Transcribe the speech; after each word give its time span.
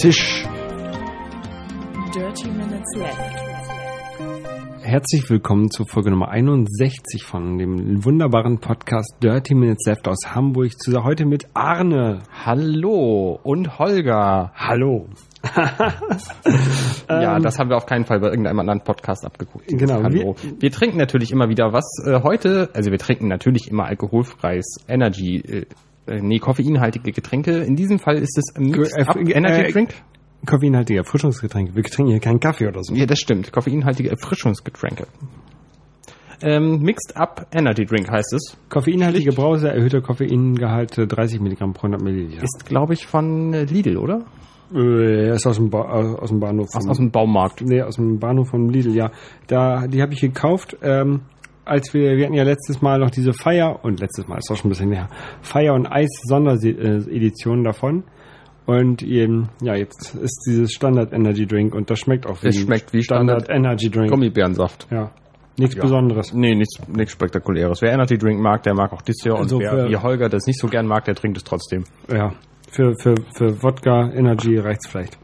Zisch. 0.00 0.44
Dirty 2.14 2.48
Minutes 2.50 2.94
Left. 2.96 3.48
Herzlich 4.82 5.28
willkommen 5.28 5.70
zur 5.70 5.86
Folge 5.88 6.10
Nummer 6.10 6.28
61 6.28 7.24
von 7.24 7.58
dem 7.58 8.04
wunderbaren 8.04 8.58
Podcast 8.60 9.16
Dirty 9.22 9.54
Minutes 9.54 9.84
Left 9.86 10.06
aus 10.06 10.18
Hamburg. 10.34 10.70
Zu 10.78 11.02
heute 11.02 11.26
mit 11.26 11.46
Arne. 11.54 12.20
Hallo 12.44 13.40
und 13.42 13.78
Holger. 13.78 14.52
Hallo. 14.54 15.08
Ja, 17.08 17.36
Ähm, 17.36 17.42
das 17.42 17.58
haben 17.58 17.70
wir 17.70 17.76
auf 17.76 17.86
keinen 17.86 18.04
Fall 18.04 18.20
bei 18.20 18.28
irgendeinem 18.28 18.58
anderen 18.60 18.82
Podcast 18.82 19.24
abgeguckt. 19.24 19.66
Genau, 19.68 20.02
Hallo. 20.02 20.36
Wir, 20.58 20.70
trinken 20.70 20.98
natürlich 20.98 21.32
immer 21.32 21.48
wieder 21.48 21.72
was. 21.72 21.86
Äh, 22.04 22.22
heute, 22.22 22.68
also 22.74 22.90
wir 22.90 22.98
trinken 22.98 23.28
natürlich 23.28 23.68
immer 23.68 23.86
alkoholfreies 23.86 24.76
Energy, 24.88 25.36
äh, 25.38 25.66
äh, 26.08 26.20
nee, 26.20 26.38
koffeinhaltige 26.38 27.12
Getränke. 27.12 27.58
In 27.58 27.76
diesem 27.76 27.98
Fall 27.98 28.16
ist 28.18 28.36
es 28.38 28.54
Mixed 28.58 28.96
Äh, 28.96 29.02
Up 29.04 29.16
äh, 29.16 29.30
Energy 29.32 29.60
äh, 29.62 29.72
Drink. 29.72 29.94
Koffeinhaltige 30.46 31.00
Erfrischungsgetränke. 31.00 31.74
Wir 31.74 31.82
trinken 31.84 32.12
hier 32.12 32.20
keinen 32.20 32.40
Kaffee 32.40 32.68
oder 32.68 32.82
so. 32.82 32.94
Ja, 32.94 33.06
das 33.06 33.18
stimmt. 33.18 33.52
Koffeinhaltige 33.52 34.10
Erfrischungsgetränke. 34.10 35.06
Ähm, 36.40 36.80
Mixed 36.82 37.16
Up 37.16 37.46
Energy 37.52 37.84
Drink 37.84 38.08
heißt 38.10 38.32
es. 38.34 38.56
Koffeinhaltige 38.68 39.32
Brause, 39.32 39.70
erhöhter 39.72 40.00
Koffeingehalt 40.00 40.96
äh, 40.96 41.06
30 41.08 41.40
Milligramm 41.40 41.72
pro 41.72 41.88
100 41.88 42.00
Milliliter. 42.02 42.44
Ist, 42.44 42.64
glaube 42.64 42.94
ich, 42.94 43.06
von 43.06 43.52
Lidl, 43.52 43.96
oder? 43.96 44.24
Äh, 44.72 45.34
ist 45.34 45.46
aus 45.46 45.56
dem, 45.56 45.70
ba 45.70 45.80
aus, 45.80 46.28
dem 46.30 46.38
Bahnhof. 46.38 46.68
Aus, 46.74 46.82
von- 46.84 46.90
aus 46.90 46.96
dem 46.98 47.10
Baumarkt. 47.10 47.62
Nee, 47.62 47.82
aus 47.82 47.96
dem 47.96 48.20
Bahnhof 48.20 48.50
von 48.50 48.68
Lidl, 48.68 48.94
ja. 48.94 49.10
Da, 49.48 49.88
die 49.88 50.00
habe 50.00 50.12
ich 50.12 50.20
gekauft, 50.20 50.76
ähm, 50.82 51.22
als 51.68 51.92
wir, 51.94 52.16
wir 52.16 52.24
hatten 52.24 52.34
ja 52.34 52.44
letztes 52.44 52.80
Mal 52.82 52.98
noch 52.98 53.10
diese 53.10 53.32
Feier, 53.32 53.80
und 53.84 54.00
letztes 54.00 54.26
Mal 54.26 54.38
ist 54.38 54.50
auch 54.50 54.56
schon 54.56 54.68
ein 54.68 54.70
bisschen 54.70 54.92
her, 54.92 55.08
Feier 55.42 55.74
und 55.74 55.86
Eis 55.86 56.08
Sonderedition 56.24 57.64
davon. 57.64 58.04
Und 58.66 59.02
ähm, 59.02 59.48
ja, 59.62 59.74
jetzt 59.74 60.14
ist 60.14 60.44
dieses 60.46 60.72
Standard 60.72 61.12
Energy 61.14 61.46
Drink 61.46 61.74
und 61.74 61.88
das 61.88 62.00
schmeckt 62.00 62.26
auch 62.26 62.42
wie, 62.42 62.48
Es 62.48 62.56
schmeckt 62.60 62.92
wie 62.92 63.02
Standard 63.02 63.48
Energy 63.48 63.88
Drink. 63.90 64.10
Gummibärensaft. 64.10 64.86
Ja. 64.90 65.10
Nichts 65.56 65.74
Ja. 65.74 65.82
Besonderes. 65.82 66.34
Nee, 66.34 66.54
nichts, 66.54 66.78
nichts 66.86 67.12
Spektakuläres. 67.12 67.80
Wer 67.80 67.92
Energy 67.92 68.18
Drink 68.18 68.40
mag, 68.40 68.62
der 68.64 68.74
mag 68.74 68.92
auch 68.92 69.00
das 69.02 69.16
hier. 69.22 69.34
Und 69.34 69.40
Also 69.44 69.58
wer 69.58 69.70
für- 69.70 69.88
wie 69.88 69.96
Holger 69.96 70.28
das 70.28 70.46
nicht 70.46 70.60
so 70.60 70.68
gern 70.68 70.86
mag, 70.86 71.04
der 71.06 71.14
trinkt 71.14 71.38
es 71.38 71.44
trotzdem. 71.44 71.84
Ja. 72.12 72.32
Für, 72.70 72.94
für, 73.00 73.14
für 73.34 73.62
Wodka 73.62 74.10
Energy 74.12 74.58
reicht's 74.58 74.86
vielleicht. 74.86 75.16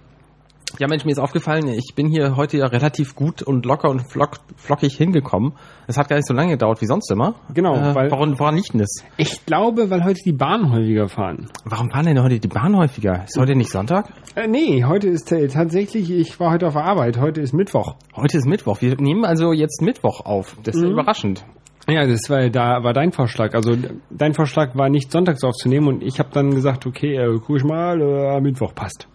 Ja, 0.80 0.88
Mensch, 0.88 1.04
mir 1.04 1.12
ist 1.12 1.18
aufgefallen, 1.20 1.68
ich 1.68 1.94
bin 1.94 2.08
hier 2.08 2.34
heute 2.36 2.56
ja 2.58 2.66
relativ 2.66 3.14
gut 3.14 3.42
und 3.42 3.64
locker 3.64 3.90
und 3.90 4.10
flock, 4.10 4.38
flockig 4.56 4.96
hingekommen. 4.96 5.52
Es 5.86 5.96
hat 5.96 6.08
gar 6.08 6.16
nicht 6.16 6.26
so 6.26 6.34
lange 6.34 6.50
gedauert 6.52 6.80
wie 6.80 6.86
sonst 6.86 7.10
immer. 7.12 7.34
Genau, 7.54 7.76
Äh, 7.76 7.94
weil- 7.94 8.10
woran, 8.10 8.36
woran 8.40 8.56
liegt 8.56 8.72
denn 8.72 8.80
das? 8.80 9.04
Ich 9.16 9.46
glaube, 9.46 9.88
weil 9.90 10.02
heute 10.04 10.18
die 10.24 10.32
Bahn 10.32 10.72
häufiger 10.72 11.08
fahren. 11.08 11.48
Warum 11.64 11.90
fahren 11.90 12.06
denn 12.06 12.20
heute 12.20 12.40
die 12.40 12.48
Bahn 12.48 12.76
häufiger? 12.76 13.22
Ist 13.24 13.38
heute 13.38 13.54
nicht 13.54 13.70
Sonntag? 13.70 14.08
Äh, 14.34 14.48
nee, 14.48 14.82
heute 14.84 15.08
ist 15.08 15.30
äh, 15.30 15.46
tatsächlich, 15.46 16.10
ich 16.10 16.40
war 16.40 16.50
heute 16.52 16.66
auf 16.66 16.72
der 16.72 16.84
Arbeit, 16.84 17.20
heute 17.20 17.40
ist 17.40 17.52
Mittwoch. 17.52 17.94
Heute 18.16 18.38
ist 18.38 18.46
Mittwoch. 18.46 18.80
Wir 18.82 18.96
nehmen 19.00 19.24
also 19.24 19.52
jetzt 19.52 19.80
Mittwoch 19.80 20.22
auf. 20.26 20.56
Das 20.64 20.74
ist 20.74 20.82
ja 20.82 20.88
Mhm. 20.88 20.94
überraschend. 20.94 21.44
Ja, 21.86 22.04
das 22.06 22.28
war 22.30 22.48
da 22.48 22.82
war 22.82 22.94
dein 22.94 23.12
Vorschlag. 23.12 23.54
Also 23.54 23.76
dein 24.10 24.34
Vorschlag 24.34 24.74
war 24.74 24.88
nicht 24.88 25.12
sonntags 25.12 25.44
aufzunehmen 25.44 25.86
und 25.86 26.02
ich 26.02 26.18
habe 26.18 26.30
dann 26.32 26.50
gesagt, 26.50 26.84
okay, 26.86 27.14
äh, 27.16 27.38
guck 27.46 27.58
ich 27.58 27.64
mal, 27.64 28.00
äh, 28.00 28.40
Mittwoch 28.40 28.74
passt. 28.74 29.06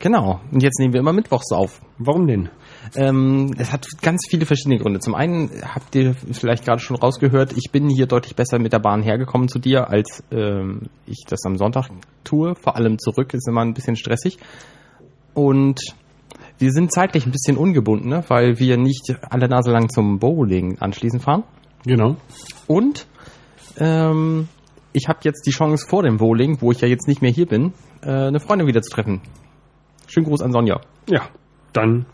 Genau. 0.00 0.40
Und 0.52 0.62
jetzt 0.62 0.78
nehmen 0.78 0.92
wir 0.92 1.00
immer 1.00 1.12
Mittwochs 1.12 1.50
auf. 1.52 1.80
Warum 1.98 2.28
denn? 2.28 2.50
Ähm, 2.94 3.52
es 3.58 3.72
hat 3.72 3.86
ganz 4.00 4.26
viele 4.28 4.46
verschiedene 4.46 4.78
Gründe. 4.78 5.00
Zum 5.00 5.14
einen 5.14 5.50
habt 5.62 5.94
ihr 5.96 6.14
vielleicht 6.14 6.64
gerade 6.64 6.80
schon 6.80 6.96
rausgehört, 6.96 7.52
ich 7.56 7.72
bin 7.72 7.88
hier 7.88 8.06
deutlich 8.06 8.36
besser 8.36 8.58
mit 8.60 8.72
der 8.72 8.78
Bahn 8.78 9.02
hergekommen 9.02 9.48
zu 9.48 9.58
dir, 9.58 9.90
als 9.90 10.22
ähm, 10.30 10.82
ich 11.06 11.24
das 11.28 11.40
am 11.44 11.56
Sonntag 11.56 11.90
tue. 12.22 12.54
Vor 12.54 12.76
allem 12.76 12.98
zurück 12.98 13.34
ist 13.34 13.48
immer 13.48 13.62
ein 13.62 13.74
bisschen 13.74 13.96
stressig. 13.96 14.38
Und 15.34 15.80
wir 16.58 16.72
sind 16.72 16.92
zeitlich 16.92 17.26
ein 17.26 17.32
bisschen 17.32 17.56
ungebunden, 17.56 18.08
ne? 18.08 18.24
weil 18.28 18.58
wir 18.58 18.76
nicht 18.76 19.16
alle 19.28 19.48
Nase 19.48 19.72
lang 19.72 19.88
zum 19.88 20.18
Bowling 20.18 20.78
anschließend 20.78 21.22
fahren. 21.22 21.42
Genau. 21.84 22.16
Und 22.68 23.06
ähm, 23.78 24.48
ich 24.92 25.08
habe 25.08 25.20
jetzt 25.22 25.46
die 25.46 25.50
Chance 25.50 25.86
vor 25.88 26.02
dem 26.02 26.18
Bowling, 26.18 26.58
wo 26.60 26.72
ich 26.72 26.80
ja 26.80 26.88
jetzt 26.88 27.08
nicht 27.08 27.22
mehr 27.22 27.30
hier 27.30 27.46
bin, 27.46 27.72
äh, 28.02 28.10
eine 28.10 28.40
Freundin 28.40 28.66
wieder 28.66 28.82
zu 28.82 28.90
treffen. 28.90 29.20
Schönen 30.08 30.26
Gruß 30.26 30.40
an 30.40 30.52
Sonja. 30.52 30.80
Ja, 31.08 31.22
dann. 31.72 32.06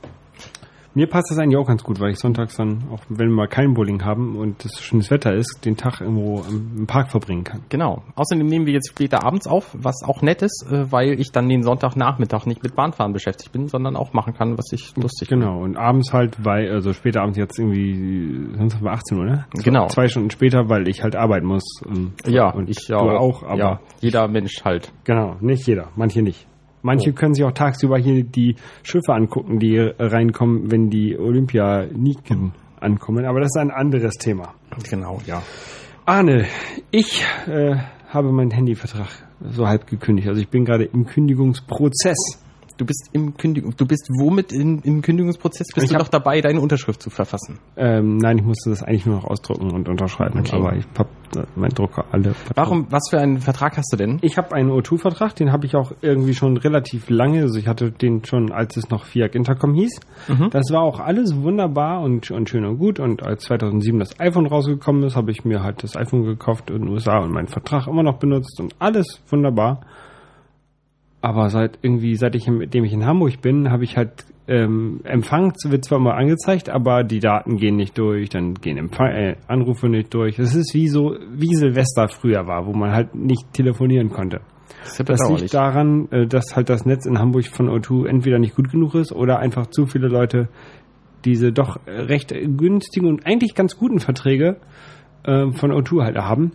Mir 0.96 1.08
passt 1.08 1.28
das 1.30 1.38
eigentlich 1.38 1.56
auch 1.56 1.66
ganz 1.66 1.82
gut, 1.82 1.98
weil 1.98 2.10
ich 2.10 2.18
sonntags 2.18 2.56
dann, 2.56 2.84
auch 2.92 3.00
wenn 3.08 3.28
wir 3.28 3.34
mal 3.34 3.48
kein 3.48 3.74
Bowling 3.74 4.04
haben 4.04 4.36
und 4.36 4.64
es 4.64 4.80
schönes 4.80 5.10
Wetter 5.10 5.32
ist, 5.34 5.64
den 5.64 5.76
Tag 5.76 6.00
irgendwo 6.00 6.44
im 6.48 6.86
Park 6.86 7.10
verbringen 7.10 7.42
kann. 7.42 7.62
Genau. 7.68 8.04
Außerdem 8.14 8.46
nehmen 8.46 8.66
wir 8.66 8.74
jetzt 8.74 8.90
später 8.90 9.24
abends 9.24 9.48
auf, 9.48 9.76
was 9.76 10.02
auch 10.04 10.22
nett 10.22 10.42
ist, 10.42 10.64
äh, 10.70 10.92
weil 10.92 11.18
ich 11.18 11.32
dann 11.32 11.48
den 11.48 11.64
Sonntagnachmittag 11.64 12.46
nicht 12.46 12.62
mit 12.62 12.76
Bahnfahren 12.76 13.12
beschäftigt 13.12 13.50
bin, 13.50 13.66
sondern 13.66 13.96
auch 13.96 14.12
machen 14.12 14.34
kann, 14.34 14.56
was 14.56 14.70
ich 14.70 14.94
lustig 14.96 15.28
finde. 15.28 15.46
Genau. 15.46 15.62
Und 15.62 15.76
abends 15.76 16.12
halt, 16.12 16.44
weil, 16.44 16.70
also 16.70 16.92
später 16.92 17.22
abends 17.22 17.38
jetzt 17.38 17.58
irgendwie, 17.58 18.56
sonst 18.56 18.76
haben 18.76 18.84
wir 18.84 18.92
18 18.92 19.18
Uhr, 19.18 19.24
ne? 19.24 19.46
Genau. 19.64 19.88
Zwei 19.88 20.06
Stunden 20.06 20.30
später, 20.30 20.68
weil 20.68 20.86
ich 20.86 21.02
halt 21.02 21.16
arbeiten 21.16 21.46
muss. 21.46 21.64
Und, 21.84 22.12
Ja, 22.26 22.50
und 22.50 22.70
ich 22.70 22.86
du 22.86 22.92
ja 22.92 22.98
auch, 22.98 23.42
aber 23.42 23.58
ja, 23.58 23.80
jeder 24.00 24.28
Mensch 24.28 24.64
halt. 24.64 24.92
Genau, 25.02 25.36
nicht 25.40 25.66
jeder, 25.66 25.88
manche 25.96 26.22
nicht. 26.22 26.46
Manche 26.84 27.10
Oh. 27.10 27.14
können 27.14 27.32
sich 27.32 27.44
auch 27.44 27.52
tagsüber 27.52 27.96
hier 27.98 28.22
die 28.22 28.56
Schiffe 28.82 29.14
angucken, 29.14 29.58
die 29.58 29.78
reinkommen, 29.78 30.70
wenn 30.70 30.90
die 30.90 31.18
Olympianiken 31.18 32.52
ankommen. 32.78 33.24
Aber 33.24 33.40
das 33.40 33.46
ist 33.54 33.58
ein 33.58 33.70
anderes 33.70 34.14
Thema. 34.14 34.54
Genau, 34.90 35.18
ja. 35.26 35.42
Arne, 36.04 36.44
ich 36.90 37.24
äh, 37.46 37.74
habe 38.10 38.30
meinen 38.32 38.50
Handyvertrag 38.50 39.08
so 39.40 39.66
halb 39.66 39.86
gekündigt. 39.86 40.28
Also 40.28 40.40
ich 40.42 40.48
bin 40.50 40.66
gerade 40.66 40.84
im 40.84 41.06
Kündigungsprozess. 41.06 42.43
Du 42.76 42.84
bist 42.84 43.10
im 43.12 43.36
Kündigung, 43.36 43.76
du 43.76 43.86
bist 43.86 44.08
womit 44.18 44.52
in, 44.52 44.80
im 44.80 45.00
Kündigungsprozess? 45.00 45.68
Bist 45.72 45.86
Ich 45.86 45.92
du 45.92 45.98
doch 45.98 46.08
dabei, 46.08 46.40
deine 46.40 46.60
Unterschrift 46.60 47.00
zu 47.00 47.08
verfassen? 47.08 47.60
Ähm, 47.76 48.16
nein, 48.16 48.38
ich 48.38 48.44
musste 48.44 48.70
das 48.70 48.82
eigentlich 48.82 49.06
nur 49.06 49.16
noch 49.16 49.24
ausdrucken 49.26 49.70
und 49.70 49.88
unterschreiben. 49.88 50.40
Okay. 50.40 50.56
Aber 50.56 50.74
ich 50.74 50.84
habe 50.98 51.08
mein 51.54 51.70
Drucker 51.70 52.04
alle. 52.10 52.34
Warum, 52.54 52.86
was 52.90 53.04
für 53.10 53.18
einen 53.18 53.38
Vertrag 53.38 53.76
hast 53.76 53.92
du 53.92 53.96
denn? 53.96 54.18
Ich 54.22 54.38
habe 54.38 54.52
einen 54.54 54.70
O2-Vertrag, 54.70 55.36
den 55.36 55.52
habe 55.52 55.66
ich 55.66 55.76
auch 55.76 55.92
irgendwie 56.00 56.34
schon 56.34 56.56
relativ 56.56 57.10
lange. 57.10 57.42
Also 57.42 57.60
ich 57.60 57.68
hatte 57.68 57.92
den 57.92 58.24
schon, 58.24 58.50
als 58.50 58.76
es 58.76 58.90
noch 58.90 59.04
Fiat 59.04 59.36
Intercom 59.36 59.74
hieß. 59.74 60.00
Mhm. 60.28 60.50
Das 60.50 60.70
war 60.72 60.82
auch 60.82 60.98
alles 60.98 61.36
wunderbar 61.42 62.00
und, 62.02 62.30
und 62.32 62.48
schön 62.48 62.64
und 62.64 62.78
gut. 62.78 62.98
Und 62.98 63.22
als 63.22 63.44
2007 63.44 64.00
das 64.00 64.18
iPhone 64.18 64.46
rausgekommen 64.46 65.04
ist, 65.04 65.14
habe 65.14 65.30
ich 65.30 65.44
mir 65.44 65.62
halt 65.62 65.84
das 65.84 65.96
iPhone 65.96 66.24
gekauft 66.24 66.70
in 66.70 66.82
den 66.82 66.88
USA 66.88 67.18
und 67.18 67.32
meinen 67.32 67.48
Vertrag 67.48 67.86
immer 67.86 68.02
noch 68.02 68.18
benutzt 68.18 68.58
und 68.60 68.74
alles 68.80 69.20
wunderbar. 69.28 69.80
Aber 71.24 71.48
seit 71.48 71.78
irgendwie, 71.80 72.16
seit 72.16 72.34
ich, 72.34 72.44
dem 72.44 72.84
ich 72.84 72.92
in 72.92 73.06
Hamburg 73.06 73.40
bin, 73.40 73.70
habe 73.70 73.82
ich 73.82 73.96
halt 73.96 74.26
ähm, 74.46 75.00
Empfang 75.04 75.54
wird 75.64 75.82
zwar 75.82 75.98
mal 75.98 76.12
angezeigt, 76.12 76.68
aber 76.68 77.02
die 77.02 77.18
Daten 77.18 77.56
gehen 77.56 77.76
nicht 77.76 77.96
durch, 77.96 78.28
dann 78.28 78.52
gehen 78.52 78.76
Empfang, 78.76 79.06
äh, 79.06 79.36
Anrufe 79.48 79.88
nicht 79.88 80.12
durch. 80.12 80.38
Es 80.38 80.54
ist 80.54 80.74
wie 80.74 80.86
so, 80.86 81.16
wie 81.32 81.54
Silvester 81.54 82.08
früher 82.08 82.46
war, 82.46 82.66
wo 82.66 82.74
man 82.74 82.92
halt 82.92 83.14
nicht 83.14 83.54
telefonieren 83.54 84.10
konnte. 84.10 84.42
Das 84.82 84.98
ja 84.98 85.04
Das 85.06 85.30
liegt 85.30 85.54
daran, 85.54 86.08
äh, 86.10 86.26
dass 86.26 86.54
halt 86.56 86.68
das 86.68 86.84
Netz 86.84 87.06
in 87.06 87.18
Hamburg 87.18 87.46
von 87.46 87.70
O2 87.70 88.06
entweder 88.06 88.38
nicht 88.38 88.54
gut 88.54 88.70
genug 88.70 88.94
ist 88.94 89.10
oder 89.10 89.38
einfach 89.38 89.68
zu 89.68 89.86
viele 89.86 90.08
Leute 90.08 90.50
diese 91.24 91.52
doch 91.52 91.78
äh, 91.86 92.02
recht 92.02 92.34
günstigen 92.34 93.06
und 93.06 93.24
eigentlich 93.24 93.54
ganz 93.54 93.78
guten 93.78 93.98
Verträge 93.98 94.58
äh, 95.22 95.50
von 95.52 95.72
O2 95.72 96.04
halt 96.04 96.18
haben. 96.18 96.52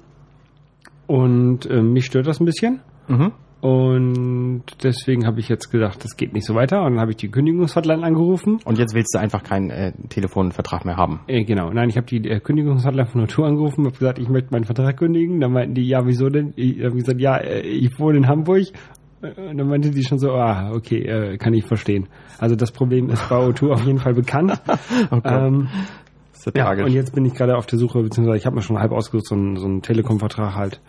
Und 1.08 1.66
äh, 1.66 1.82
mich 1.82 2.06
stört 2.06 2.28
das 2.28 2.40
ein 2.40 2.46
bisschen. 2.46 2.82
Mhm. 3.08 3.32
Und 3.62 4.49
deswegen 4.84 5.26
habe 5.26 5.40
ich 5.40 5.50
jetzt 5.50 5.70
gedacht, 5.72 6.04
das 6.04 6.16
geht 6.18 6.34
nicht 6.34 6.46
so 6.46 6.56
weiter. 6.56 6.84
Und 6.84 6.94
dann 6.94 7.02
habe 7.02 7.12
ich 7.12 7.18
die 7.18 7.30
Kündigungshotline 7.30 8.04
angerufen. 8.04 8.60
Und 8.66 8.78
jetzt 8.78 8.94
willst 8.94 9.14
du 9.14 9.20
einfach 9.20 9.44
keinen 9.44 9.70
äh, 9.70 9.94
Telefonvertrag 10.10 10.86
mehr 10.86 10.98
haben. 10.98 11.22
Äh, 11.28 11.44
genau, 11.44 11.72
nein, 11.72 11.90
ich 11.90 11.98
habe 11.98 12.08
die 12.08 12.28
äh, 12.30 12.40
Kündigungshotline 12.40 13.06
von 13.08 13.26
O2 13.26 13.44
angerufen, 13.44 13.86
habe 13.86 13.98
gesagt, 13.98 14.20
ich 14.20 14.30
möchte 14.30 14.52
meinen 14.52 14.66
Vertrag 14.66 14.98
kündigen. 14.98 15.40
Dann 15.40 15.52
meinten 15.54 15.76
die, 15.76 15.88
ja, 15.88 16.06
wieso 16.06 16.30
denn? 16.30 16.54
Ich 16.56 16.84
habe 16.84 16.96
gesagt, 16.96 17.20
ja, 17.20 17.38
äh, 17.38 17.62
ich 17.62 18.00
wohne 18.00 18.18
in 18.20 18.28
Hamburg. 18.28 18.64
Äh, 19.22 19.50
Und 19.50 19.58
dann 19.58 19.68
meinte 19.68 19.92
die 19.92 20.04
schon 20.04 20.20
so, 20.20 20.32
ah, 20.32 20.72
okay, 20.74 21.00
äh, 21.04 21.38
kann 21.38 21.54
ich 21.54 21.66
verstehen. 21.66 22.08
Also 22.38 22.56
das 22.56 22.72
Problem 22.72 23.10
ist 23.10 23.28
bei 23.30 23.36
O2 23.36 23.72
auf 23.72 23.86
jeden 23.86 24.00
Fall 24.00 24.14
bekannt. 24.14 24.62
Oh 25.12 25.20
Gott, 25.22 25.26
ähm, 25.26 25.68
ist 26.40 26.56
ja 26.56 26.64
tragisch. 26.64 26.86
und 26.86 26.92
jetzt 26.94 27.14
bin 27.14 27.26
ich 27.26 27.34
gerade 27.34 27.58
auf 27.58 27.66
der 27.66 27.80
Suche, 27.80 28.02
beziehungsweise 28.02 28.38
ich 28.38 28.46
habe 28.46 28.56
mir 28.56 28.62
schon 28.62 28.80
halb 28.80 28.92
ausgesucht, 28.92 29.28
so 29.28 29.36
einen, 29.36 29.58
so 29.58 29.66
einen 29.66 29.82
Telekom-Vertrag 29.82 30.56
halt. 30.56 30.82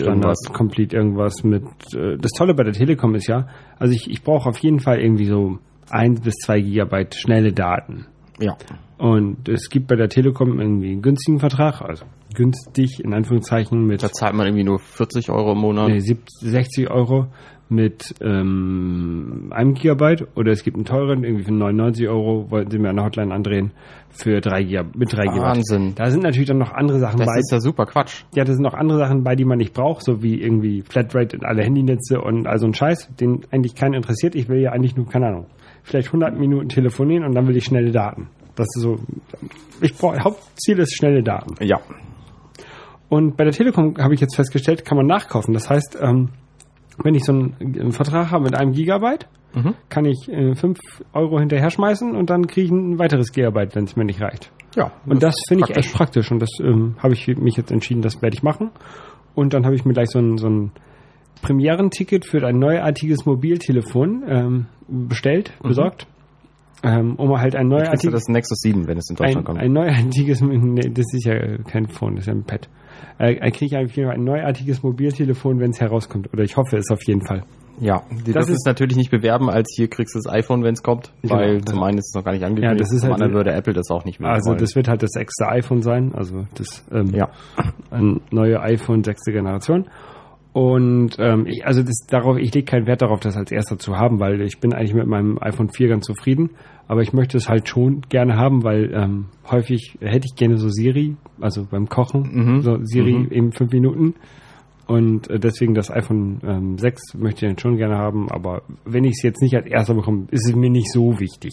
Standard, 0.00 0.24
irgendwas. 0.24 0.52
Complete 0.52 0.96
irgendwas 0.96 1.44
mit. 1.44 1.64
Äh, 1.94 2.16
das 2.18 2.32
Tolle 2.32 2.54
bei 2.54 2.64
der 2.64 2.72
Telekom 2.72 3.14
ist 3.14 3.26
ja, 3.26 3.48
also 3.78 3.94
ich, 3.94 4.10
ich 4.10 4.22
brauche 4.22 4.48
auf 4.48 4.58
jeden 4.58 4.80
Fall 4.80 5.00
irgendwie 5.00 5.26
so 5.26 5.58
eins 5.90 6.20
bis 6.20 6.34
zwei 6.36 6.60
Gigabyte 6.60 7.14
schnelle 7.14 7.52
Daten. 7.52 8.06
Ja. 8.40 8.56
Und 8.98 9.48
es 9.48 9.70
gibt 9.70 9.86
bei 9.86 9.96
der 9.96 10.08
Telekom 10.08 10.60
irgendwie 10.60 10.92
einen 10.92 11.02
günstigen 11.02 11.38
Vertrag, 11.38 11.80
also 11.82 12.04
günstig 12.34 13.02
in 13.02 13.14
Anführungszeichen 13.14 13.86
mit 13.86 14.02
Da 14.02 14.10
zahlt 14.10 14.34
man 14.34 14.46
irgendwie 14.46 14.64
nur 14.64 14.80
40 14.80 15.30
Euro 15.30 15.52
im 15.52 15.58
Monat. 15.58 15.88
nee, 15.88 16.00
70, 16.00 16.50
60 16.50 16.90
Euro 16.90 17.28
mit 17.70 18.14
ähm, 18.20 19.48
einem 19.50 19.74
Gigabyte 19.74 20.26
oder 20.36 20.52
es 20.52 20.62
gibt 20.64 20.76
einen 20.76 20.84
teuren, 20.86 21.24
irgendwie 21.24 21.44
für 21.44 21.52
99 21.52 22.08
Euro, 22.08 22.50
wollten 22.50 22.70
sie 22.70 22.78
mir 22.78 22.92
der 22.92 23.04
Hotline 23.04 23.32
andrehen, 23.34 23.72
für 24.10 24.40
drei 24.40 24.62
Gigabyte, 24.62 24.96
mit 24.96 25.12
drei 25.12 25.24
Gigabyte. 25.24 25.42
Wahnsinn. 25.42 25.94
Da 25.94 26.10
sind 26.10 26.22
natürlich 26.22 26.48
dann 26.48 26.58
noch 26.58 26.72
andere 26.72 26.98
Sachen 26.98 27.18
Das 27.18 27.26
bei. 27.26 27.38
ist 27.38 27.52
ja 27.52 27.60
super 27.60 27.86
Quatsch. 27.86 28.24
Ja, 28.34 28.44
da 28.44 28.52
sind 28.52 28.62
noch 28.62 28.74
andere 28.74 28.98
Sachen 28.98 29.22
bei, 29.22 29.36
die 29.36 29.44
man 29.44 29.58
nicht 29.58 29.74
braucht, 29.74 30.04
so 30.04 30.22
wie 30.22 30.40
irgendwie 30.40 30.82
Flatrate 30.82 31.36
in 31.36 31.44
alle 31.44 31.62
Handynetze 31.62 32.20
und 32.20 32.46
all 32.46 32.58
so 32.58 32.66
ein 32.66 32.74
Scheiß, 32.74 33.10
den 33.20 33.40
eigentlich 33.50 33.74
keinen 33.74 33.94
interessiert. 33.94 34.34
Ich 34.34 34.48
will 34.48 34.60
ja 34.60 34.72
eigentlich 34.72 34.96
nur, 34.96 35.06
keine 35.06 35.26
Ahnung, 35.26 35.46
vielleicht 35.82 36.08
100 36.08 36.38
Minuten 36.38 36.68
telefonieren 36.68 37.24
und 37.24 37.34
dann 37.34 37.46
will 37.46 37.56
ich 37.56 37.64
schnelle 37.64 37.90
Daten. 37.90 38.28
Das 38.56 38.66
ist 38.74 38.82
so, 38.82 38.98
ich 39.80 39.94
brauche, 39.94 40.18
Hauptziel 40.24 40.78
ist 40.80 40.96
schnelle 40.96 41.22
Daten. 41.22 41.54
Ja. 41.64 41.80
Und 43.08 43.36
bei 43.36 43.44
der 43.44 43.52
Telekom 43.52 43.94
habe 43.98 44.14
ich 44.14 44.20
jetzt 44.20 44.36
festgestellt, 44.36 44.84
kann 44.84 44.96
man 44.96 45.06
nachkaufen. 45.06 45.54
Das 45.54 45.70
heißt, 45.70 45.98
ähm, 46.00 46.30
wenn 47.02 47.14
ich 47.14 47.24
so 47.24 47.32
einen, 47.32 47.92
Vertrag 47.92 48.30
habe 48.30 48.44
mit 48.44 48.54
einem 48.54 48.72
Gigabyte, 48.72 49.28
Mhm. 49.54 49.74
kann 49.88 50.04
ich 50.04 50.28
äh, 50.28 50.54
5 50.54 50.78
Euro 51.14 51.40
hinterher 51.40 51.70
schmeißen 51.70 52.14
und 52.14 52.28
dann 52.28 52.46
kriege 52.46 52.66
ich 52.66 52.70
ein 52.70 52.98
weiteres 52.98 53.32
Gigabyte, 53.32 53.74
wenn 53.74 53.84
es 53.84 53.96
mir 53.96 54.04
nicht 54.04 54.20
reicht. 54.20 54.52
Ja. 54.76 54.92
Und 55.06 55.22
das 55.22 55.36
finde 55.48 55.64
ich 55.68 55.74
echt 55.76 55.94
praktisch 55.94 56.30
und 56.30 56.38
das 56.38 56.50
ähm, 56.62 56.96
habe 56.98 57.14
ich 57.14 57.26
mich 57.28 57.56
jetzt 57.56 57.72
entschieden, 57.72 58.02
das 58.02 58.20
werde 58.20 58.36
ich 58.36 58.42
machen. 58.42 58.70
Und 59.34 59.54
dann 59.54 59.64
habe 59.64 59.74
ich 59.74 59.86
mir 59.86 59.94
gleich 59.94 60.10
so 60.10 60.18
ein, 60.18 60.36
so 60.36 60.48
ein 60.48 60.72
Premierenticket 61.40 62.26
für 62.26 62.46
ein 62.46 62.58
neuartiges 62.58 63.24
Mobiltelefon 63.24 64.22
ähm, 64.28 64.66
bestellt, 64.86 65.52
besorgt. 65.62 66.06
Ähm, 66.82 67.16
um 67.16 67.36
halt 67.38 67.56
ein 67.56 67.68
neuartiges, 67.68 68.12
das 68.12 68.28
Nexus 68.28 68.58
7, 68.60 68.86
wenn 68.86 68.98
es 68.98 69.10
in 69.10 69.16
ein, 69.16 69.24
Deutschland 69.24 69.46
kommt. 69.46 69.58
ein 69.60 69.72
neuartiges, 69.72 70.40
nee, 70.42 70.90
das 70.90 71.06
ist 71.12 71.24
ja 71.24 71.58
kein 71.64 71.86
Phone, 71.88 72.16
das 72.16 72.24
ist 72.24 72.28
ja 72.28 72.34
ein 72.34 72.44
Pad. 72.44 72.68
Äh, 73.18 73.50
kriege 73.50 73.66
ich 73.66 73.76
auf 73.76 73.92
jeden 73.96 74.08
Fall 74.08 74.16
ein 74.18 74.24
neuartiges 74.24 74.82
Mobiltelefon, 74.82 75.60
wenn 75.60 75.70
es 75.70 75.80
herauskommt. 75.80 76.32
Oder 76.32 76.44
ich 76.44 76.56
hoffe 76.56 76.76
es 76.76 76.90
auf 76.90 77.00
jeden 77.06 77.22
Fall. 77.22 77.42
Ja, 77.80 78.02
das, 78.24 78.34
Das 78.34 78.48
ist, 78.48 78.66
natürlich 78.66 78.96
nicht 78.96 79.10
bewerben, 79.12 79.48
als 79.48 79.72
hier 79.76 79.88
kriegst 79.88 80.12
du 80.14 80.18
das 80.18 80.26
iPhone, 80.32 80.64
wenn 80.64 80.74
es 80.74 80.82
kommt, 80.82 81.12
Genau, 81.22 81.36
weil 81.36 81.60
das- 81.60 81.72
zum 81.74 81.82
einen 81.84 81.98
ist 81.98 82.08
es 82.08 82.14
noch 82.14 82.24
gar 82.24 82.32
nicht 82.32 82.42
angekündigt, 82.42 82.72
Ja, 82.72 82.76
das 82.84 82.92
ist 82.92 83.00
zum 83.02 83.10
halt- 83.10 83.14
anderen 83.22 83.34
würde 83.34 83.52
Apple 83.52 83.72
das 83.72 83.88
auch 83.90 84.04
nicht 84.04 84.18
mehr 84.18 84.30
Also 84.30 84.50
wollen. 84.50 84.58
das 84.58 84.74
wird 84.74 84.88
halt 84.88 85.00
das 85.04 85.10
sechste 85.12 85.46
iPhone 85.48 85.82
sein, 85.82 86.10
also 86.12 86.44
das 86.56 86.84
ähm, 86.90 87.14
ja, 87.14 87.28
ein 87.92 88.20
neue 88.32 88.60
iPhone 88.60 89.04
sechste 89.04 89.30
Generation. 89.30 89.86
Und 90.58 91.14
ähm, 91.20 91.46
ich, 91.46 91.64
also 91.66 91.84
das, 91.84 92.04
darauf, 92.10 92.36
ich 92.36 92.52
lege 92.52 92.64
keinen 92.64 92.86
Wert 92.86 93.00
darauf, 93.00 93.20
das 93.20 93.36
als 93.36 93.52
erster 93.52 93.78
zu 93.78 93.96
haben, 93.96 94.18
weil 94.18 94.40
ich 94.40 94.58
bin 94.58 94.72
eigentlich 94.72 94.92
mit 94.92 95.06
meinem 95.06 95.38
iPhone 95.40 95.68
4 95.68 95.86
ganz 95.86 96.04
zufrieden. 96.04 96.50
Aber 96.88 97.00
ich 97.02 97.12
möchte 97.12 97.36
es 97.36 97.48
halt 97.48 97.68
schon 97.68 98.00
gerne 98.08 98.36
haben, 98.36 98.64
weil 98.64 98.92
ähm, 98.92 99.26
häufig 99.48 99.96
hätte 100.00 100.26
ich 100.26 100.34
gerne 100.34 100.56
so 100.58 100.68
Siri, 100.68 101.14
also 101.40 101.64
beim 101.70 101.88
Kochen, 101.88 102.22
Mhm. 102.32 102.60
so 102.62 102.76
Siri 102.82 103.12
Mhm. 103.12 103.30
eben 103.30 103.52
fünf 103.52 103.70
Minuten. 103.72 104.14
Und 104.88 105.30
äh, 105.30 105.38
deswegen 105.38 105.74
das 105.74 105.92
iPhone 105.92 106.40
ähm, 106.44 106.76
6 106.76 107.14
möchte 107.14 107.46
ich 107.46 107.50
dann 107.52 107.58
schon 107.58 107.76
gerne 107.76 107.96
haben. 107.96 108.28
Aber 108.28 108.62
wenn 108.84 109.04
ich 109.04 109.12
es 109.18 109.22
jetzt 109.22 109.40
nicht 109.42 109.54
als 109.54 109.66
erster 109.66 109.94
bekomme, 109.94 110.26
ist 110.32 110.48
es 110.48 110.56
mir 110.56 110.70
nicht 110.70 110.90
so 110.90 111.20
wichtig. 111.20 111.52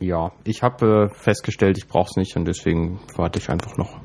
ja. 0.00 0.32
Ich 0.44 0.62
habe 0.62 1.10
äh, 1.12 1.14
festgestellt, 1.14 1.76
ich 1.76 1.88
brauche 1.88 2.08
es 2.10 2.16
nicht 2.16 2.36
und 2.36 2.46
deswegen 2.48 3.00
warte 3.16 3.38
ich 3.38 3.50
einfach 3.50 3.76
noch. 3.76 3.98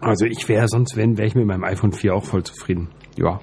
Also 0.00 0.26
ich 0.26 0.48
wäre 0.48 0.68
sonst, 0.68 0.96
wenn, 0.96 1.16
wäre 1.16 1.26
ich 1.26 1.34
mit 1.34 1.46
meinem 1.46 1.64
iPhone 1.64 1.92
4 1.92 2.14
auch 2.14 2.24
voll 2.24 2.44
zufrieden. 2.44 2.88
Ja, 3.16 3.40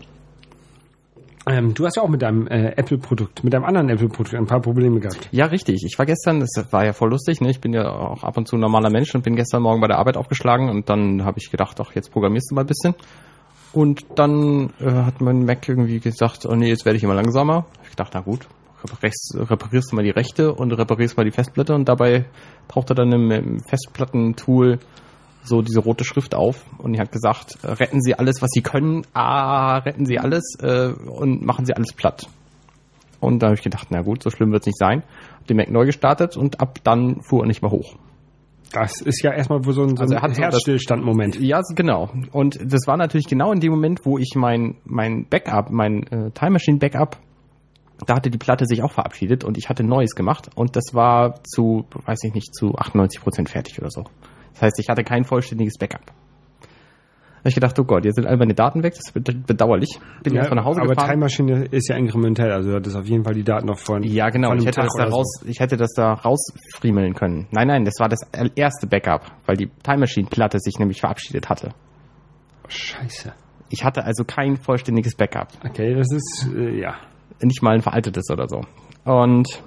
Ähm, 1.47 1.75
du 1.75 1.85
hast 1.85 1.95
ja 1.95 2.01
auch 2.01 2.09
mit 2.09 2.23
deinem 2.23 2.47
äh, 2.47 2.69
Apple-Produkt, 2.75 3.43
mit 3.43 3.53
deinem 3.53 3.65
anderen 3.65 3.89
Apple-Produkt 3.89 4.33
ein 4.35 4.47
paar 4.47 4.61
Probleme 4.61 4.99
gehabt. 4.99 5.29
Ja, 5.31 5.45
richtig. 5.45 5.83
Ich 5.85 5.97
war 5.99 6.05
gestern, 6.07 6.39
das 6.39 6.49
war 6.71 6.85
ja 6.85 6.93
voll 6.93 7.11
lustig, 7.11 7.39
ne? 7.39 7.51
Ich 7.51 7.61
bin 7.61 7.71
ja 7.71 7.87
auch 7.87 8.23
ab 8.23 8.37
und 8.37 8.47
zu 8.47 8.55
ein 8.55 8.61
normaler 8.61 8.89
Mensch 8.89 9.13
und 9.13 9.23
bin 9.23 9.35
gestern 9.35 9.61
Morgen 9.61 9.79
bei 9.79 9.87
der 9.87 9.99
Arbeit 9.99 10.17
aufgeschlagen 10.17 10.69
und 10.69 10.89
dann 10.89 11.23
habe 11.23 11.37
ich 11.37 11.51
gedacht, 11.51 11.79
ach, 11.79 11.93
jetzt 11.93 12.11
programmierst 12.11 12.49
du 12.49 12.55
mal 12.55 12.61
ein 12.61 12.67
bisschen. 12.67 12.95
Und 13.73 14.05
dann 14.15 14.71
äh, 14.79 14.89
hat 14.89 15.21
mein 15.21 15.45
Mac 15.45 15.69
irgendwie 15.69 15.99
gesagt, 15.99 16.47
oh 16.47 16.55
nee, 16.55 16.69
jetzt 16.69 16.85
werde 16.85 16.97
ich 16.97 17.03
immer 17.03 17.13
langsamer. 17.13 17.65
Ich 17.89 17.95
dachte, 17.95 18.13
na 18.15 18.21
gut, 18.21 18.47
rechts, 19.03 19.35
reparierst 19.37 19.91
du 19.91 19.97
mal 19.97 20.03
die 20.03 20.11
rechte 20.11 20.51
und 20.51 20.71
reparierst 20.71 21.15
mal 21.15 21.25
die 21.25 21.31
Festplatte 21.31 21.75
und 21.75 21.87
dabei 21.87 22.25
tauchte 22.67 22.95
dann 22.95 23.11
im, 23.11 23.29
im 23.29 23.59
Festplattentool 23.59 24.79
so 25.45 25.61
diese 25.61 25.79
rote 25.79 26.03
Schrift 26.03 26.35
auf 26.35 26.65
und 26.77 26.93
die 26.93 26.99
hat 26.99 27.11
gesagt, 27.11 27.57
äh, 27.63 27.71
retten 27.71 28.01
Sie 28.01 28.15
alles, 28.15 28.41
was 28.41 28.49
Sie 28.51 28.61
können, 28.61 29.03
ah, 29.13 29.77
retten 29.77 30.05
Sie 30.05 30.19
alles 30.19 30.55
äh, 30.61 30.89
und 30.89 31.45
machen 31.45 31.65
Sie 31.65 31.73
alles 31.73 31.93
platt. 31.93 32.27
Und 33.19 33.41
da 33.41 33.47
habe 33.47 33.55
ich 33.55 33.63
gedacht, 33.63 33.87
na 33.89 34.01
gut, 34.01 34.21
so 34.21 34.29
schlimm 34.29 34.51
wird 34.51 34.63
es 34.63 34.67
nicht 34.67 34.77
sein. 34.77 35.03
Hab 35.39 35.47
den 35.47 35.57
Mac 35.57 35.71
neu 35.71 35.85
gestartet 35.85 36.37
und 36.37 36.59
ab 36.59 36.79
dann 36.83 37.21
fuhr 37.21 37.43
er 37.43 37.47
nicht 37.47 37.61
mehr 37.61 37.71
hoch. 37.71 37.95
Das 38.71 39.01
ist 39.01 39.23
ja 39.23 39.31
erstmal 39.31 39.63
so 39.63 39.83
ein, 39.83 39.95
so 39.95 40.03
Also 40.03 40.15
ein 40.15 40.31
er 40.31 40.37
Herzstillstand-Moment. 40.37 41.39
Ja, 41.39 41.61
genau. 41.75 42.09
Und 42.31 42.59
das 42.61 42.87
war 42.87 42.97
natürlich 42.97 43.27
genau 43.27 43.53
in 43.53 43.61
dem 43.61 43.71
Moment, 43.71 44.05
wo 44.05 44.17
ich 44.17 44.33
mein, 44.35 44.75
mein 44.83 45.27
Backup, 45.29 45.71
mein 45.71 46.03
äh, 46.07 46.31
Time 46.31 46.51
Machine 46.51 46.77
Backup, 46.77 47.17
da 48.05 48.15
hatte 48.15 48.29
die 48.29 48.37
Platte 48.37 48.65
sich 48.65 48.83
auch 48.83 48.91
verabschiedet 48.91 49.43
und 49.43 49.57
ich 49.57 49.69
hatte 49.69 49.83
Neues 49.83 50.15
gemacht 50.15 50.49
und 50.55 50.75
das 50.75 50.93
war 50.93 51.41
zu, 51.43 51.85
weiß 52.05 52.19
ich 52.25 52.33
nicht, 52.33 52.53
zu 52.53 52.75
98 52.75 53.21
Prozent 53.21 53.49
fertig 53.49 53.79
oder 53.79 53.89
so. 53.89 54.03
Das 54.55 54.63
heißt, 54.63 54.79
ich 54.79 54.89
hatte 54.89 55.03
kein 55.03 55.23
vollständiges 55.23 55.77
Backup. 55.77 56.05
Da 56.07 57.49
hab 57.49 57.49
ich 57.49 57.55
gedacht, 57.55 57.77
oh 57.79 57.83
Gott, 57.83 58.05
jetzt 58.05 58.15
sind 58.15 58.25
all 58.25 58.37
meine 58.37 58.55
Daten 58.55 58.81
weg, 58.81 58.95
das 58.95 59.13
wird 59.13 59.45
bedauerlich. 59.45 59.99
Bin 60.23 60.33
Ja, 60.33 60.41
erst 60.41 60.53
nach 60.55 60.65
Hause 60.65 60.81
aber 60.81 60.95
gefahren. 60.95 61.09
Time 61.11 61.19
Machine 61.19 61.65
ist 61.65 61.87
ja 61.87 61.95
inkrementell, 61.95 62.51
also 62.51 62.71
du 62.71 62.75
hattest 62.77 62.95
auf 62.95 63.05
jeden 63.05 63.23
Fall 63.23 63.35
die 63.35 63.43
Daten 63.43 63.67
noch 63.67 63.77
von. 63.77 64.01
Ja, 64.01 64.29
genau. 64.29 64.49
von 64.49 64.57
Ich 64.57 64.65
hätte, 64.65 64.77
Tag 64.77 64.85
das 64.85 64.93
da 64.97 65.03
oder 65.03 65.11
so. 65.11 65.17
raus, 65.17 65.43
ich 65.45 65.59
hätte 65.59 65.77
das 65.77 65.91
da 65.93 66.13
rausfriemeln 66.13 67.13
können. 67.13 67.47
Nein, 67.51 67.67
nein, 67.67 67.85
das 67.85 67.93
war 67.99 68.09
das 68.09 68.21
erste 68.55 68.87
Backup, 68.87 69.31
weil 69.45 69.57
die 69.57 69.67
Time 69.83 69.99
Machine 69.99 70.27
Platte 70.27 70.57
sich 70.59 70.79
nämlich 70.79 71.01
verabschiedet 71.01 71.47
hatte. 71.47 71.69
Scheiße. 72.67 73.31
Ich 73.69 73.83
hatte 73.83 74.05
also 74.05 74.23
kein 74.23 74.57
vollständiges 74.57 75.15
Backup. 75.15 75.49
Okay, 75.69 75.93
das 75.93 76.07
ist, 76.11 76.49
äh, 76.55 76.79
ja. 76.79 76.95
Nicht 77.43 77.61
mal 77.61 77.75
ein 77.75 77.81
veraltetes 77.81 78.29
oder 78.31 78.47
so. 78.47 78.61
Und 79.03 79.61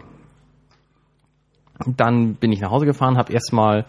dann 1.86 2.34
bin 2.34 2.50
ich 2.50 2.60
nach 2.60 2.70
Hause 2.72 2.86
gefahren, 2.86 3.16
habe 3.16 3.32
erstmal 3.32 3.84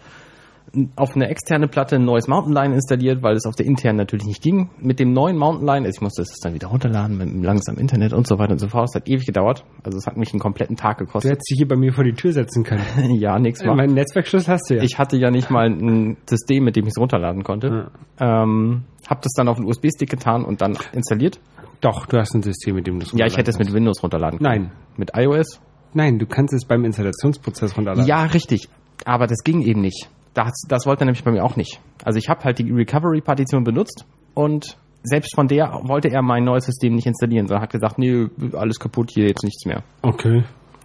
auf 0.96 1.14
eine 1.16 1.28
externe 1.28 1.66
Platte 1.68 1.96
ein 1.96 2.04
neues 2.04 2.28
Mountain 2.28 2.54
Lion 2.54 2.72
installiert, 2.72 3.22
weil 3.22 3.34
es 3.34 3.44
auf 3.46 3.54
der 3.56 3.66
internen 3.66 3.96
natürlich 3.96 4.26
nicht 4.26 4.42
ging. 4.42 4.70
Mit 4.78 5.00
dem 5.00 5.12
neuen 5.12 5.36
Mountain 5.36 5.66
Lion, 5.66 5.84
ich 5.84 6.00
musste 6.00 6.22
es 6.22 6.38
dann 6.40 6.54
wieder 6.54 6.68
runterladen 6.68 7.18
mit 7.18 7.28
einem 7.28 7.42
langsamen 7.42 7.80
Internet 7.80 8.12
und 8.12 8.26
so 8.26 8.38
weiter 8.38 8.52
und 8.52 8.58
so 8.58 8.68
fort. 8.68 8.88
Es 8.90 8.94
hat 8.94 9.08
ewig 9.08 9.26
gedauert. 9.26 9.64
Also 9.82 9.98
es 9.98 10.06
hat 10.06 10.16
mich 10.16 10.32
einen 10.32 10.40
kompletten 10.40 10.76
Tag 10.76 10.98
Du 10.98 11.04
gekostet. 11.06 11.32
hättest 11.32 11.50
dich 11.50 11.58
hier 11.58 11.68
bei 11.68 11.76
mir 11.76 11.92
vor 11.92 12.04
die 12.04 12.12
Tür 12.12 12.32
setzen 12.32 12.62
können. 12.64 12.82
ja, 13.14 13.38
nichts 13.38 13.64
war. 13.64 13.74
Mein 13.74 13.94
Netzwerkschlüssel 13.94 14.52
hast 14.54 14.70
du 14.70 14.76
ja. 14.76 14.82
Ich 14.82 14.98
hatte 14.98 15.16
ja 15.16 15.30
nicht 15.30 15.50
mal 15.50 15.66
ein 15.68 16.16
System, 16.28 16.64
mit 16.64 16.76
dem 16.76 16.84
ich 16.84 16.90
es 16.96 16.98
runterladen 17.00 17.42
konnte. 17.42 17.90
Ähm, 18.18 18.82
hab 19.08 19.22
das 19.22 19.32
dann 19.36 19.48
auf 19.48 19.56
einen 19.56 19.66
USB-Stick 19.66 20.08
getan 20.10 20.44
und 20.44 20.60
dann 20.60 20.76
installiert. 20.92 21.40
Doch, 21.80 22.06
du 22.06 22.18
hast 22.18 22.34
ein 22.34 22.42
System, 22.42 22.76
mit 22.76 22.86
dem 22.86 22.98
du 23.00 23.06
es 23.06 23.12
Ja, 23.12 23.26
ich 23.26 23.36
hätte 23.36 23.50
es 23.50 23.58
mit 23.58 23.72
Windows 23.72 24.02
runterladen 24.02 24.38
können. 24.38 24.64
Nein. 24.64 24.72
Mit 24.96 25.12
iOS? 25.16 25.60
Nein, 25.94 26.18
du 26.18 26.26
kannst 26.26 26.54
es 26.54 26.64
beim 26.64 26.84
Installationsprozess 26.84 27.76
runterladen. 27.76 28.06
Ja, 28.06 28.22
richtig. 28.24 28.68
Aber 29.04 29.26
das 29.26 29.38
ging 29.42 29.62
eben 29.62 29.80
nicht. 29.80 30.08
Das, 30.34 30.52
das 30.68 30.86
wollte 30.86 31.02
er 31.02 31.06
nämlich 31.06 31.24
bei 31.24 31.32
mir 31.32 31.44
auch 31.44 31.56
nicht. 31.56 31.80
Also 32.04 32.18
ich 32.18 32.28
habe 32.28 32.44
halt 32.44 32.58
die 32.58 32.70
Recovery-Partition 32.70 33.64
benutzt 33.64 34.06
und 34.34 34.76
selbst 35.02 35.34
von 35.34 35.48
der 35.48 35.80
wollte 35.84 36.08
er 36.08 36.22
mein 36.22 36.44
neues 36.44 36.66
System 36.66 36.94
nicht 36.94 37.06
installieren, 37.06 37.46
sondern 37.46 37.62
hat 37.62 37.72
gesagt, 37.72 37.98
nee, 37.98 38.28
alles 38.52 38.78
kaputt, 38.78 39.10
hier 39.12 39.26
jetzt 39.26 39.44
nichts 39.44 39.64
mehr. 39.64 39.82
Okay. 40.02 40.44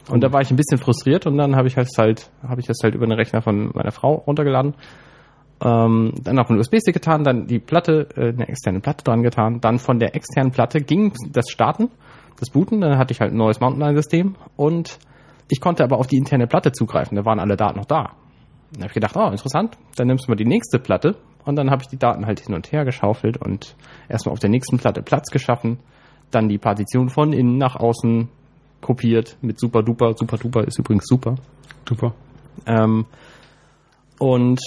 Und 0.09 0.23
da 0.23 0.31
war 0.31 0.41
ich 0.41 0.51
ein 0.51 0.55
bisschen 0.55 0.77
frustriert 0.77 1.25
und 1.25 1.37
dann 1.37 1.55
habe 1.55 1.67
ich 1.67 1.75
das 1.75 1.97
halt, 1.97 2.29
habe 2.47 2.61
ich 2.61 2.67
das 2.67 2.77
halt 2.83 2.95
über 2.95 3.05
den 3.05 3.13
Rechner 3.13 3.41
von 3.41 3.71
meiner 3.73 3.91
Frau 3.91 4.15
runtergeladen. 4.15 4.75
Ähm, 5.63 6.13
dann 6.21 6.37
auf 6.37 6.49
einen 6.49 6.59
USB-Stick 6.59 6.93
getan, 6.93 7.23
dann 7.23 7.47
die 7.47 7.59
Platte, 7.59 8.09
äh, 8.15 8.29
eine 8.29 8.47
externe 8.47 8.81
Platte 8.81 9.03
dran 9.03 9.23
getan. 9.23 9.61
Dann 9.61 9.79
von 9.79 9.99
der 9.99 10.15
externen 10.15 10.51
Platte 10.51 10.81
ging 10.81 11.13
das 11.31 11.49
Starten, 11.49 11.89
das 12.39 12.49
Booten. 12.49 12.81
Dann 12.81 12.97
hatte 12.97 13.13
ich 13.13 13.21
halt 13.21 13.31
ein 13.31 13.37
neues 13.37 13.59
Mountain 13.59 13.81
Lion-System 13.81 14.35
und 14.57 14.99
ich 15.49 15.61
konnte 15.61 15.83
aber 15.83 15.97
auf 15.97 16.07
die 16.07 16.17
interne 16.17 16.47
Platte 16.47 16.71
zugreifen. 16.71 17.15
Da 17.15 17.25
waren 17.25 17.39
alle 17.39 17.55
Daten 17.55 17.79
noch 17.79 17.85
da. 17.85 18.11
Dann 18.71 18.81
habe 18.81 18.87
ich 18.87 18.93
gedacht, 18.93 19.15
oh, 19.15 19.27
interessant. 19.29 19.77
Dann 19.95 20.07
nimmst 20.07 20.27
du 20.27 20.31
mal 20.31 20.35
die 20.35 20.45
nächste 20.45 20.79
Platte 20.79 21.15
und 21.45 21.55
dann 21.55 21.69
habe 21.69 21.83
ich 21.83 21.87
die 21.87 21.97
Daten 21.97 22.25
halt 22.25 22.39
hin 22.39 22.55
und 22.55 22.71
her 22.71 22.85
geschaufelt 22.85 23.37
und 23.37 23.75
erstmal 24.09 24.33
auf 24.33 24.39
der 24.39 24.49
nächsten 24.49 24.77
Platte 24.77 25.01
Platz 25.01 25.29
geschaffen. 25.29 25.79
Dann 26.31 26.49
die 26.49 26.57
Partition 26.57 27.09
von 27.09 27.33
innen 27.33 27.57
nach 27.57 27.75
außen 27.75 28.29
kopiert 28.81 29.37
mit 29.41 29.59
super 29.59 29.83
duper. 29.83 30.13
Super 30.15 30.37
duper 30.37 30.63
ist 30.65 30.79
übrigens 30.79 31.05
super. 31.07 31.35
Super. 31.87 32.13
Ähm, 32.65 33.05
und 34.19 34.59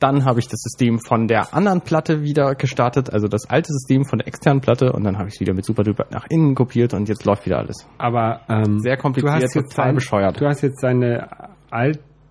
dann 0.00 0.24
habe 0.24 0.40
ich 0.40 0.48
das 0.48 0.60
System 0.60 0.98
von 0.98 1.28
der 1.28 1.54
anderen 1.54 1.82
Platte 1.82 2.22
wieder 2.22 2.54
gestartet, 2.54 3.12
also 3.12 3.28
das 3.28 3.48
alte 3.48 3.72
System 3.72 4.04
von 4.04 4.18
der 4.18 4.26
externen 4.26 4.60
Platte 4.60 4.92
und 4.92 5.04
dann 5.04 5.18
habe 5.18 5.28
ich 5.28 5.34
es 5.34 5.40
wieder 5.40 5.54
mit 5.54 5.64
super 5.64 5.84
duper 5.84 6.06
nach 6.10 6.26
innen 6.28 6.54
kopiert 6.54 6.94
und 6.94 7.08
jetzt 7.08 7.24
läuft 7.24 7.46
wieder 7.46 7.58
alles. 7.58 7.86
Aber 7.96 8.40
ähm, 8.48 8.80
Sehr 8.80 8.96
kompliziert, 8.96 9.30
du 9.30 9.34
hast 9.34 9.54
jetzt 9.54 9.70
total 9.70 9.86
dein, 9.86 9.94
bescheuert. 9.94 10.40
Du 10.40 10.46
hast 10.46 10.62
jetzt 10.62 10.82
deine 10.82 11.28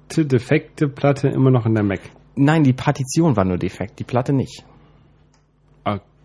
alte, 0.10 0.26
defekte 0.26 0.88
Platte 0.88 1.28
immer 1.30 1.52
noch 1.52 1.66
in 1.66 1.74
der 1.74 1.84
Mac. 1.84 2.00
Nein, 2.36 2.64
die 2.64 2.74
Partition 2.74 3.36
war 3.36 3.46
nur 3.46 3.58
defekt, 3.58 4.00
die 4.00 4.04
Platte 4.04 4.34
nicht. 4.34 4.64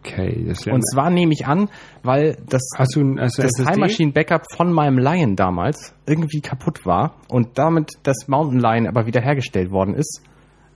Okay, 0.05 0.47
das. 0.49 0.67
Und 0.67 0.83
zwar 0.83 1.11
nehme 1.11 1.33
ich 1.33 1.47
an, 1.47 1.69
weil 2.03 2.37
das, 2.49 2.62
hast 2.77 2.97
du 2.97 3.17
hast 3.21 3.39
du 3.39 3.43
das 3.43 3.53
SSD? 3.53 3.65
Time 3.73 3.79
Machine 3.87 4.12
Backup 4.12 4.43
von 4.53 4.73
meinem 4.73 4.99
Lion 4.99 5.37
damals 5.37 5.95
irgendwie 6.07 6.41
kaputt 6.41 6.85
war 6.85 7.15
und 7.29 7.57
damit 7.57 7.91
das 8.03 8.27
Mountain 8.27 8.59
Lion 8.59 8.89
aber 8.89 9.07
wiederhergestellt 9.07 9.71
worden 9.71 9.95
ist, 9.95 10.23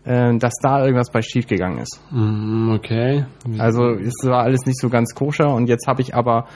äh, 0.04 0.38
dass 0.38 0.52
da 0.62 0.84
irgendwas 0.84 1.10
bei 1.10 1.22
schief 1.22 1.48
gegangen 1.48 1.78
ist. 1.78 2.00
Mm, 2.12 2.70
Okay. 2.76 3.24
Also 3.58 3.88
es 3.94 4.14
war 4.22 4.44
alles 4.44 4.60
nicht 4.64 4.78
so 4.78 4.88
ganz 4.88 5.14
koscher 5.16 5.52
und 5.52 5.68
jetzt 5.68 5.88
habe 5.88 6.02
ich 6.02 6.14
aber 6.14 6.46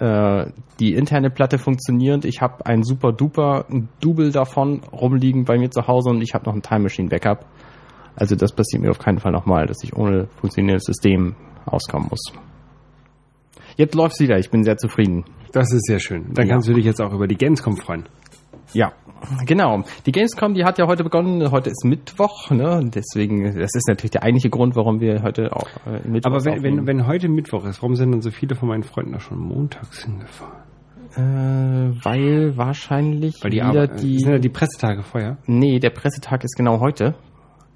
Äh, 0.00 0.50
die 0.78 0.94
interne 0.94 1.30
Platte 1.30 1.58
funktioniert. 1.58 2.24
Ich 2.24 2.40
habe 2.42 2.66
ein 2.66 2.82
super 2.82 3.12
duper 3.12 3.64
Double 4.00 4.30
davon 4.30 4.80
rumliegen 4.92 5.44
bei 5.44 5.58
mir 5.58 5.70
zu 5.70 5.86
Hause 5.86 6.10
und 6.10 6.20
ich 6.22 6.34
habe 6.34 6.44
noch 6.46 6.54
ein 6.54 6.62
Time 6.62 6.80
Machine 6.80 7.08
Backup. 7.08 7.46
Also 8.14 8.34
das 8.36 8.52
passiert 8.52 8.82
mir 8.82 8.90
auf 8.90 8.98
keinen 8.98 9.18
Fall 9.18 9.32
nochmal, 9.32 9.66
dass 9.66 9.82
ich 9.82 9.96
ohne 9.96 10.26
funktionierendes 10.40 10.84
System 10.84 11.34
auskommen 11.64 12.08
muss. 12.10 12.20
Jetzt 13.76 13.94
läuft's 13.94 14.20
wieder, 14.20 14.38
ich 14.38 14.50
bin 14.50 14.64
sehr 14.64 14.76
zufrieden. 14.78 15.24
Das 15.52 15.72
ist 15.72 15.86
sehr 15.86 15.98
schön. 16.00 16.32
Dann 16.34 16.46
Ja. 16.46 16.54
kannst 16.54 16.68
du 16.68 16.74
dich 16.74 16.84
jetzt 16.84 17.00
auch 17.00 17.12
über 17.12 17.26
die 17.26 17.36
Gamescom 17.36 17.76
freuen. 17.76 18.04
Ja, 18.72 18.92
genau. 19.46 19.84
Die 20.04 20.12
Gamescom, 20.12 20.54
die 20.54 20.64
hat 20.64 20.78
ja 20.78 20.86
heute 20.86 21.04
begonnen. 21.04 21.50
Heute 21.50 21.70
ist 21.70 21.84
Mittwoch, 21.84 22.50
ne? 22.50 22.80
Deswegen, 22.94 23.44
das 23.44 23.70
ist 23.74 23.88
natürlich 23.88 24.10
der 24.10 24.22
eigentliche 24.22 24.50
Grund, 24.50 24.76
warum 24.76 25.00
wir 25.00 25.22
heute 25.22 25.54
auch 25.54 25.68
äh, 25.86 26.06
Mittwoch 26.06 26.30
Aber 26.30 26.44
wenn, 26.44 26.62
wenn, 26.62 26.86
wenn 26.86 27.06
heute 27.06 27.28
Mittwoch 27.28 27.64
ist, 27.64 27.82
warum 27.82 27.96
sind 27.96 28.12
dann 28.12 28.22
so 28.22 28.30
viele 28.30 28.54
von 28.54 28.68
meinen 28.68 28.82
Freunden 28.82 29.12
da 29.12 29.20
schon 29.20 29.38
montags 29.38 30.04
hingefahren? 30.04 30.66
äh, 31.16 31.20
weil 32.04 32.56
wahrscheinlich 32.56 33.36
Weil 33.42 33.50
die 33.50 33.62
wieder 33.62 33.86
die 33.86 34.18
sind 34.18 34.32
ja 34.32 34.38
die 34.38 34.48
Pressetage 34.48 35.02
vorher. 35.02 35.38
Nee, 35.46 35.78
der 35.78 35.90
Pressetag 35.90 36.44
ist 36.44 36.56
genau 36.56 36.80
heute. 36.80 37.14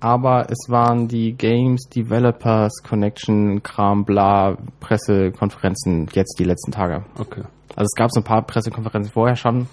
Aber 0.02 0.46
es 0.48 0.70
waren 0.70 1.08
die 1.08 1.34
Games 1.34 1.88
Developers 1.94 2.82
Connection 2.82 3.62
Kram 3.62 4.04
bla 4.04 4.56
Pressekonferenzen 4.80 6.08
jetzt 6.12 6.38
die 6.38 6.44
letzten 6.44 6.72
Tage. 6.72 7.04
Okay. 7.18 7.42
Also 7.76 7.84
es 7.84 7.94
gab 7.94 8.10
so 8.10 8.20
ein 8.20 8.24
paar 8.24 8.42
Pressekonferenzen 8.46 9.12
vorher 9.12 9.36
schon 9.36 9.66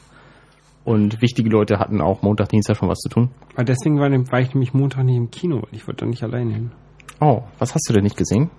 und 0.87 1.21
wichtige 1.21 1.49
Leute 1.49 1.79
hatten 1.79 1.99
auch 1.99 2.21
Montag, 2.21 2.47
Dienstag 2.47 2.77
schon 2.77 2.87
was 2.87 2.99
zu 2.99 3.09
tun. 3.09 3.29
Weil 3.55 3.65
deswegen 3.65 3.99
war, 3.99 4.09
war 4.09 4.39
ich 4.39 4.53
nämlich 4.53 4.73
Montag 4.73 5.03
nicht 5.03 5.17
im 5.17 5.29
Kino, 5.29 5.57
weil 5.57 5.73
ich 5.73 5.85
wollte 5.85 6.05
da 6.05 6.09
nicht 6.09 6.23
alleine 6.23 6.53
hin. 6.53 6.71
Oh, 7.19 7.41
was 7.59 7.75
hast 7.75 7.89
du 7.89 7.93
denn 7.93 8.03
nicht 8.03 8.15
gesehen? 8.15 8.49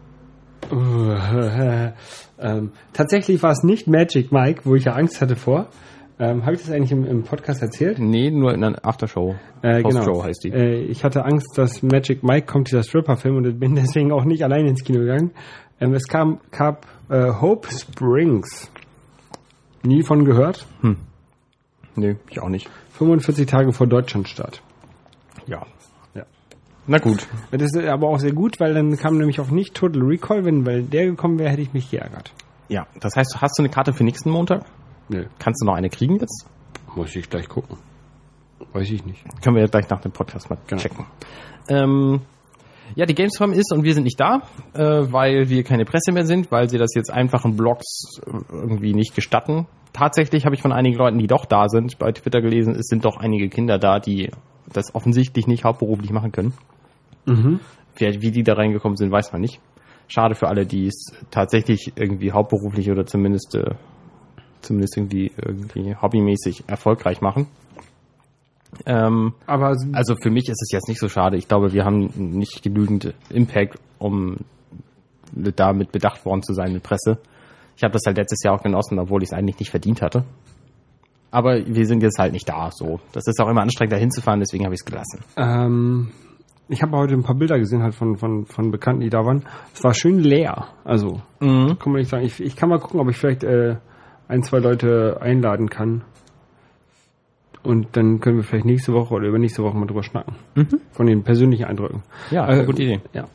ähm, 0.70 2.72
tatsächlich 2.92 3.42
war 3.42 3.52
es 3.52 3.62
nicht 3.62 3.86
Magic 3.86 4.30
Mike, 4.30 4.60
wo 4.64 4.74
ich 4.74 4.84
ja 4.84 4.92
Angst 4.92 5.22
hatte 5.22 5.36
vor. 5.36 5.68
Ähm, 6.18 6.44
Habe 6.44 6.56
ich 6.56 6.60
das 6.60 6.70
eigentlich 6.70 6.92
im, 6.92 7.06
im 7.06 7.22
Podcast 7.22 7.62
erzählt? 7.62 7.98
Nee, 7.98 8.30
nur 8.30 8.52
in 8.52 8.62
einer 8.62 8.84
Aftershow. 8.84 9.36
Äh, 9.62 9.80
Postshow 9.80 10.12
genau. 10.12 10.24
heißt 10.24 10.44
die. 10.44 10.50
Äh, 10.50 10.82
ich 10.82 11.04
hatte 11.04 11.24
Angst, 11.24 11.56
dass 11.56 11.82
Magic 11.82 12.22
Mike 12.22 12.46
kommt, 12.46 12.68
dieser 12.68 12.82
Stripper-Film, 12.82 13.36
und 13.36 13.58
bin 13.58 13.74
deswegen 13.74 14.12
auch 14.12 14.24
nicht 14.24 14.44
alleine 14.44 14.68
ins 14.68 14.84
Kino 14.84 14.98
gegangen. 14.98 15.30
Ähm, 15.80 15.94
es 15.94 16.06
kam, 16.06 16.40
gab 16.50 16.84
äh, 17.08 17.32
Hope 17.40 17.68
Springs. 17.70 18.70
Nie 19.82 20.02
von 20.02 20.26
gehört. 20.26 20.66
Nee, 21.96 22.16
ich 22.30 22.40
auch 22.40 22.48
nicht. 22.48 22.68
45 22.92 23.46
Tage 23.46 23.72
vor 23.72 23.86
Deutschlandstart. 23.86 24.62
Ja. 25.46 25.66
Ja. 26.14 26.24
Na 26.86 26.98
gut. 26.98 27.26
Das 27.50 27.62
ist 27.62 27.76
aber 27.76 28.08
auch 28.08 28.18
sehr 28.18 28.32
gut, 28.32 28.60
weil 28.60 28.74
dann 28.74 28.96
kam 28.96 29.18
nämlich 29.18 29.40
auch 29.40 29.50
nicht 29.50 29.74
Total 29.74 30.02
Recall. 30.02 30.44
Wenn 30.44 30.64
weil 30.66 30.82
der 30.82 31.06
gekommen 31.06 31.38
wäre, 31.38 31.50
hätte 31.50 31.62
ich 31.62 31.72
mich 31.72 31.90
geärgert. 31.90 32.32
Ja, 32.68 32.86
das 33.00 33.16
heißt, 33.16 33.40
hast 33.40 33.58
du 33.58 33.62
eine 33.62 33.70
Karte 33.70 33.92
für 33.92 34.04
nächsten 34.04 34.30
Montag? 34.30 34.64
Nö, 35.08 35.24
Kannst 35.38 35.62
du 35.62 35.66
noch 35.66 35.74
eine 35.74 35.88
kriegen 35.90 36.18
jetzt? 36.20 36.46
muss 36.94 37.14
ich 37.16 37.30
gleich 37.30 37.48
gucken. 37.48 37.78
Weiß 38.72 38.90
ich 38.90 39.04
nicht. 39.06 39.22
Können 39.42 39.56
wir 39.56 39.68
gleich 39.68 39.88
nach 39.88 40.00
dem 40.00 40.12
Podcast 40.12 40.50
mal 40.50 40.58
Genau. 40.66 40.82
checken. 40.82 41.06
Ähm, 41.68 42.20
ja, 42.94 43.06
die 43.06 43.14
Gamescom 43.14 43.52
ist 43.52 43.72
und 43.72 43.84
wir 43.84 43.94
sind 43.94 44.04
nicht 44.04 44.20
da, 44.20 44.42
äh, 44.74 45.12
weil 45.12 45.48
wir 45.48 45.62
keine 45.64 45.84
Presse 45.84 46.12
mehr 46.12 46.26
sind, 46.26 46.50
weil 46.50 46.68
sie 46.68 46.78
das 46.78 46.94
jetzt 46.94 47.10
einfach 47.12 47.44
in 47.44 47.56
Blogs 47.56 48.20
äh, 48.26 48.30
irgendwie 48.52 48.94
nicht 48.94 49.14
gestatten. 49.14 49.66
Tatsächlich 49.92 50.44
habe 50.44 50.54
ich 50.54 50.62
von 50.62 50.72
einigen 50.72 50.96
Leuten, 50.96 51.18
die 51.18 51.26
doch 51.26 51.44
da 51.44 51.68
sind, 51.68 51.98
bei 51.98 52.12
Twitter 52.12 52.40
gelesen, 52.40 52.74
es 52.74 52.86
sind 52.86 53.04
doch 53.04 53.16
einige 53.16 53.48
Kinder 53.48 53.78
da, 53.78 53.98
die 53.98 54.30
das 54.72 54.94
offensichtlich 54.94 55.46
nicht 55.46 55.64
hauptberuflich 55.64 56.10
machen 56.10 56.32
können. 56.32 56.52
Mhm. 57.26 57.60
Wer, 57.96 58.20
wie 58.20 58.30
die 58.30 58.42
da 58.42 58.54
reingekommen 58.54 58.96
sind, 58.96 59.10
weiß 59.10 59.32
man 59.32 59.40
nicht. 59.40 59.60
Schade 60.06 60.34
für 60.34 60.48
alle, 60.48 60.66
die 60.66 60.86
es 60.86 61.12
tatsächlich 61.30 61.92
irgendwie 61.96 62.32
hauptberuflich 62.32 62.90
oder 62.90 63.04
zumindest 63.06 63.54
äh, 63.54 63.74
zumindest 64.62 64.96
irgendwie 64.96 65.32
irgendwie 65.36 65.94
hobbymäßig 65.94 66.64
erfolgreich 66.66 67.20
machen. 67.20 67.46
Ähm, 68.86 69.32
Aber 69.46 69.74
also 69.92 70.14
für 70.22 70.30
mich 70.30 70.48
ist 70.48 70.60
es 70.62 70.70
jetzt 70.72 70.88
nicht 70.88 71.00
so 71.00 71.08
schade. 71.08 71.36
Ich 71.36 71.48
glaube, 71.48 71.72
wir 71.72 71.84
haben 71.84 72.10
nicht 72.16 72.62
genügend 72.62 73.14
Impact, 73.30 73.78
um 73.98 74.36
damit 75.32 75.92
bedacht 75.92 76.24
worden 76.24 76.42
zu 76.42 76.52
sein 76.54 76.72
mit 76.72 76.82
Presse. 76.82 77.18
Ich 77.76 77.82
habe 77.84 77.92
das 77.92 78.02
halt 78.06 78.16
letztes 78.16 78.42
Jahr 78.42 78.54
auch 78.54 78.62
genossen, 78.62 78.98
obwohl 78.98 79.22
ich 79.22 79.28
es 79.30 79.32
eigentlich 79.32 79.58
nicht 79.58 79.70
verdient 79.70 80.02
hatte. 80.02 80.24
Aber 81.30 81.58
wir 81.66 81.86
sind 81.86 82.02
jetzt 82.02 82.18
halt 82.18 82.32
nicht 82.32 82.48
da. 82.48 82.70
So, 82.72 83.00
das 83.12 83.26
ist 83.26 83.40
auch 83.40 83.48
immer 83.48 83.60
anstrengend, 83.60 83.92
da 83.92 83.96
hinzufahren. 83.98 84.40
Deswegen 84.40 84.64
habe 84.64 84.74
ich 84.74 84.80
es 84.80 84.84
gelassen. 84.86 85.20
ähm, 85.36 86.08
ich 86.70 86.82
habe 86.82 86.96
heute 86.96 87.14
ein 87.14 87.22
paar 87.22 87.34
Bilder 87.36 87.58
gesehen 87.58 87.82
halt 87.82 87.94
von, 87.94 88.16
von, 88.16 88.44
von 88.46 88.70
Bekannten, 88.70 89.00
die 89.02 89.10
da 89.10 89.24
waren. 89.24 89.44
Es 89.74 89.82
war 89.84 89.94
schön 89.94 90.18
leer. 90.18 90.68
Also, 90.84 91.20
Mhm. 91.40 91.78
kann 91.78 91.92
man 91.92 92.00
nicht 92.00 92.10
sagen. 92.10 92.24
Ich, 92.24 92.40
ich 92.40 92.56
kann 92.56 92.68
mal 92.68 92.78
gucken, 92.78 93.00
ob 93.00 93.08
ich 93.10 93.16
vielleicht 93.16 93.44
äh, 93.44 93.76
ein, 94.28 94.42
zwei 94.42 94.58
Leute 94.58 95.18
einladen 95.20 95.70
kann. 95.70 96.02
Und 97.68 97.88
dann 97.92 98.20
können 98.20 98.38
wir 98.38 98.44
vielleicht 98.44 98.64
nächste 98.64 98.94
Woche 98.94 99.12
oder 99.12 99.28
übernächste 99.28 99.62
Woche 99.62 99.76
mal 99.76 99.84
drüber 99.84 100.02
schnacken. 100.02 100.36
Von 100.92 101.06
den 101.06 101.22
persönlichen 101.22 101.64
Eindrücken. 101.64 102.02
Ja, 102.30 102.46
Äh, 102.46 102.52
eine 102.52 102.64
gute 102.64 102.82
Idee. 102.82 103.00
Ja. 103.12 103.28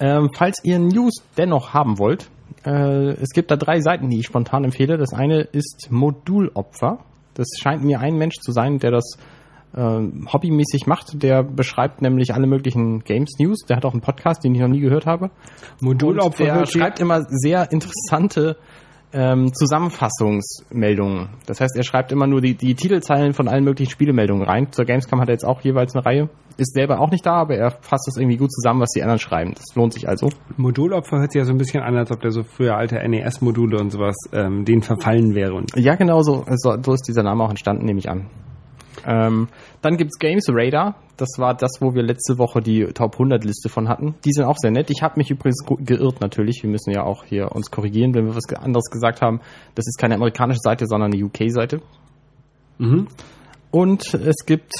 Ähm, 0.00 0.30
falls 0.36 0.64
ihr 0.64 0.80
News 0.80 1.22
dennoch 1.38 1.72
haben 1.72 2.00
wollt, 2.00 2.28
äh, 2.66 3.10
es 3.20 3.30
gibt 3.30 3.52
da 3.52 3.56
drei 3.56 3.80
Seiten, 3.80 4.10
die 4.10 4.18
ich 4.18 4.26
spontan 4.26 4.64
empfehle. 4.64 4.98
Das 4.98 5.12
eine 5.12 5.42
ist 5.42 5.88
Modulopfer. 5.90 7.04
Das 7.34 7.46
scheint 7.62 7.84
mir 7.84 8.00
ein 8.00 8.16
Mensch 8.16 8.34
zu 8.40 8.50
sein, 8.50 8.78
der 8.78 8.90
das 8.90 9.16
ähm, 9.76 10.26
hobbymäßig 10.32 10.88
macht. 10.88 11.22
Der 11.22 11.44
beschreibt 11.44 12.02
nämlich 12.02 12.34
alle 12.34 12.48
möglichen 12.48 13.04
Games 13.04 13.38
News. 13.38 13.60
Der 13.68 13.76
hat 13.76 13.84
auch 13.84 13.92
einen 13.92 14.02
Podcast, 14.02 14.42
den 14.42 14.56
ich 14.56 14.60
noch 14.60 14.66
nie 14.66 14.80
gehört 14.80 15.06
habe. 15.06 15.30
Modulopfer 15.80 16.26
Und 16.26 16.58
der 16.58 16.66
schreibt 16.66 16.98
immer 16.98 17.22
sehr 17.28 17.70
interessante 17.70 18.56
ähm, 19.12 19.52
Zusammenfassungsmeldungen. 19.52 21.28
Das 21.46 21.60
heißt, 21.60 21.76
er 21.76 21.82
schreibt 21.82 22.12
immer 22.12 22.26
nur 22.26 22.40
die, 22.40 22.54
die 22.54 22.74
Titelzeilen 22.74 23.32
von 23.34 23.48
allen 23.48 23.64
möglichen 23.64 23.90
Spielemeldungen 23.90 24.44
rein. 24.44 24.72
Zur 24.72 24.84
Gamescom 24.84 25.20
hat 25.20 25.28
er 25.28 25.34
jetzt 25.34 25.44
auch 25.44 25.60
jeweils 25.60 25.94
eine 25.94 26.04
Reihe. 26.04 26.28
Ist 26.56 26.74
selber 26.74 27.00
auch 27.00 27.10
nicht 27.10 27.24
da, 27.24 27.34
aber 27.34 27.56
er 27.56 27.70
fasst 27.70 28.06
das 28.06 28.16
irgendwie 28.16 28.36
gut 28.36 28.52
zusammen, 28.52 28.80
was 28.80 28.90
die 28.90 29.02
anderen 29.02 29.18
schreiben. 29.18 29.54
Das 29.54 29.74
lohnt 29.74 29.94
sich 29.94 30.08
also. 30.08 30.28
Modulopfer 30.56 31.18
hört 31.18 31.32
sich 31.32 31.40
ja 31.40 31.44
so 31.44 31.52
ein 31.52 31.58
bisschen 31.58 31.82
an, 31.82 31.96
als 31.96 32.10
ob 32.10 32.20
der 32.20 32.30
so 32.30 32.42
früher 32.42 32.76
alte 32.76 32.96
NES-Module 32.96 33.78
und 33.78 33.90
sowas 33.90 34.16
ähm, 34.32 34.64
denen 34.64 34.82
verfallen 34.82 35.34
wäre. 35.34 35.54
Und 35.54 35.72
Ja, 35.76 35.94
genau 35.94 36.22
so, 36.22 36.44
so, 36.56 36.76
so 36.82 36.92
ist 36.92 37.08
dieser 37.08 37.22
Name 37.22 37.44
auch 37.44 37.50
entstanden, 37.50 37.86
nehme 37.86 37.98
ich 37.98 38.10
an. 38.10 38.28
Ähm, 39.06 39.48
dann 39.80 39.96
gibt's 39.96 40.18
Games 40.18 40.46
Radar. 40.48 40.96
Das 41.16 41.28
war 41.38 41.54
das, 41.54 41.72
wo 41.80 41.94
wir 41.94 42.02
letzte 42.02 42.38
Woche 42.38 42.60
die 42.60 42.84
Top 42.94 43.14
100 43.14 43.44
Liste 43.44 43.68
von 43.68 43.88
hatten. 43.88 44.14
Die 44.24 44.32
sind 44.32 44.44
auch 44.44 44.56
sehr 44.58 44.70
nett. 44.70 44.90
Ich 44.90 45.02
habe 45.02 45.14
mich 45.18 45.30
übrigens 45.30 45.64
geirrt 45.84 46.20
natürlich. 46.20 46.62
Wir 46.62 46.70
müssen 46.70 46.90
ja 46.90 47.02
auch 47.04 47.24
hier 47.24 47.52
uns 47.52 47.70
korrigieren, 47.70 48.14
wenn 48.14 48.26
wir 48.26 48.34
was 48.34 48.48
anderes 48.56 48.90
gesagt 48.90 49.20
haben. 49.22 49.40
Das 49.74 49.86
ist 49.86 49.98
keine 49.98 50.14
amerikanische 50.16 50.60
Seite, 50.62 50.86
sondern 50.86 51.12
eine 51.12 51.24
UK-Seite. 51.24 51.80
mhm. 52.78 53.08
Und 53.70 54.12
es 54.14 54.44
gibt 54.44 54.72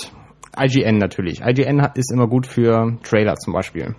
IGN 0.58 0.98
natürlich. 0.98 1.40
IGN 1.40 1.80
ist 1.94 2.12
immer 2.12 2.26
gut 2.28 2.46
für 2.46 2.98
Trailer 3.02 3.36
zum 3.36 3.54
Beispiel. 3.54 3.94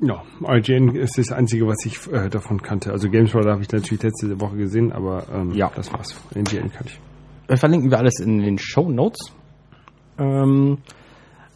ja, 0.00 0.22
IGN 0.42 0.94
ist 0.94 1.18
das 1.18 1.32
Einzige, 1.32 1.66
was 1.66 1.84
ich 1.84 1.98
äh, 2.12 2.28
davon 2.30 2.62
kannte. 2.62 2.92
Also 2.92 3.08
Games 3.10 3.34
Radar 3.34 3.52
habe 3.54 3.62
ich 3.62 3.70
natürlich 3.70 4.02
letzte 4.02 4.40
Woche 4.40 4.56
gesehen, 4.56 4.92
aber 4.92 5.24
ähm, 5.34 5.52
Ja. 5.52 5.70
das 5.74 5.92
war's. 5.92 6.14
IGN 6.34 6.70
kannte 6.72 6.92
ich. 6.94 7.00
Äh, 7.48 7.56
verlinken 7.56 7.90
wir 7.90 7.98
alles 7.98 8.20
in 8.20 8.38
den 8.38 8.58
Show 8.58 8.90
Notes. 8.90 9.32
Ähm, 10.18 10.78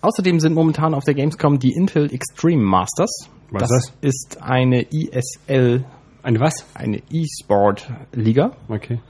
außerdem 0.03 0.41
sind 0.41 0.55
momentan 0.55 0.95
auf 0.95 1.05
der 1.05 1.15
Gamescom 1.15 1.59
die 1.59 1.73
Intel 1.73 2.13
Extreme 2.13 2.63
Masters. 2.63 3.29
Was 3.51 3.63
das 3.69 3.71
ist 3.71 3.95
ist 4.03 4.43
eine 4.43 4.83
ISL, 4.91 5.85
Eine 6.23 6.41
was? 6.41 6.65
eine 6.75 7.03
E-Sport-Liga. 7.11 8.53
Okay. 8.69 9.01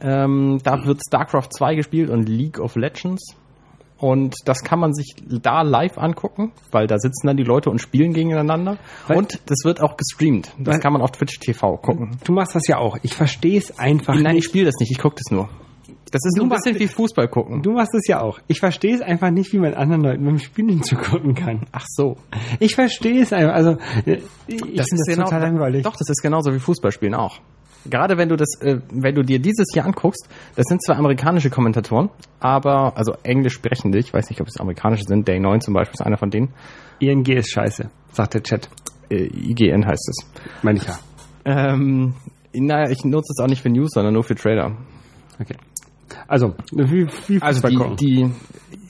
Ähm, 0.00 0.58
da 0.64 0.84
wird 0.84 1.00
StarCraft 1.06 1.48
2 1.56 1.76
gespielt 1.76 2.10
und 2.10 2.28
League 2.28 2.58
of 2.58 2.76
Legends. 2.76 3.36
Und 3.96 4.34
das 4.44 4.62
kann 4.62 4.80
man 4.80 4.92
sich 4.92 5.14
da 5.28 5.62
live 5.62 5.96
angucken, 5.96 6.52
weil 6.72 6.86
da 6.88 6.98
sitzen 6.98 7.28
dann 7.28 7.36
die 7.36 7.44
Leute 7.44 7.70
und 7.70 7.78
spielen 7.80 8.12
gegeneinander. 8.12 8.76
Weil- 9.06 9.18
und 9.18 9.40
das 9.46 9.58
wird 9.64 9.80
auch 9.80 9.96
gestreamt. 9.96 10.52
Das 10.58 10.80
kann 10.80 10.92
man 10.92 11.00
auf 11.00 11.12
Twitch 11.12 11.38
TV 11.38 11.76
gucken. 11.76 12.18
Du 12.24 12.32
machst 12.32 12.54
das 12.54 12.66
ja 12.66 12.78
auch. 12.78 12.98
Ich 13.02 13.14
verstehe 13.14 13.56
es 13.58 13.78
einfach 13.78 14.14
Nein, 14.14 14.26
ich 14.26 14.32
nicht. 14.34 14.44
spiele 14.46 14.66
das 14.66 14.74
nicht, 14.80 14.90
ich 14.90 14.98
gucke 14.98 15.14
das 15.16 15.30
nur. 15.30 15.48
Das 16.10 16.20
ist 16.24 16.36
so 16.36 16.42
ein 16.44 16.48
machst- 16.48 16.64
bisschen 16.64 16.78
wie 16.80 16.86
Fußball 16.88 17.28
gucken. 17.28 17.62
Du 17.62 17.72
machst 17.72 17.94
es 17.94 18.06
ja 18.08 18.20
auch. 18.20 18.38
Ich 18.46 18.60
verstehe 18.60 18.94
es 18.94 19.00
einfach 19.00 19.30
nicht, 19.30 19.52
wie 19.52 19.58
man 19.58 19.74
anderen 19.74 20.02
Leuten 20.02 20.24
beim 20.24 20.38
Spielen 20.38 20.82
zugucken 20.84 21.34
kann. 21.34 21.66
Ach 21.72 21.84
so. 21.88 22.16
Ich 22.60 22.74
verstehe 22.74 23.22
es 23.22 23.32
einfach. 23.32 23.54
Also, 23.54 23.70
äh, 24.06 24.18
ich 24.46 24.60
finde 24.62 24.76
das 24.76 24.86
genau- 25.06 25.24
total 25.24 25.40
langweilig. 25.42 25.82
Doch, 25.82 25.96
das 25.96 26.08
ist 26.08 26.22
genauso 26.22 26.52
wie 26.54 26.58
Fußballspielen 26.58 27.14
auch. 27.14 27.40
Gerade 27.90 28.16
wenn 28.16 28.30
du 28.30 28.36
das, 28.36 28.48
äh, 28.62 28.78
wenn 28.90 29.14
du 29.14 29.22
dir 29.22 29.38
dieses 29.38 29.66
hier 29.74 29.84
anguckst, 29.84 30.26
das 30.56 30.64
sind 30.66 30.82
zwar 30.82 30.96
amerikanische 30.96 31.50
Kommentatoren, 31.50 32.08
aber, 32.40 32.96
also 32.96 33.12
englisch 33.24 33.52
sprechende, 33.54 33.98
ich 33.98 34.14
weiß 34.14 34.30
nicht, 34.30 34.40
ob 34.40 34.46
es 34.48 34.56
amerikanische 34.58 35.04
sind, 35.04 35.28
Day 35.28 35.38
9 35.38 35.60
zum 35.60 35.74
Beispiel 35.74 35.92
ist 35.94 36.00
einer 36.06 36.16
von 36.16 36.30
denen, 36.30 36.48
ING 36.98 37.26
ist 37.26 37.50
scheiße, 37.52 37.90
sagt 38.12 38.32
der 38.34 38.42
Chat. 38.42 38.70
äh, 39.10 39.24
IGN 39.26 39.84
heißt 39.86 40.08
es. 40.08 40.30
Meine 40.62 40.78
ich 40.78 40.86
ja. 40.86 40.98
Ähm, 41.44 42.14
naja, 42.54 42.88
ich 42.90 43.04
nutze 43.04 43.32
es 43.36 43.42
auch 43.42 43.48
nicht 43.48 43.60
für 43.60 43.68
News, 43.68 43.90
sondern 43.92 44.14
nur 44.14 44.22
für 44.24 44.34
Trailer. 44.34 44.76
Okay. 45.38 45.56
Also, 46.26 46.54
wie, 46.72 47.06
wie 47.28 47.42
Also 47.42 47.68
die, 47.68 47.76
gucken. 47.76 47.96
die 47.96 48.30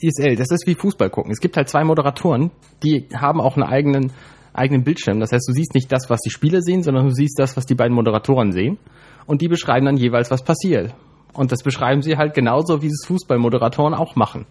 ISL, 0.01 0.35
das 0.35 0.51
ist 0.51 0.65
wie 0.67 0.75
Fußball 0.75 1.09
gucken. 1.09 1.31
Es 1.31 1.39
gibt 1.39 1.57
halt 1.57 1.69
zwei 1.69 1.83
Moderatoren, 1.83 2.51
die 2.83 3.07
haben 3.13 3.41
auch 3.41 3.55
einen 3.57 3.65
eigenen 3.65 4.11
eigenen 4.55 4.83
Bildschirm. 4.83 5.19
Das 5.19 5.31
heißt, 5.31 5.47
du 5.47 5.53
siehst 5.53 5.73
nicht 5.73 5.91
das, 5.91 6.09
was 6.09 6.21
die 6.21 6.29
Spieler 6.29 6.61
sehen, 6.61 6.81
sondern 6.81 7.05
du 7.05 7.13
siehst 7.13 7.37
das, 7.37 7.57
was 7.57 7.65
die 7.65 7.75
beiden 7.75 7.93
Moderatoren 7.93 8.51
sehen. 8.51 8.77
Und 9.25 9.41
die 9.41 9.47
beschreiben 9.47 9.85
dann 9.85 9.97
jeweils, 9.97 10.31
was 10.31 10.43
passiert. 10.43 10.93
Und 11.33 11.51
das 11.51 11.63
beschreiben 11.63 12.01
sie 12.01 12.15
halt 12.17 12.33
genauso, 12.33 12.81
wie 12.81 12.87
es 12.87 13.03
Fußballmoderatoren 13.05 13.93
auch 13.93 14.15
machen. 14.15 14.45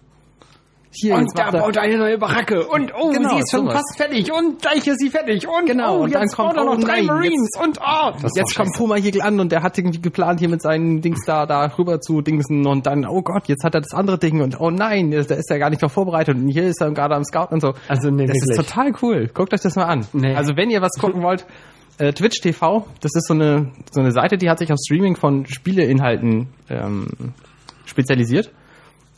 Hier, 0.97 1.17
und 1.17 1.31
da 1.37 1.51
baut 1.51 1.77
er 1.77 1.83
eine 1.83 1.99
neue 1.99 2.19
Baracke 2.19 2.67
und 2.67 2.93
oh, 2.97 3.11
genau, 3.11 3.31
sie 3.31 3.41
ist 3.41 3.51
schon 3.51 3.63
sowas. 3.63 3.75
fast 3.75 3.97
fertig 3.97 4.33
und 4.33 4.63
gleich 4.63 4.87
ist 4.87 5.01
sie 5.01 5.11
fertig 5.11 5.49
und 5.49 5.67
genau, 5.67 5.99
oh, 5.99 6.03
und 6.05 6.15
dann 6.15 6.29
kommt 6.29 6.57
er 6.57 6.65
noch 6.65 6.79
drei 6.79 6.99
nein, 6.99 7.07
Marines 7.07 7.51
jetzt, 7.55 7.65
und 7.65 7.81
oh, 7.81 8.13
jetzt 8.37 8.55
kommt 8.55 8.73
Puma 8.77 8.97
Hegel 8.97 9.23
an 9.23 9.41
und 9.41 9.51
der 9.51 9.63
hat 9.63 9.77
irgendwie 9.77 10.01
geplant, 10.01 10.41
hier 10.41 10.49
mit 10.49 10.63
seinen 10.63 11.01
Dings 11.01 11.21
da, 11.27 11.47
da 11.47 11.67
rüber 11.79 12.01
zu 12.01 12.21
dingsen 12.21 12.67
und 12.67 12.87
dann, 12.87 13.05
oh 13.07 13.23
Gott, 13.23 13.49
jetzt 13.49 13.65
hat 13.65 13.75
er 13.75 13.81
das 13.81 13.93
andere 13.93 14.19
Ding 14.19 14.41
und 14.41 14.61
oh 14.61 14.71
nein, 14.71 15.11
da 15.11 15.35
ist 15.35 15.51
er 15.51 15.59
gar 15.59 15.71
nicht 15.71 15.83
noch 15.83 15.91
vorbereitet 15.91 16.37
und 16.37 16.49
hier 16.49 16.65
ist 16.65 16.81
er 16.81 16.93
gerade 16.93 17.15
am 17.15 17.25
Scout 17.25 17.49
und 17.51 17.61
so. 17.61 17.75
Also 17.89 18.11
nee, 18.11 18.27
das 18.27 18.37
wirklich. 18.37 18.59
ist 18.59 18.69
total 18.69 18.93
cool. 19.03 19.31
Guckt 19.35 19.53
euch 19.53 19.61
das 19.61 19.75
mal 19.77 19.87
an. 19.87 20.07
Nee. 20.13 20.35
Also 20.35 20.57
wenn 20.57 20.71
ihr 20.71 20.81
was 20.81 20.93
gucken 21.01 21.23
wollt, 21.23 21.47
äh, 21.99 22.13
Twitch 22.13 22.41
TV, 22.41 22.87
das 23.01 23.13
ist 23.15 23.27
so 23.29 23.35
eine, 23.35 23.71
so 23.91 24.01
eine 24.01 24.13
Seite, 24.13 24.37
die 24.37 24.51
hat 24.51 24.59
sich 24.59 24.73
auf 24.73 24.79
Streaming 24.85 25.17
von 25.17 25.47
Spieleinhalten 25.47 26.49
ähm, 26.69 27.09
spezialisiert. 27.87 28.51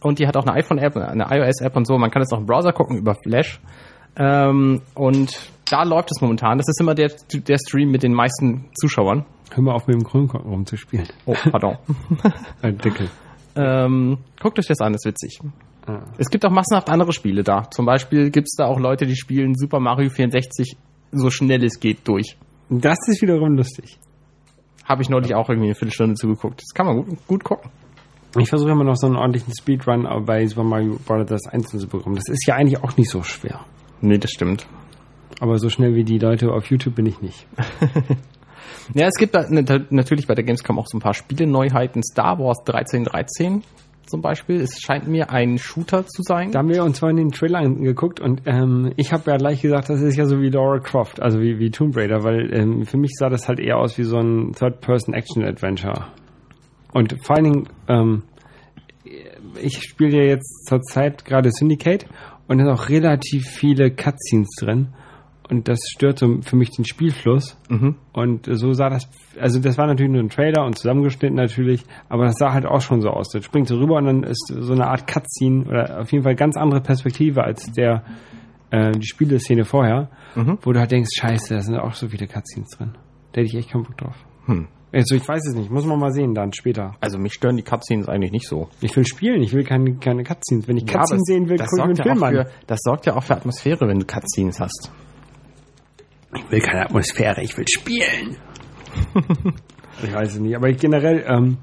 Und 0.00 0.18
die 0.18 0.26
hat 0.26 0.36
auch 0.36 0.46
eine 0.46 0.54
iPhone-App, 0.54 0.96
eine 0.96 1.26
iOS-App 1.30 1.76
und 1.76 1.86
so. 1.86 1.96
Man 1.98 2.10
kann 2.10 2.22
es 2.22 2.32
auch 2.32 2.38
im 2.38 2.46
Browser 2.46 2.72
gucken 2.72 2.96
über 2.96 3.14
Flash. 3.14 3.60
Ähm, 4.16 4.82
und 4.94 5.50
da 5.70 5.82
läuft 5.82 6.10
es 6.10 6.20
momentan. 6.20 6.58
Das 6.58 6.68
ist 6.68 6.80
immer 6.80 6.94
der, 6.94 7.12
der 7.32 7.58
Stream 7.58 7.90
mit 7.90 8.02
den 8.02 8.12
meisten 8.12 8.66
Zuschauern. 8.78 9.24
Hör 9.52 9.62
mal 9.62 9.74
auf, 9.74 9.86
mit 9.86 9.94
dem 9.94 10.04
Grünkorken 10.04 10.50
rumzuspielen. 10.50 11.08
Oh, 11.24 11.34
pardon. 11.50 11.78
Ein 12.62 12.78
Deckel. 12.78 13.08
Ähm, 13.54 14.18
guckt 14.40 14.58
euch 14.58 14.66
das 14.66 14.80
an, 14.80 14.92
das 14.92 15.04
ist 15.04 15.12
witzig. 15.12 15.40
Ah. 15.86 16.02
Es 16.18 16.28
gibt 16.28 16.44
auch 16.44 16.50
massenhaft 16.50 16.90
andere 16.90 17.12
Spiele 17.12 17.42
da. 17.42 17.70
Zum 17.70 17.86
Beispiel 17.86 18.30
gibt 18.30 18.48
es 18.48 18.56
da 18.56 18.66
auch 18.66 18.78
Leute, 18.78 19.06
die 19.06 19.16
spielen 19.16 19.54
Super 19.54 19.80
Mario 19.80 20.10
64 20.10 20.76
so 21.12 21.30
schnell 21.30 21.64
es 21.64 21.80
geht 21.80 22.06
durch. 22.06 22.36
Das 22.68 22.98
ist 23.06 23.22
wiederum 23.22 23.56
lustig. 23.56 23.98
Habe 24.84 25.02
ich 25.02 25.08
neulich 25.08 25.34
auch 25.34 25.48
irgendwie 25.48 25.68
eine 25.68 25.74
Viertelstunde 25.74 26.14
zugeguckt. 26.14 26.60
Das 26.60 26.74
kann 26.74 26.86
man 26.86 26.96
gut, 26.96 27.26
gut 27.26 27.44
gucken. 27.44 27.70
Ich 28.38 28.48
versuche 28.48 28.70
immer 28.70 28.84
noch 28.84 28.96
so 28.96 29.06
einen 29.06 29.16
ordentlichen 29.16 29.52
Speedrun 29.58 30.06
bei 30.24 30.46
Super 30.46 30.64
Mario 30.64 30.98
Bros. 31.04 31.46
1 31.46 31.68
zu 31.68 31.86
bekommen. 31.86 32.16
Das 32.16 32.28
ist 32.28 32.46
ja 32.46 32.54
eigentlich 32.54 32.82
auch 32.82 32.96
nicht 32.96 33.10
so 33.10 33.22
schwer. 33.22 33.60
Nee, 34.00 34.18
das 34.18 34.30
stimmt. 34.30 34.66
Aber 35.40 35.58
so 35.58 35.68
schnell 35.68 35.94
wie 35.94 36.04
die 36.04 36.18
Leute 36.18 36.50
auf 36.52 36.66
YouTube 36.66 36.94
bin 36.94 37.06
ich 37.06 37.20
nicht. 37.20 37.46
ja, 38.94 39.06
es 39.06 39.14
gibt 39.14 39.34
natürlich 39.90 40.26
bei 40.26 40.34
der 40.34 40.44
Gamescom 40.44 40.78
auch 40.78 40.86
so 40.86 40.96
ein 40.96 41.00
paar 41.00 41.14
Spiele-Neuheiten. 41.14 42.02
Star 42.02 42.38
Wars 42.38 42.58
1313 42.60 43.62
zum 44.06 44.22
Beispiel. 44.22 44.60
Es 44.60 44.80
scheint 44.80 45.08
mir 45.08 45.30
ein 45.30 45.58
Shooter 45.58 46.06
zu 46.06 46.22
sein. 46.22 46.52
Da 46.52 46.60
haben 46.60 46.68
wir 46.68 46.84
uns 46.84 47.00
vorhin 47.00 47.16
den 47.16 47.32
Trailer 47.32 47.58
angeguckt 47.58 48.20
und 48.20 48.42
ähm, 48.46 48.92
ich 48.96 49.12
habe 49.12 49.30
ja 49.30 49.36
gleich 49.36 49.62
gesagt, 49.62 49.88
das 49.88 50.00
ist 50.00 50.16
ja 50.16 50.26
so 50.26 50.40
wie 50.40 50.50
Laura 50.50 50.78
Croft, 50.78 51.20
also 51.20 51.40
wie, 51.40 51.58
wie 51.58 51.70
Tomb 51.70 51.96
Raider, 51.96 52.22
weil 52.22 52.52
ähm, 52.54 52.84
für 52.84 52.96
mich 52.96 53.12
sah 53.18 53.28
das 53.28 53.48
halt 53.48 53.60
eher 53.60 53.78
aus 53.78 53.98
wie 53.98 54.04
so 54.04 54.18
ein 54.18 54.52
Third-Person-Action-Adventure. 54.52 56.06
Und 56.96 57.14
vor 57.22 57.36
allen 57.36 57.44
Dingen, 57.44 57.68
ähm, 57.88 58.22
ich 59.60 59.82
spiele 59.82 60.16
ja 60.16 60.30
jetzt 60.30 60.66
zurzeit 60.66 61.26
gerade 61.26 61.50
Syndicate 61.50 62.06
und 62.48 62.56
da 62.56 62.64
sind 62.64 62.72
auch 62.72 62.88
relativ 62.88 63.44
viele 63.48 63.90
Cutscenes 63.90 64.48
drin. 64.58 64.94
Und 65.50 65.68
das 65.68 65.78
stört 65.90 66.18
so 66.18 66.40
für 66.40 66.56
mich 66.56 66.70
den 66.70 66.86
Spielfluss. 66.86 67.58
Mhm. 67.68 67.96
Und 68.14 68.48
so 68.50 68.72
sah 68.72 68.88
das, 68.88 69.10
also 69.38 69.60
das 69.60 69.76
war 69.76 69.86
natürlich 69.86 70.10
nur 70.10 70.22
ein 70.22 70.30
Trailer 70.30 70.64
und 70.64 70.78
zusammengeschnitten 70.78 71.36
natürlich, 71.36 71.82
aber 72.08 72.24
das 72.24 72.36
sah 72.38 72.54
halt 72.54 72.64
auch 72.64 72.80
schon 72.80 73.02
so 73.02 73.10
aus. 73.10 73.28
Das 73.28 73.44
springt 73.44 73.68
so 73.68 73.76
rüber 73.76 73.96
und 73.96 74.06
dann 74.06 74.22
ist 74.22 74.46
so 74.46 74.72
eine 74.72 74.86
Art 74.86 75.06
Cutscene 75.06 75.66
oder 75.66 76.00
auf 76.00 76.10
jeden 76.12 76.24
Fall 76.24 76.34
ganz 76.34 76.56
andere 76.56 76.80
Perspektive 76.80 77.44
als 77.44 77.70
der 77.72 78.04
äh, 78.70 78.92
die 78.92 79.06
Spieleszene 79.06 79.66
vorher, 79.66 80.08
mhm. 80.34 80.56
wo 80.62 80.72
du 80.72 80.80
halt 80.80 80.92
denkst, 80.92 81.10
scheiße, 81.14 81.52
da 81.52 81.60
sind 81.60 81.76
auch 81.76 81.92
so 81.92 82.08
viele 82.08 82.26
Cutscenes 82.26 82.70
drin. 82.70 82.92
Da 83.32 83.42
hätte 83.42 83.48
ich 83.48 83.54
echt 83.54 83.70
keinen 83.70 83.82
Bock 83.82 83.98
drauf. 83.98 84.16
Hm. 84.46 84.68
Also 84.92 85.16
ich 85.16 85.26
weiß 85.26 85.46
es 85.48 85.54
nicht, 85.54 85.70
muss 85.70 85.84
man 85.84 85.98
mal 85.98 86.12
sehen 86.12 86.34
dann 86.34 86.52
später. 86.52 86.94
Also 87.00 87.18
mich 87.18 87.34
stören 87.34 87.56
die 87.56 87.62
Cutscenes 87.62 88.08
eigentlich 88.08 88.32
nicht 88.32 88.48
so. 88.48 88.68
Ich 88.80 88.96
will 88.96 89.06
spielen, 89.06 89.42
ich 89.42 89.52
will 89.52 89.64
keine, 89.64 89.94
keine 89.96 90.22
Cutscenes. 90.22 90.68
Wenn 90.68 90.76
ich 90.76 90.86
Cutscenes 90.86 91.28
ja, 91.28 91.34
sehen 91.34 91.48
will, 91.48 91.58
gucke 91.58 91.70
ich 91.72 91.78
mir 91.78 91.84
einen 91.84 91.96
Film 91.96 92.22
an. 92.22 92.34
Für, 92.34 92.50
das 92.66 92.78
sorgt 92.82 93.06
ja 93.06 93.16
auch 93.16 93.22
für 93.22 93.34
Atmosphäre, 93.34 93.88
wenn 93.88 93.98
du 93.98 94.06
Cutscenes 94.06 94.60
hast. 94.60 94.90
Ich 96.34 96.50
will 96.50 96.60
keine 96.60 96.82
Atmosphäre, 96.82 97.42
ich 97.42 97.56
will 97.56 97.66
spielen. 97.68 98.36
ich 100.02 100.14
weiß 100.14 100.34
es 100.34 100.40
nicht, 100.40 100.56
aber 100.56 100.68
ich 100.68 100.78
generell, 100.78 101.24
ähm, 101.28 101.58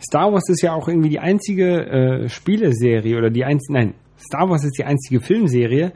Star 0.00 0.32
Wars 0.32 0.48
ist 0.48 0.62
ja 0.62 0.72
auch 0.72 0.88
irgendwie 0.88 1.10
die 1.10 1.18
einzige 1.18 1.86
äh, 1.86 2.28
Spieleserie 2.28 3.16
oder 3.16 3.30
die 3.30 3.44
einzige, 3.44 3.72
nein, 3.72 3.94
Star 4.18 4.48
Wars 4.48 4.64
ist 4.64 4.78
die 4.78 4.84
einzige 4.84 5.20
Filmserie, 5.20 5.92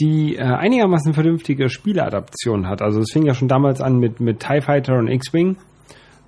die 0.00 0.36
äh, 0.36 0.42
einigermaßen 0.42 1.12
vernünftige 1.12 1.68
Spieleadaptionen 1.68 2.68
hat. 2.68 2.82
Also 2.82 3.00
es 3.00 3.12
fing 3.12 3.26
ja 3.26 3.34
schon 3.34 3.48
damals 3.48 3.80
an 3.80 3.98
mit, 3.98 4.20
mit 4.20 4.40
TIE 4.40 4.60
Fighter 4.60 4.94
und 4.94 5.08
X-Wing 5.08 5.56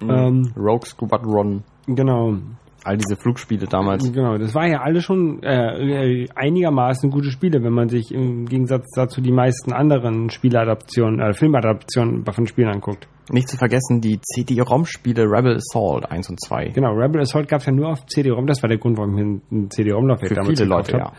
Mhm. 0.03 0.11
Ähm, 0.11 0.53
Rogue 0.57 0.87
Squadron. 0.87 1.63
Genau. 1.87 2.37
All 2.85 2.99
diese 2.99 3.17
Flugspiele 3.17 3.67
damals. 3.67 4.13
Genau, 4.13 4.37
das 4.37 4.55
war 4.55 4.69
ja 4.69 4.83
alle 4.83 5.01
schon 5.01 5.43
äh, 5.43 6.27
einigermaßen 6.35 7.11
gute 7.11 7.31
Spiele, 7.31 7.63
wenn 7.63 7.73
man 7.73 7.89
sich 7.89 8.13
im 8.13 8.45
Gegensatz 8.45 8.91
dazu 8.95 9.23
die 9.23 9.33
meisten 9.33 9.73
anderen 9.73 10.29
Spieladaptionen, 10.29 11.19
äh, 11.19 11.33
Filmadaptionen 11.33 12.27
von 12.31 12.47
Spielen 12.47 12.69
anguckt. 12.69 13.09
Nicht 13.31 13.49
zu 13.49 13.57
vergessen 13.57 14.03
die 14.03 14.21
CD-ROM-Spiele 14.21 15.23
Rebel 15.23 15.57
Assault 15.57 16.11
1 16.11 16.29
und 16.29 16.41
2. 16.45 16.73
Genau, 16.75 16.93
Rebel 16.93 17.23
Assault 17.23 17.49
gab 17.49 17.61
es 17.61 17.67
ja 17.67 17.73
nur 17.73 17.89
auf 17.89 18.05
CD-ROM, 18.05 18.47
das 18.47 18.63
war 18.63 18.69
der 18.69 18.77
Grund, 18.77 18.99
warum 18.99 19.17
ich 19.17 19.51
ein 19.51 19.71
CD-ROM-Laufwerk 19.71 20.35
damals 20.35 20.59
viele 20.61 20.69
Leute, 20.69 20.99
ja. 20.99 21.13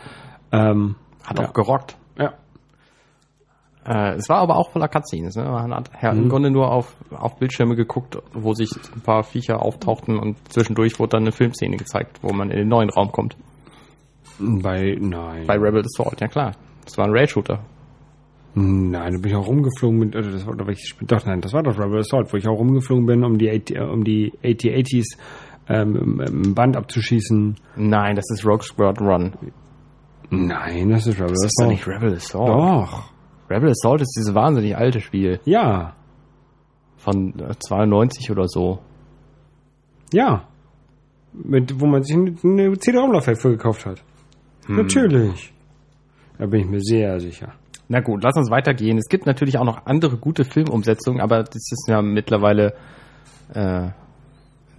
Ähm, 0.52 0.94
Hat 1.24 1.40
ja. 1.40 1.48
auch 1.48 1.52
gerockt. 1.52 1.96
Äh, 3.86 4.14
es 4.14 4.28
war 4.28 4.38
aber 4.38 4.56
auch 4.56 4.70
voller 4.70 4.88
Cutscenes. 4.88 5.36
Ne? 5.36 5.44
Man 5.44 5.72
hat 5.72 5.90
mhm. 6.02 6.24
im 6.24 6.28
Grunde 6.28 6.50
nur 6.50 6.72
auf, 6.72 6.96
auf 7.10 7.38
Bildschirme 7.38 7.76
geguckt, 7.76 8.18
wo 8.32 8.52
sich 8.52 8.70
ein 8.94 9.00
paar 9.00 9.22
Viecher 9.22 9.62
auftauchten 9.62 10.18
und 10.18 10.36
zwischendurch 10.52 10.98
wurde 10.98 11.10
dann 11.10 11.22
eine 11.22 11.32
Filmszene 11.32 11.76
gezeigt, 11.76 12.18
wo 12.22 12.32
man 12.32 12.50
in 12.50 12.58
den 12.58 12.68
neuen 12.68 12.90
Raum 12.90 13.12
kommt. 13.12 13.36
Bei, 14.38 14.96
nein. 15.00 15.46
Bei 15.46 15.54
Rebel 15.54 15.82
Assault, 15.82 16.20
ja 16.20 16.28
klar. 16.28 16.52
Das 16.84 16.98
war 16.98 17.06
ein 17.06 17.12
Rail-Shooter. 17.12 17.60
Nein, 18.54 19.12
da 19.12 19.18
bin 19.18 19.30
ich 19.30 19.36
auch 19.36 19.46
rumgeflogen 19.46 19.98
mit, 19.98 20.16
also 20.16 20.30
das 20.30 20.46
war, 20.46 20.56
doch, 20.56 20.68
ich, 20.68 20.94
doch, 21.02 21.24
nein, 21.26 21.40
das 21.40 21.52
war 21.52 21.62
doch 21.62 21.78
Rebel 21.78 21.98
Assault, 22.00 22.32
wo 22.32 22.38
ich 22.38 22.48
auch 22.48 22.58
rumgeflogen 22.58 23.06
bin, 23.06 23.22
um 23.22 23.38
die, 23.38 23.50
um 23.78 24.02
die 24.02 24.32
AT-80s 24.42 25.18
ähm, 25.68 26.20
im 26.26 26.54
Band 26.54 26.76
abzuschießen. 26.76 27.56
Nein, 27.76 28.16
das 28.16 28.24
ist 28.30 28.44
Rogue 28.44 28.62
Squad 28.62 29.00
Run. 29.00 29.34
Nein, 30.30 30.90
das 30.90 31.06
ist 31.06 31.16
Rebel 31.20 31.34
das 31.34 31.44
Assault. 31.44 31.44
Das 31.44 31.44
ist 31.44 31.60
doch 31.60 31.68
nicht 31.68 31.86
Rebel 31.86 32.14
Assault. 32.14 32.48
Doch. 32.48 33.15
Rebel 33.48 33.70
Assault 33.70 34.00
ist 34.00 34.14
dieses 34.16 34.34
wahnsinnig 34.34 34.76
alte 34.76 35.00
Spiel. 35.00 35.40
Ja. 35.44 35.94
Von 36.96 37.34
92 37.58 38.30
oder 38.30 38.48
so. 38.48 38.80
Ja. 40.12 40.48
Mit, 41.32 41.80
wo 41.80 41.86
man 41.86 42.02
sich 42.02 42.16
eine 42.16 42.78
CD-ROM-Laufwerk 42.78 43.40
für 43.40 43.50
gekauft 43.50 43.86
hat. 43.86 44.02
Hm. 44.66 44.76
Natürlich. 44.76 45.52
Da 46.38 46.46
bin 46.46 46.60
ich 46.60 46.66
mir 46.66 46.80
sehr 46.80 47.20
sicher. 47.20 47.52
Na 47.88 48.00
gut, 48.00 48.22
lass 48.24 48.36
uns 48.36 48.50
weitergehen. 48.50 48.98
Es 48.98 49.08
gibt 49.08 49.26
natürlich 49.26 49.58
auch 49.58 49.64
noch 49.64 49.86
andere 49.86 50.16
gute 50.16 50.44
Filmumsetzungen, 50.44 51.20
aber 51.20 51.44
das 51.44 51.70
ist 51.70 51.86
ja 51.88 52.02
mittlerweile, 52.02 52.74
äh, 53.54 53.90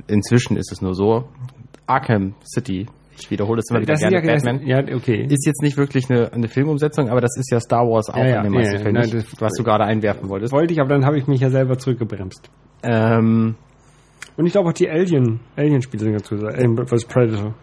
inzwischen 0.08 0.58
ist 0.58 0.72
es 0.72 0.82
nur 0.82 0.94
so. 0.94 1.30
Arkham 1.86 2.36
City 2.44 2.88
ich 3.20 3.32
wiederhole 3.32 3.58
das 3.58 3.70
immer 3.70 3.82
wieder 3.82 3.94
das 3.94 4.02
gerne, 4.02 4.18
ja, 4.18 4.34
Batman. 4.34 4.66
Ja, 4.66 4.80
okay. 4.96 5.26
Ist 5.30 5.46
jetzt 5.46 5.62
nicht 5.62 5.78
wirklich 5.78 6.10
eine, 6.10 6.32
eine 6.32 6.48
Filmumsetzung, 6.48 7.10
aber 7.10 7.22
das 7.22 7.36
ist 7.38 7.52
ja 7.52 7.60
Star 7.60 7.88
Wars 7.88 8.10
auch 8.10 8.18
ja, 8.18 8.38
in 8.38 8.44
den 8.44 8.54
meisten 8.54 8.80
Fällen, 8.80 8.96
nein, 8.96 9.10
das, 9.12 9.26
was 9.40 9.54
du 9.54 9.64
gerade 9.64 9.84
einwerfen 9.86 10.30
wolltest. 10.30 10.54
Wollte 10.54 10.74
ich, 10.74 10.80
aber 10.80 10.90
dann 10.90 11.06
habe 11.06 11.18
ich 11.18 11.28
mich 11.28 11.42
ja 11.42 11.50
selber 11.50 11.78
zurückgebremst. 11.78 12.50
Ähm, 12.84 13.56
Und 14.36 14.46
ich 14.46 14.52
glaube 14.52 14.70
auch 14.70 14.74
die 14.74 14.90
Alien, 14.90 15.40
Alien-Spiele 15.56 16.04
sind 16.04 16.12
ganz 16.14 16.30
gut, 16.30 16.44
Alien 16.44 16.78
vs. 16.86 17.06
Predator. 17.06 17.54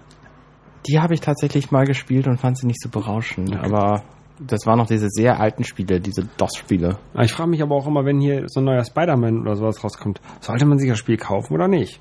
Die 0.88 1.00
habe 1.00 1.14
ich 1.14 1.20
tatsächlich 1.20 1.70
mal 1.70 1.86
gespielt 1.86 2.26
und 2.26 2.38
fand 2.38 2.58
sie 2.58 2.66
nicht 2.66 2.80
so 2.82 2.90
berauschend, 2.90 3.54
okay. 3.54 3.64
aber 3.64 4.02
das 4.40 4.66
waren 4.66 4.78
noch 4.78 4.88
diese 4.88 5.08
sehr 5.08 5.40
alten 5.40 5.64
Spiele, 5.64 6.00
diese 6.00 6.24
DOS-Spiele. 6.36 6.98
Ich 7.22 7.32
frage 7.32 7.50
mich 7.50 7.62
aber 7.62 7.76
auch 7.76 7.86
immer, 7.86 8.04
wenn 8.04 8.20
hier 8.20 8.48
so 8.48 8.60
ein 8.60 8.64
neuer 8.64 8.84
Spider-Man 8.84 9.42
oder 9.42 9.54
sowas 9.54 9.82
rauskommt, 9.82 10.20
sollte 10.40 10.66
man 10.66 10.78
sich 10.78 10.88
das 10.90 10.98
Spiel 10.98 11.16
kaufen 11.16 11.54
oder 11.54 11.68
nicht? 11.68 12.00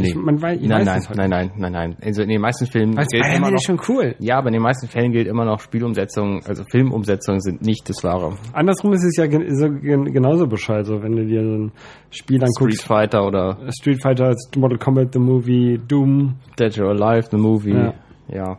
Nee. 0.00 0.14
Man 0.14 0.40
weiß, 0.40 0.60
nein, 0.60 0.84
nein, 0.84 0.88
halt 0.88 1.16
nein, 1.16 1.30
nein, 1.30 1.50
nein, 1.56 1.72
nein. 1.72 1.96
Also 2.02 2.22
in 2.22 2.28
den 2.28 2.40
meisten 2.40 2.66
Filmen 2.66 2.96
Was, 2.96 3.08
gilt 3.08 3.24
immer 3.34 3.50
noch, 3.50 3.60
schon 3.60 3.80
cool. 3.88 4.14
Ja, 4.18 4.38
aber 4.38 4.48
in 4.48 4.54
den 4.54 4.62
meisten 4.62 4.86
Fällen 4.86 5.12
gilt 5.12 5.26
immer 5.26 5.44
noch 5.44 5.60
Spielumsetzungen, 5.60 6.42
also 6.46 6.62
Filmumsetzungen 6.70 7.40
sind 7.40 7.62
nicht 7.62 7.88
das 7.88 8.02
Wahre. 8.04 8.36
Andersrum 8.52 8.92
ist 8.92 9.04
es 9.04 9.16
ja 9.16 9.26
gen 9.26 9.54
so, 9.56 9.68
gen 9.70 10.04
genauso 10.12 10.46
Bescheid, 10.46 10.86
so 10.86 11.02
wenn 11.02 11.16
du 11.16 11.26
dir 11.26 11.42
so 11.42 11.50
ein 11.50 11.72
Spiel 12.10 12.42
anguckst. 12.42 12.80
Street 12.80 12.80
Fighter 12.80 13.26
oder 13.26 13.58
Street 13.78 14.02
Fighter, 14.02 14.34
Mortal 14.56 14.78
Kombat, 14.78 15.12
The 15.12 15.18
Movie, 15.18 15.80
Doom. 15.86 16.36
Dead 16.58 16.78
or 16.78 16.90
Alive, 16.90 17.28
The 17.30 17.36
Movie. 17.36 17.72
Ja. 17.72 17.94
ja. 18.28 18.58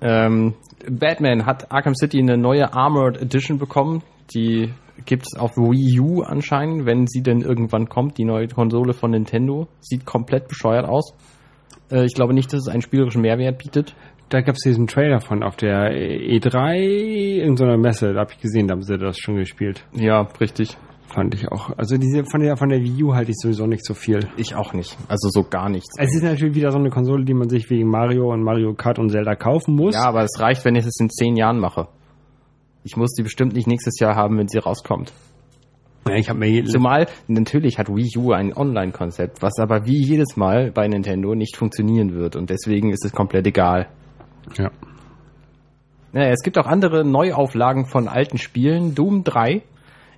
Ähm, 0.00 0.54
Batman 0.88 1.46
hat 1.46 1.70
Arkham 1.70 1.94
City 1.94 2.18
eine 2.18 2.36
neue 2.36 2.72
Armored 2.72 3.20
Edition 3.20 3.58
bekommen, 3.58 4.02
die 4.34 4.70
gibt 5.04 5.24
es 5.26 5.38
auf 5.38 5.56
Wii 5.56 6.00
U 6.00 6.22
anscheinend, 6.22 6.86
wenn 6.86 7.06
sie 7.06 7.22
denn 7.22 7.40
irgendwann 7.40 7.88
kommt, 7.88 8.18
die 8.18 8.24
neue 8.24 8.48
Konsole 8.48 8.92
von 8.92 9.10
Nintendo. 9.10 9.68
Sieht 9.80 10.04
komplett 10.04 10.48
bescheuert 10.48 10.86
aus. 10.86 11.14
Äh, 11.90 12.04
ich 12.04 12.14
glaube 12.14 12.34
nicht, 12.34 12.52
dass 12.52 12.60
es 12.60 12.68
einen 12.68 12.82
spielerischen 12.82 13.22
Mehrwert 13.22 13.58
bietet. 13.58 13.94
da 14.28 14.40
gab 14.42 14.56
es 14.56 14.62
diesen 14.62 14.86
Trailer 14.86 15.20
von 15.20 15.42
auf 15.42 15.56
der 15.56 15.90
E3 15.92 17.38
in 17.40 17.56
so 17.56 17.64
einer 17.64 17.78
Messe, 17.78 18.12
da 18.12 18.20
habe 18.20 18.32
ich 18.32 18.40
gesehen, 18.40 18.68
da 18.68 18.74
haben 18.74 18.82
sie 18.82 18.98
das 18.98 19.16
schon 19.18 19.36
gespielt. 19.36 19.84
Ja, 19.94 20.28
richtig. 20.40 20.76
Fand 21.06 21.34
ich 21.34 21.50
auch. 21.50 21.70
Also 21.78 21.96
diese 21.96 22.24
von 22.26 22.42
der 22.42 22.58
von 22.58 22.68
der 22.68 22.82
Wii 22.82 23.04
U 23.04 23.14
halte 23.14 23.30
ich 23.30 23.38
sowieso 23.38 23.66
nicht 23.66 23.82
so 23.84 23.94
viel. 23.94 24.28
Ich 24.36 24.54
auch 24.54 24.74
nicht. 24.74 24.98
Also 25.08 25.30
so 25.30 25.42
gar 25.42 25.70
nichts. 25.70 25.94
Es 25.98 26.14
ist 26.14 26.22
natürlich 26.22 26.54
wieder 26.54 26.70
so 26.70 26.78
eine 26.78 26.90
Konsole, 26.90 27.24
die 27.24 27.32
man 27.32 27.48
sich 27.48 27.70
wegen 27.70 27.88
Mario 27.88 28.30
und 28.30 28.42
Mario 28.42 28.74
Kart 28.74 28.98
und 28.98 29.08
Zelda 29.08 29.34
kaufen 29.34 29.74
muss. 29.74 29.94
Ja, 29.94 30.04
aber 30.04 30.22
es 30.24 30.38
reicht, 30.38 30.66
wenn 30.66 30.74
ich 30.74 30.84
es 30.84 31.00
in 31.00 31.08
zehn 31.08 31.34
Jahren 31.34 31.58
mache. 31.58 31.88
Ich 32.88 32.96
muss 32.96 33.12
die 33.12 33.22
bestimmt 33.22 33.52
nicht 33.52 33.66
nächstes 33.66 34.00
Jahr 34.00 34.16
haben, 34.16 34.38
wenn 34.38 34.48
sie 34.48 34.56
rauskommt. 34.56 35.12
Ja, 36.08 36.14
ich 36.14 36.30
habe 36.30 36.38
mir 36.38 36.64
Zumal, 36.64 37.06
natürlich 37.26 37.78
hat 37.78 37.88
Wii 37.88 38.16
U 38.16 38.32
ein 38.32 38.56
Online-Konzept, 38.56 39.42
was 39.42 39.58
aber 39.58 39.84
wie 39.84 40.02
jedes 40.02 40.38
Mal 40.38 40.70
bei 40.70 40.88
Nintendo 40.88 41.34
nicht 41.34 41.58
funktionieren 41.58 42.14
wird 42.14 42.34
und 42.34 42.48
deswegen 42.48 42.90
ist 42.90 43.04
es 43.04 43.12
komplett 43.12 43.46
egal. 43.46 43.88
ja. 44.56 44.70
Naja, 46.14 46.30
es 46.30 46.42
gibt 46.42 46.56
auch 46.56 46.64
andere 46.64 47.04
Neuauflagen 47.04 47.84
von 47.84 48.08
alten 48.08 48.38
Spielen. 48.38 48.94
Doom 48.94 49.22
3 49.22 49.62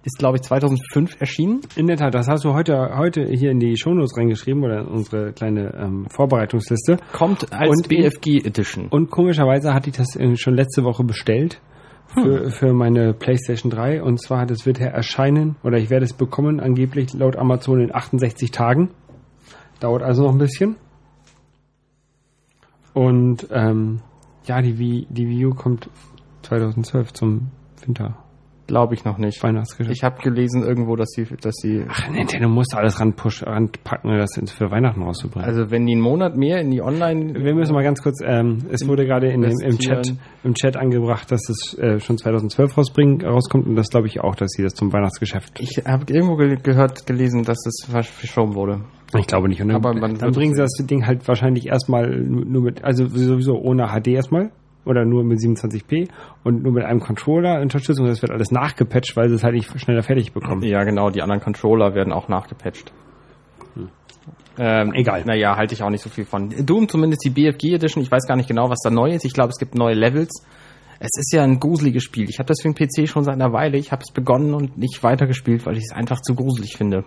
ist, 0.04 0.18
glaube 0.20 0.36
ich, 0.36 0.42
2005 0.42 1.20
erschienen. 1.20 1.62
In 1.74 1.88
der 1.88 1.96
Tat, 1.96 2.14
das 2.14 2.28
hast 2.28 2.44
du 2.44 2.54
heute 2.54 2.96
heute 2.96 3.24
hier 3.24 3.50
in 3.50 3.58
die 3.58 3.76
Shownotes 3.76 4.16
reingeschrieben 4.16 4.62
oder 4.62 4.82
in 4.82 4.86
unsere 4.86 5.32
kleine 5.32 5.74
ähm, 5.74 6.06
Vorbereitungsliste. 6.08 6.98
Kommt 7.12 7.52
als 7.52 7.70
Und 7.70 7.88
BFG 7.88 8.46
Edition. 8.46 8.86
Und 8.88 9.10
komischerweise 9.10 9.74
hatte 9.74 9.90
ich 9.90 9.96
das 9.96 10.14
äh, 10.14 10.36
schon 10.36 10.54
letzte 10.54 10.84
Woche 10.84 11.02
bestellt 11.02 11.60
für, 12.14 12.50
für 12.50 12.72
meine 12.72 13.12
PlayStation 13.12 13.70
3. 13.70 14.02
Und 14.02 14.20
zwar, 14.20 14.46
das 14.46 14.66
wird 14.66 14.78
ja 14.78 14.86
erscheinen 14.86 15.56
oder 15.62 15.78
ich 15.78 15.90
werde 15.90 16.04
es 16.04 16.12
bekommen, 16.12 16.60
angeblich 16.60 17.12
laut 17.14 17.36
Amazon 17.36 17.80
in 17.80 17.94
68 17.94 18.50
Tagen. 18.50 18.90
Dauert 19.80 20.02
also 20.02 20.24
noch 20.24 20.32
ein 20.32 20.38
bisschen. 20.38 20.76
Und 22.92 23.46
ähm, 23.50 24.00
ja, 24.44 24.60
die 24.60 24.78
Wii, 24.78 25.06
die 25.10 25.28
Wii 25.28 25.46
U 25.46 25.54
kommt 25.54 25.88
2012 26.42 27.12
zum 27.12 27.50
Winter 27.84 28.16
Glaube 28.70 28.94
ich 28.94 29.04
noch 29.04 29.18
nicht. 29.18 29.42
Weihnachtsgeschäft. 29.42 29.96
Ich 29.96 30.04
habe 30.04 30.22
gelesen 30.22 30.62
irgendwo, 30.62 30.94
dass 30.94 31.08
sie, 31.10 31.24
dass 31.42 31.54
sie, 31.56 31.84
Ach, 31.88 32.08
Nintendo 32.08 32.48
muss 32.48 32.72
alles 32.72 33.00
ranpush, 33.00 33.42
ranpacken, 33.44 34.16
das 34.16 34.30
für 34.52 34.70
Weihnachten 34.70 35.02
rauszubringen. 35.02 35.44
also 35.48 35.70
wenn 35.72 35.86
die 35.86 35.92
einen 35.94 36.00
Monat 36.02 36.36
mehr 36.36 36.60
in 36.60 36.70
die 36.70 36.80
Online, 36.80 37.34
Wir 37.34 37.54
müssen 37.54 37.74
mal 37.74 37.82
ganz 37.82 38.00
kurz, 38.00 38.20
ähm, 38.24 38.58
es 38.70 38.86
wurde 38.86 39.06
gerade 39.06 39.28
in 39.32 39.42
dem, 39.42 39.58
im, 39.60 39.78
Chat, 39.78 40.14
im 40.44 40.54
Chat 40.54 40.76
angebracht, 40.76 41.30
dass 41.32 41.48
es 41.48 41.76
äh, 41.78 41.98
schon 41.98 42.16
2012 42.16 42.78
rausbringen, 42.78 43.22
rauskommt 43.26 43.66
und 43.66 43.74
das 43.74 43.88
glaube 43.88 44.06
ich 44.06 44.20
auch, 44.20 44.36
dass 44.36 44.50
sie 44.52 44.62
das 44.62 44.74
zum 44.74 44.92
Weihnachtsgeschäft. 44.92 45.58
ich 45.58 45.82
habe 45.84 46.04
irgendwo 46.12 46.36
ge 46.36 46.56
gehört, 46.62 47.06
gelesen, 47.08 47.42
dass 47.42 47.58
das 47.64 47.74
versch- 47.92 48.12
verschoben 48.12 48.54
wurde. 48.54 48.82
Ich 49.18 49.26
glaube 49.26 49.48
nicht. 49.48 49.60
Und 49.60 49.68
dann, 49.68 49.76
Aber 49.84 49.92
dann 49.98 50.30
bringen 50.30 50.54
sie 50.54 50.60
das 50.60 50.70
Ding 50.86 51.04
halt 51.04 51.26
wahrscheinlich 51.26 51.66
erstmal 51.66 52.08
nur 52.20 52.62
mit, 52.62 52.84
also 52.84 53.06
sowieso 53.08 53.54
ohne 53.60 53.88
HD 53.88 54.08
erstmal 54.08 54.52
oder 54.84 55.04
nur 55.04 55.24
mit 55.24 55.38
27p 55.38 56.08
und 56.44 56.62
nur 56.62 56.72
mit 56.72 56.84
einem 56.84 57.00
Controller 57.00 57.60
Unterstützung. 57.60 58.06
Das 58.06 58.22
wird 58.22 58.32
alles 58.32 58.50
nachgepatcht, 58.50 59.16
weil 59.16 59.28
sie 59.28 59.34
es 59.34 59.44
halt 59.44 59.54
nicht 59.54 59.70
schneller 59.80 60.02
fertig 60.02 60.32
bekommen. 60.32 60.62
Ja, 60.62 60.84
genau, 60.84 61.10
die 61.10 61.22
anderen 61.22 61.42
Controller 61.42 61.94
werden 61.94 62.12
auch 62.12 62.28
nachgepatcht. 62.28 62.92
Ähm, 64.58 64.92
Egal. 64.92 65.24
Naja, 65.24 65.56
halte 65.56 65.74
ich 65.74 65.82
auch 65.82 65.90
nicht 65.90 66.02
so 66.02 66.10
viel 66.10 66.24
von. 66.24 66.50
Doom 66.66 66.88
zumindest 66.88 67.24
die 67.24 67.30
BFG 67.30 67.74
Edition, 67.74 68.02
ich 68.02 68.10
weiß 68.10 68.26
gar 68.26 68.36
nicht 68.36 68.48
genau, 68.48 68.68
was 68.68 68.80
da 68.82 68.90
neu 68.90 69.10
ist. 69.12 69.24
Ich 69.24 69.32
glaube, 69.32 69.50
es 69.50 69.58
gibt 69.58 69.74
neue 69.74 69.94
Levels. 69.94 70.44
Es 70.98 71.12
ist 71.16 71.32
ja 71.32 71.42
ein 71.42 71.58
gruseliges 71.58 72.02
Spiel. 72.02 72.28
Ich 72.28 72.38
habe 72.38 72.46
das 72.46 72.60
für 72.60 72.70
den 72.70 72.74
PC 72.74 73.08
schon 73.08 73.24
seit 73.24 73.34
einer 73.34 73.54
Weile. 73.54 73.78
Ich 73.78 73.90
habe 73.90 74.02
es 74.02 74.12
begonnen 74.12 74.52
und 74.52 74.76
nicht 74.76 75.02
weitergespielt, 75.02 75.64
weil 75.64 75.78
ich 75.78 75.84
es 75.88 75.96
einfach 75.96 76.20
zu 76.20 76.34
gruselig 76.34 76.76
finde. 76.76 77.04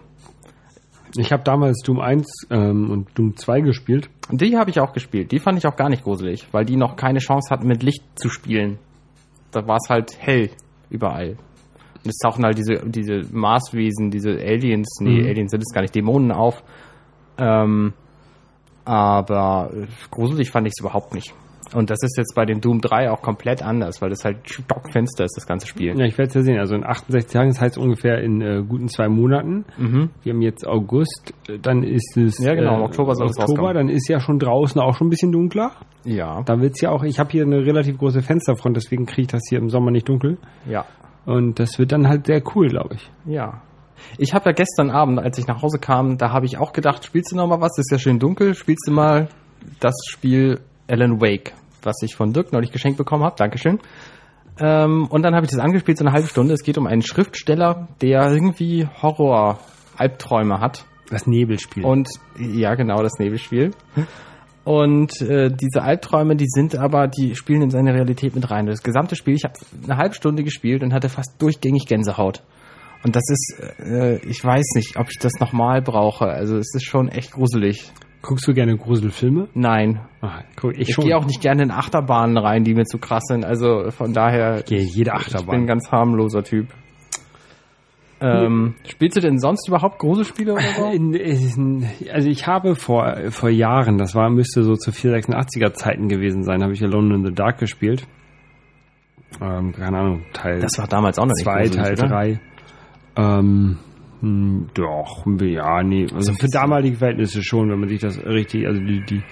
Ich 1.15 1.31
habe 1.31 1.43
damals 1.43 1.81
Doom 1.83 1.99
1 1.99 2.47
ähm, 2.49 2.89
und 2.89 3.07
Doom 3.17 3.37
2 3.37 3.61
gespielt. 3.61 4.09
Die 4.31 4.57
habe 4.57 4.71
ich 4.71 4.79
auch 4.79 4.93
gespielt. 4.93 5.31
Die 5.31 5.39
fand 5.39 5.57
ich 5.57 5.67
auch 5.67 5.75
gar 5.75 5.89
nicht 5.89 6.03
gruselig, 6.03 6.47
weil 6.51 6.65
die 6.65 6.75
noch 6.75 6.95
keine 6.95 7.19
Chance 7.19 7.49
hatten, 7.51 7.67
mit 7.67 7.83
Licht 7.83 8.03
zu 8.15 8.29
spielen. 8.29 8.79
Da 9.51 9.67
war 9.67 9.77
es 9.77 9.89
halt 9.89 10.17
hell 10.19 10.49
überall. 10.89 11.37
Und 12.03 12.09
es 12.09 12.17
tauchen 12.17 12.43
halt 12.43 12.57
diese, 12.57 12.81
diese 12.85 13.21
Marswesen, 13.31 14.09
diese 14.09 14.31
Aliens, 14.31 14.97
nee, 15.01 15.21
Mhm. 15.21 15.27
Aliens 15.27 15.51
sind 15.51 15.61
es 15.61 15.73
gar 15.73 15.81
nicht, 15.81 15.93
Dämonen 15.95 16.31
auf. 16.31 16.63
Ähm, 17.37 17.93
aber 18.85 19.69
äh, 19.73 19.87
gruselig 20.11 20.51
fand 20.51 20.67
ich 20.67 20.73
es 20.77 20.81
überhaupt 20.81 21.13
nicht. 21.13 21.33
Und 21.73 21.89
das 21.89 22.03
ist 22.03 22.17
jetzt 22.17 22.35
bei 22.35 22.45
dem 22.45 22.61
Doom 22.61 22.81
3 22.81 23.09
auch 23.09 23.23
komplett 23.23 23.63
anders, 23.63 23.99
weil 23.99 24.11
das 24.11 24.23
halt 24.23 24.47
stockfinster 24.47 25.23
ist, 25.23 25.35
das 25.35 25.47
ganze 25.47 25.65
Spiel. 25.65 25.97
Ja, 25.97 26.05
ich 26.05 26.17
werde 26.19 26.27
es 26.29 26.35
ja 26.35 26.41
sehen. 26.41 26.59
Also 26.59 26.75
in 26.75 26.85
68 26.85 27.33
Tagen, 27.33 27.49
das 27.49 27.59
heißt 27.61 27.77
ungefähr 27.79 28.19
in 28.21 28.41
äh, 28.41 28.61
guten 28.67 28.89
zwei 28.89 29.07
Monaten. 29.07 29.65
Mhm. 29.77 30.09
Wir 30.21 30.33
haben 30.33 30.41
jetzt 30.43 30.67
August, 30.67 31.33
äh, 31.49 31.57
dann 31.57 31.81
ist 31.81 32.15
es 32.15 32.37
Ja, 32.37 32.53
genau, 32.53 32.75
im 32.75 32.83
Oktober 32.83 33.15
soll 33.15 33.27
es 33.27 33.39
Oktober, 33.39 33.73
dann 33.73 33.89
ist 33.89 34.07
ja 34.07 34.19
schon 34.19 34.37
draußen 34.37 34.79
auch 34.79 34.95
schon 34.95 35.07
ein 35.07 35.09
bisschen 35.09 35.31
dunkler. 35.31 35.71
Ja, 36.05 36.43
Da 36.43 36.59
wird's 36.59 36.79
ja 36.81 36.91
auch, 36.91 37.03
ich 37.03 37.17
habe 37.19 37.31
hier 37.31 37.43
eine 37.43 37.65
relativ 37.65 37.97
große 37.97 38.21
Fensterfront, 38.21 38.75
deswegen 38.77 39.07
kriege 39.07 39.21
ich 39.23 39.27
das 39.29 39.41
hier 39.49 39.57
im 39.57 39.69
Sommer 39.69 39.89
nicht 39.89 40.07
dunkel. 40.07 40.37
ja. 40.67 40.85
Und 41.25 41.57
das 41.57 41.79
wird 41.79 41.93
dann 41.93 42.09
halt 42.09 42.25
sehr 42.25 42.43
cool, 42.53 42.67
glaube 42.67 42.95
ich. 42.95 43.09
Ja. 43.25 43.61
Ich 44.17 44.33
habe 44.33 44.49
ja 44.49 44.51
gestern 44.53 44.89
Abend, 44.89 45.19
als 45.19 45.37
ich 45.37 45.47
nach 45.47 45.61
Hause 45.61 45.79
kam, 45.79 46.17
da 46.17 46.31
habe 46.31 46.45
ich 46.45 46.57
auch 46.57 46.73
gedacht, 46.73 47.05
spielst 47.05 47.31
du 47.31 47.35
noch 47.35 47.47
mal 47.47 47.61
was? 47.61 47.77
Ist 47.77 47.91
ja 47.91 47.99
schön 47.99 48.19
dunkel. 48.19 48.55
Spielst 48.55 48.87
du 48.87 48.91
mal 48.91 49.29
das 49.79 49.95
Spiel 50.09 50.59
Alan 50.87 51.21
Wake, 51.21 51.53
was 51.81 52.01
ich 52.01 52.15
von 52.15 52.33
Dirk 52.33 52.51
neulich 52.51 52.71
geschenkt 52.71 52.97
bekommen 52.97 53.23
habe. 53.23 53.35
Dankeschön. 53.37 53.79
Ähm, 54.59 55.07
und 55.09 55.23
dann 55.23 55.35
habe 55.35 55.45
ich 55.45 55.51
das 55.51 55.59
angespielt, 55.59 55.97
so 55.97 56.05
eine 56.05 56.13
halbe 56.13 56.27
Stunde. 56.27 56.53
Es 56.53 56.63
geht 56.63 56.77
um 56.77 56.87
einen 56.87 57.01
Schriftsteller, 57.01 57.87
der 58.01 58.31
irgendwie 58.31 58.87
Horror-Albträume 59.01 60.59
hat. 60.59 60.85
Das 61.09 61.27
Nebelspiel. 61.27 61.83
Und 61.83 62.09
ja, 62.39 62.75
genau, 62.75 63.01
das 63.01 63.13
Nebelspiel. 63.19 63.71
Und 64.63 65.21
äh, 65.21 65.49
diese 65.51 65.81
Albträume, 65.81 66.35
die 66.35 66.47
sind 66.47 66.77
aber, 66.77 67.07
die 67.07 67.35
spielen 67.35 67.63
in 67.63 67.69
seine 67.69 67.93
Realität 67.93 68.33
mit 68.33 68.49
rein. 68.49 68.65
Das 68.65 68.81
gesamte 68.81 69.15
Spiel, 69.15 69.35
ich 69.35 69.43
habe 69.43 69.55
eine 69.83 69.97
halbe 69.97 70.15
Stunde 70.15 70.43
gespielt 70.43 70.83
und 70.83 70.93
hatte 70.93 71.09
fast 71.09 71.41
durchgängig 71.41 71.85
Gänsehaut. 71.85 72.43
Und 73.03 73.15
das 73.15 73.23
ist, 73.29 73.59
äh, 73.79 74.17
ich 74.25 74.43
weiß 74.43 74.65
nicht, 74.75 74.97
ob 74.97 75.07
ich 75.09 75.17
das 75.19 75.33
nochmal 75.39 75.81
brauche. 75.81 76.25
Also 76.25 76.57
es 76.57 76.73
ist 76.73 76.85
schon 76.85 77.09
echt 77.09 77.31
gruselig. 77.33 77.91
Guckst 78.21 78.47
du 78.47 78.53
gerne 78.53 78.77
Gruselfilme? 78.77 79.49
Nein. 79.53 79.99
Ah, 80.21 80.43
guck, 80.55 80.73
ich, 80.77 80.89
Ich 80.89 80.95
gehe 80.95 81.17
auch 81.17 81.25
nicht 81.25 81.41
gerne 81.41 81.63
in 81.63 81.71
Achterbahnen 81.71 82.37
rein, 82.37 82.63
die 82.63 82.73
mir 82.73 82.85
zu 82.85 82.97
krass 82.97 83.23
sind. 83.27 83.43
Also 83.43 83.91
von 83.91 84.13
daher, 84.13 84.59
Ich 84.59 84.65
gehe 84.65 84.79
jede 84.79 84.91
ich 84.91 85.03
bin 85.03 85.11
Achterbahn. 85.13 85.55
ein 85.55 85.67
ganz 85.67 85.91
harmloser 85.91 86.43
Typ. 86.43 86.67
Ähm, 88.21 88.75
spielst 88.87 89.17
du 89.17 89.19
denn 89.21 89.37
sonst 89.37 89.67
überhaupt 89.67 89.99
Gruselspiele 89.99 90.53
oder 90.53 90.61
so? 90.77 90.85
In, 90.91 91.13
in, 91.13 91.85
also 92.09 92.29
ich 92.29 92.47
habe 92.47 92.75
vor, 92.75 93.17
vor 93.31 93.49
Jahren, 93.49 93.97
das 93.97 94.15
war, 94.15 94.29
müsste 94.29 94.63
so 94.63 94.75
zu 94.75 94.91
486er 94.91 95.73
Zeiten 95.73 96.07
gewesen 96.07 96.43
sein, 96.43 96.63
habe 96.63 96.71
ich 96.71 96.81
Alone 96.81 97.15
in 97.15 97.25
the 97.25 97.33
Dark 97.33 97.57
gespielt. 97.57 98.07
Ähm, 99.41 99.73
keine 99.73 99.97
Ahnung, 99.97 100.21
Teil 100.31 100.61
Das 100.61 100.77
war 100.77 100.87
damals 100.87 101.19
auch 101.19 101.25
noch 101.25 101.33
nicht 101.33 101.43
2, 101.43 101.53
gruselig, 101.63 101.75
Teil 101.83 101.93
oder? 101.93 102.07
3. 102.07 102.39
Ähm, 103.15 103.77
hm, 104.21 104.67
doch, 104.73 105.25
ja, 105.41 105.83
nee. 105.83 106.07
Also 106.13 106.33
für 106.33 106.47
damalige 106.47 106.97
Verhältnisse 106.97 107.43
schon, 107.43 107.69
wenn 107.69 107.79
man 107.79 107.89
sich 107.89 108.01
das 108.01 108.17
richtig, 108.25 108.65
also 108.65 108.81
die, 108.81 109.03
die, 109.05 109.23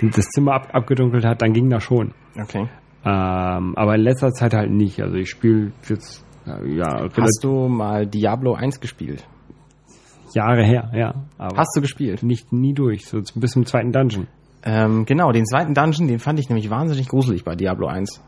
die 0.00 0.10
das 0.10 0.26
Zimmer 0.30 0.54
ab, 0.54 0.68
abgedunkelt 0.72 1.24
hat, 1.24 1.42
dann 1.42 1.52
ging 1.52 1.68
das 1.70 1.84
schon. 1.84 2.14
Okay. 2.40 2.68
Ähm, 3.04 3.74
aber 3.76 3.94
in 3.94 4.02
letzter 4.02 4.32
Zeit 4.32 4.54
halt 4.54 4.70
nicht. 4.70 5.00
Also 5.00 5.16
ich 5.16 5.30
spiele 5.30 5.72
jetzt 5.88 6.24
ja, 6.66 7.08
Hast 7.14 7.40
du 7.42 7.68
mal 7.68 8.06
Diablo 8.06 8.54
1 8.54 8.80
gespielt? 8.80 9.26
Jahre 10.34 10.64
her, 10.64 10.90
ja. 10.94 11.14
Hast 11.38 11.76
du 11.76 11.80
gespielt? 11.80 12.22
nicht 12.22 12.52
nie 12.52 12.74
durch, 12.74 13.06
so 13.06 13.20
bis 13.34 13.52
zum 13.52 13.66
zweiten 13.66 13.92
Dungeon. 13.92 14.28
Ähm, 14.62 15.04
genau, 15.04 15.32
den 15.32 15.46
zweiten 15.46 15.74
Dungeon, 15.74 16.08
den 16.08 16.18
fand 16.18 16.38
ich 16.38 16.48
nämlich 16.48 16.68
wahnsinnig 16.70 17.08
gruselig 17.08 17.44
bei 17.44 17.54
Diablo 17.54 17.86
1. 17.86 18.22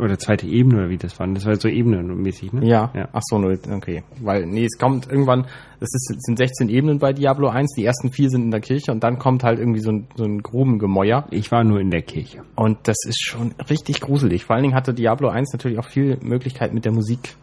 Oder 0.00 0.18
zweite 0.18 0.46
Ebene, 0.46 0.78
oder 0.78 0.90
wie 0.90 0.96
das 0.96 1.18
war. 1.20 1.26
Das 1.28 1.44
war 1.44 1.54
so 1.56 1.68
ebenenmäßig, 1.68 2.52
ne? 2.52 2.66
Ja. 2.66 2.90
ja. 2.94 3.08
Ach 3.12 3.20
so, 3.22 3.36
okay. 3.36 4.02
Weil, 4.20 4.46
nee, 4.46 4.64
es 4.64 4.78
kommt 4.78 5.10
irgendwann, 5.10 5.46
es 5.80 5.92
ist, 5.94 6.10
es 6.16 6.22
sind 6.22 6.38
16 6.38 6.68
Ebenen 6.68 6.98
bei 6.98 7.12
Diablo 7.12 7.48
1, 7.48 7.74
die 7.76 7.84
ersten 7.84 8.10
vier 8.10 8.30
sind 8.30 8.42
in 8.42 8.50
der 8.50 8.60
Kirche 8.60 8.90
und 8.92 9.02
dann 9.04 9.18
kommt 9.18 9.44
halt 9.44 9.58
irgendwie 9.58 9.80
so 9.80 9.90
ein, 9.90 10.06
so 10.16 10.24
ein 10.24 10.42
Grubengemäuer. 10.42 11.26
Ich 11.30 11.52
war 11.52 11.62
nur 11.64 11.80
in 11.80 11.90
der 11.90 12.02
Kirche. 12.02 12.42
Und 12.56 12.78
das 12.88 12.96
ist 13.06 13.22
schon 13.22 13.52
richtig 13.68 14.00
gruselig. 14.00 14.44
Vor 14.44 14.56
allen 14.56 14.62
Dingen 14.62 14.74
hatte 14.74 14.94
Diablo 14.94 15.28
1 15.28 15.52
natürlich 15.52 15.78
auch 15.78 15.88
viel 15.88 16.18
Möglichkeit 16.22 16.72
mit 16.72 16.84
der 16.84 16.92
Musik. 16.92 17.36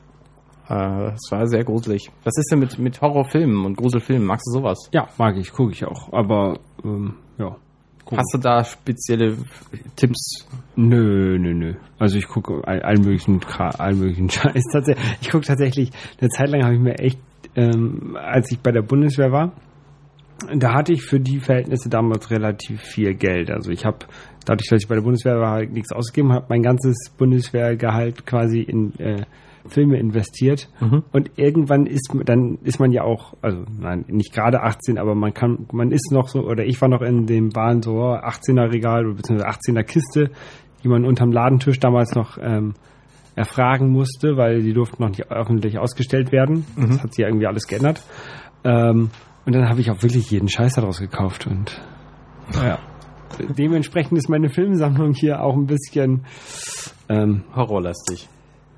Äh, 0.70 1.12
Es 1.14 1.32
war 1.32 1.48
sehr 1.48 1.64
gruselig. 1.64 2.10
Was 2.24 2.38
ist 2.38 2.52
denn 2.52 2.60
mit, 2.60 2.78
mit 2.80 3.02
Horrorfilmen 3.02 3.66
und 3.66 3.78
Gruselfilmen? 3.78 4.26
Magst 4.26 4.48
du 4.48 4.60
sowas? 4.60 4.90
Ja, 4.94 5.08
mag 5.18 5.38
ich, 5.38 5.52
gucke 5.52 5.72
ich 5.72 5.86
auch. 5.86 6.12
Aber, 6.14 6.60
ähm, 6.84 7.16
ja. 7.38 7.56
Guck. 8.10 8.17
Hast 8.17 8.34
du 8.34 8.39
da 8.39 8.63
spezielle 8.63 9.38
Tipps? 9.95 10.48
Nö, 10.76 11.38
nö, 11.38 11.54
nö. 11.54 11.74
Also 12.00 12.17
ich 12.17 12.28
gucke 12.28 12.60
all- 12.65 12.82
allen 12.82 13.02
möglichen, 13.02 13.39
allen 13.60 14.00
möglichen 14.00 14.30
Scheiß. 14.32 14.63
Tatsächlich, 14.72 15.06
ich 15.22 15.30
gucke 15.30 15.45
tatsächlich, 15.45 15.91
eine 16.19 16.30
Zeit 16.30 16.50
lang 16.50 16.63
habe 16.63 16.74
ich 16.74 16.80
mir 16.82 16.98
echt, 16.98 17.19
ähm, 17.56 18.17
als 18.19 18.52
ich 18.52 18.60
bei 18.62 18.72
der 18.72 18.82
Bundeswehr 18.82 19.32
war, 19.32 19.52
da 20.56 20.74
hatte 20.74 20.91
ich 20.93 21.04
für 21.04 21.19
die 21.19 21.39
Verhältnisse 21.39 21.88
damals 21.89 22.32
relativ 22.32 22.82
viel 22.82 23.13
Geld. 23.13 23.52
Also 23.52 23.69
ich 23.69 23.86
habe, 23.86 24.00
dadurch, 24.43 24.69
dass 24.69 24.82
ich 24.82 24.88
bei 24.88 24.95
der 24.95 25.04
Bundeswehr 25.04 25.38
war, 25.39 25.52
halt 25.52 25.72
nichts 25.72 25.91
ausgegeben, 25.91 26.34
habe 26.34 26.48
mein 26.50 26.63
ganzes 26.63 27.12
Bundeswehrgehalt 27.15 28.26
quasi 28.26 28.62
in 28.62 28.98
äh, 29.00 29.24
Filme 29.67 29.98
investiert. 29.98 30.69
Und 31.12 31.32
irgendwann 31.36 31.86
ist 31.86 32.13
dann 32.26 32.60
ist 32.63 32.80
man 32.80 32.91
ja 32.91 33.04
auch, 33.04 33.34
also 33.41 33.63
nein, 33.80 34.06
nicht 34.08 34.34
gerade 34.34 34.62
18, 34.62 34.98
aber 34.98 35.15
man 35.15 35.34
kann, 35.34 35.67
man 35.72 35.91
ist 35.91 36.12
noch 36.12 36.28
so, 36.28 36.41
oder 36.41 36.65
ich 36.65 36.82
war 36.82 36.89
noch 36.89 37.02
in 37.02 37.26
dem 37.26 37.56
waren 37.56 37.82
so 37.82 38.00
18er 38.02 38.72
Regal 38.72 39.06
oder 39.06 39.15
beziehungsweise 39.15 39.50
18er 39.50 39.84
Kiste 39.84 40.32
die 40.84 40.88
man 40.88 41.06
unterm 41.06 41.32
Ladentisch 41.32 41.80
damals 41.80 42.15
noch 42.15 42.38
ähm, 42.41 42.74
erfragen 43.36 43.89
musste, 43.89 44.38
weil 44.38 44.62
die 44.62 44.74
durften 44.74 45.04
noch 45.04 45.10
nicht 45.10 45.32
öffentlich 45.32 45.78
ausgestellt 45.78 46.32
werden. 46.32 46.65
Das 46.76 47.04
hat 47.04 47.13
sich 47.13 47.24
ja 47.24 47.28
irgendwie 47.28 47.48
alles 47.48 47.67
geändert. 47.67 48.02
Ähm, 48.63 49.10
und 49.45 49.56
dann 49.56 49.69
habe 49.69 49.82
ich 49.82 49.91
auch 49.91 50.04
wirklich 50.04 50.30
jeden 50.32 50.50
Scheiß 50.50 50.76
daraus 50.76 51.00
gekauft 51.00 51.48
und 51.48 51.82
ja. 52.54 52.80
Dementsprechend 53.58 54.17
ist 54.17 54.28
meine 54.28 54.50
Filmsammlung 54.50 55.13
hier 55.13 55.41
auch 55.41 55.56
ein 55.56 55.67
bisschen, 55.67 56.26
ähm, 57.08 57.43
Horrorlastig. 57.56 58.28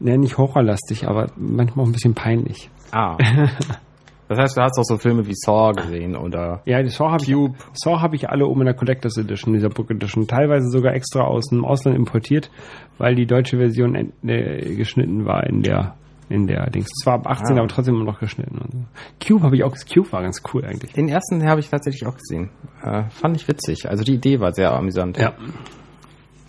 Ne, 0.02 0.18
nicht 0.18 0.38
horrorlastig, 0.38 1.08
aber 1.08 1.28
manchmal 1.38 1.84
auch 1.84 1.90
ein 1.90 1.94
bisschen 1.94 2.14
peinlich. 2.16 2.70
Ah. 2.92 3.18
das 4.28 4.38
heißt, 4.38 4.58
du 4.58 4.62
hast 4.62 4.78
auch 4.78 4.84
so 4.84 4.98
Filme 4.98 5.26
wie 5.28 5.34
Saw 5.36 5.72
gesehen 5.74 6.16
oder 6.16 6.62
Ja, 6.66 6.82
die 6.82 6.90
Saw 6.90 7.12
habe 7.12 7.24
ich. 7.24 7.36
Saw 7.74 8.00
habe 8.02 8.16
ich 8.16 8.30
alle 8.30 8.46
oben 8.48 8.62
in 8.62 8.66
der 8.66 8.76
Collectors 8.76 9.18
Edition, 9.18 9.54
dieser 9.54 9.70
Book 9.70 9.90
Edition, 9.92 10.28
teilweise 10.28 10.70
sogar 10.70 10.94
extra 10.94 11.22
aus 11.22 11.46
dem 11.50 11.64
Ausland 11.66 11.98
importiert, 11.98 12.50
weil 12.98 13.16
die 13.16 13.26
deutsche 13.26 13.58
Version 13.58 13.96
äh, 13.96 14.76
geschnitten 14.76 15.26
war 15.26 15.46
in 15.48 15.62
der 15.62 15.96
in 16.30 16.48
der 16.48 16.70
Dings. 16.70 16.88
Zwar 17.04 17.16
ab 17.16 17.28
18, 17.28 17.58
Ah. 17.58 17.60
aber 17.60 17.68
trotzdem 17.68 17.96
immer 17.96 18.06
noch 18.06 18.20
geschnitten. 18.22 18.58
So. 18.72 19.28
Cube 19.28 19.44
habe 19.44 19.56
ich 19.58 19.66
auch. 19.66 19.76
Cube 19.94 20.10
war 20.14 20.22
ganz 20.22 20.42
cool 20.54 20.64
eigentlich. 20.64 20.94
Den 20.94 21.10
ersten 21.10 21.44
habe 21.46 21.60
ich 21.60 21.70
tatsächlich 21.70 22.08
auch 22.08 22.16
gesehen. 22.16 22.50
Äh, 22.82 23.04
fand 23.10 23.36
ich 23.36 23.46
witzig. 23.50 23.90
Also 23.90 24.06
die 24.06 24.14
Idee 24.14 24.40
war 24.40 24.54
sehr 24.54 24.72
amüsant. 24.72 25.18
Ja. 25.18 25.34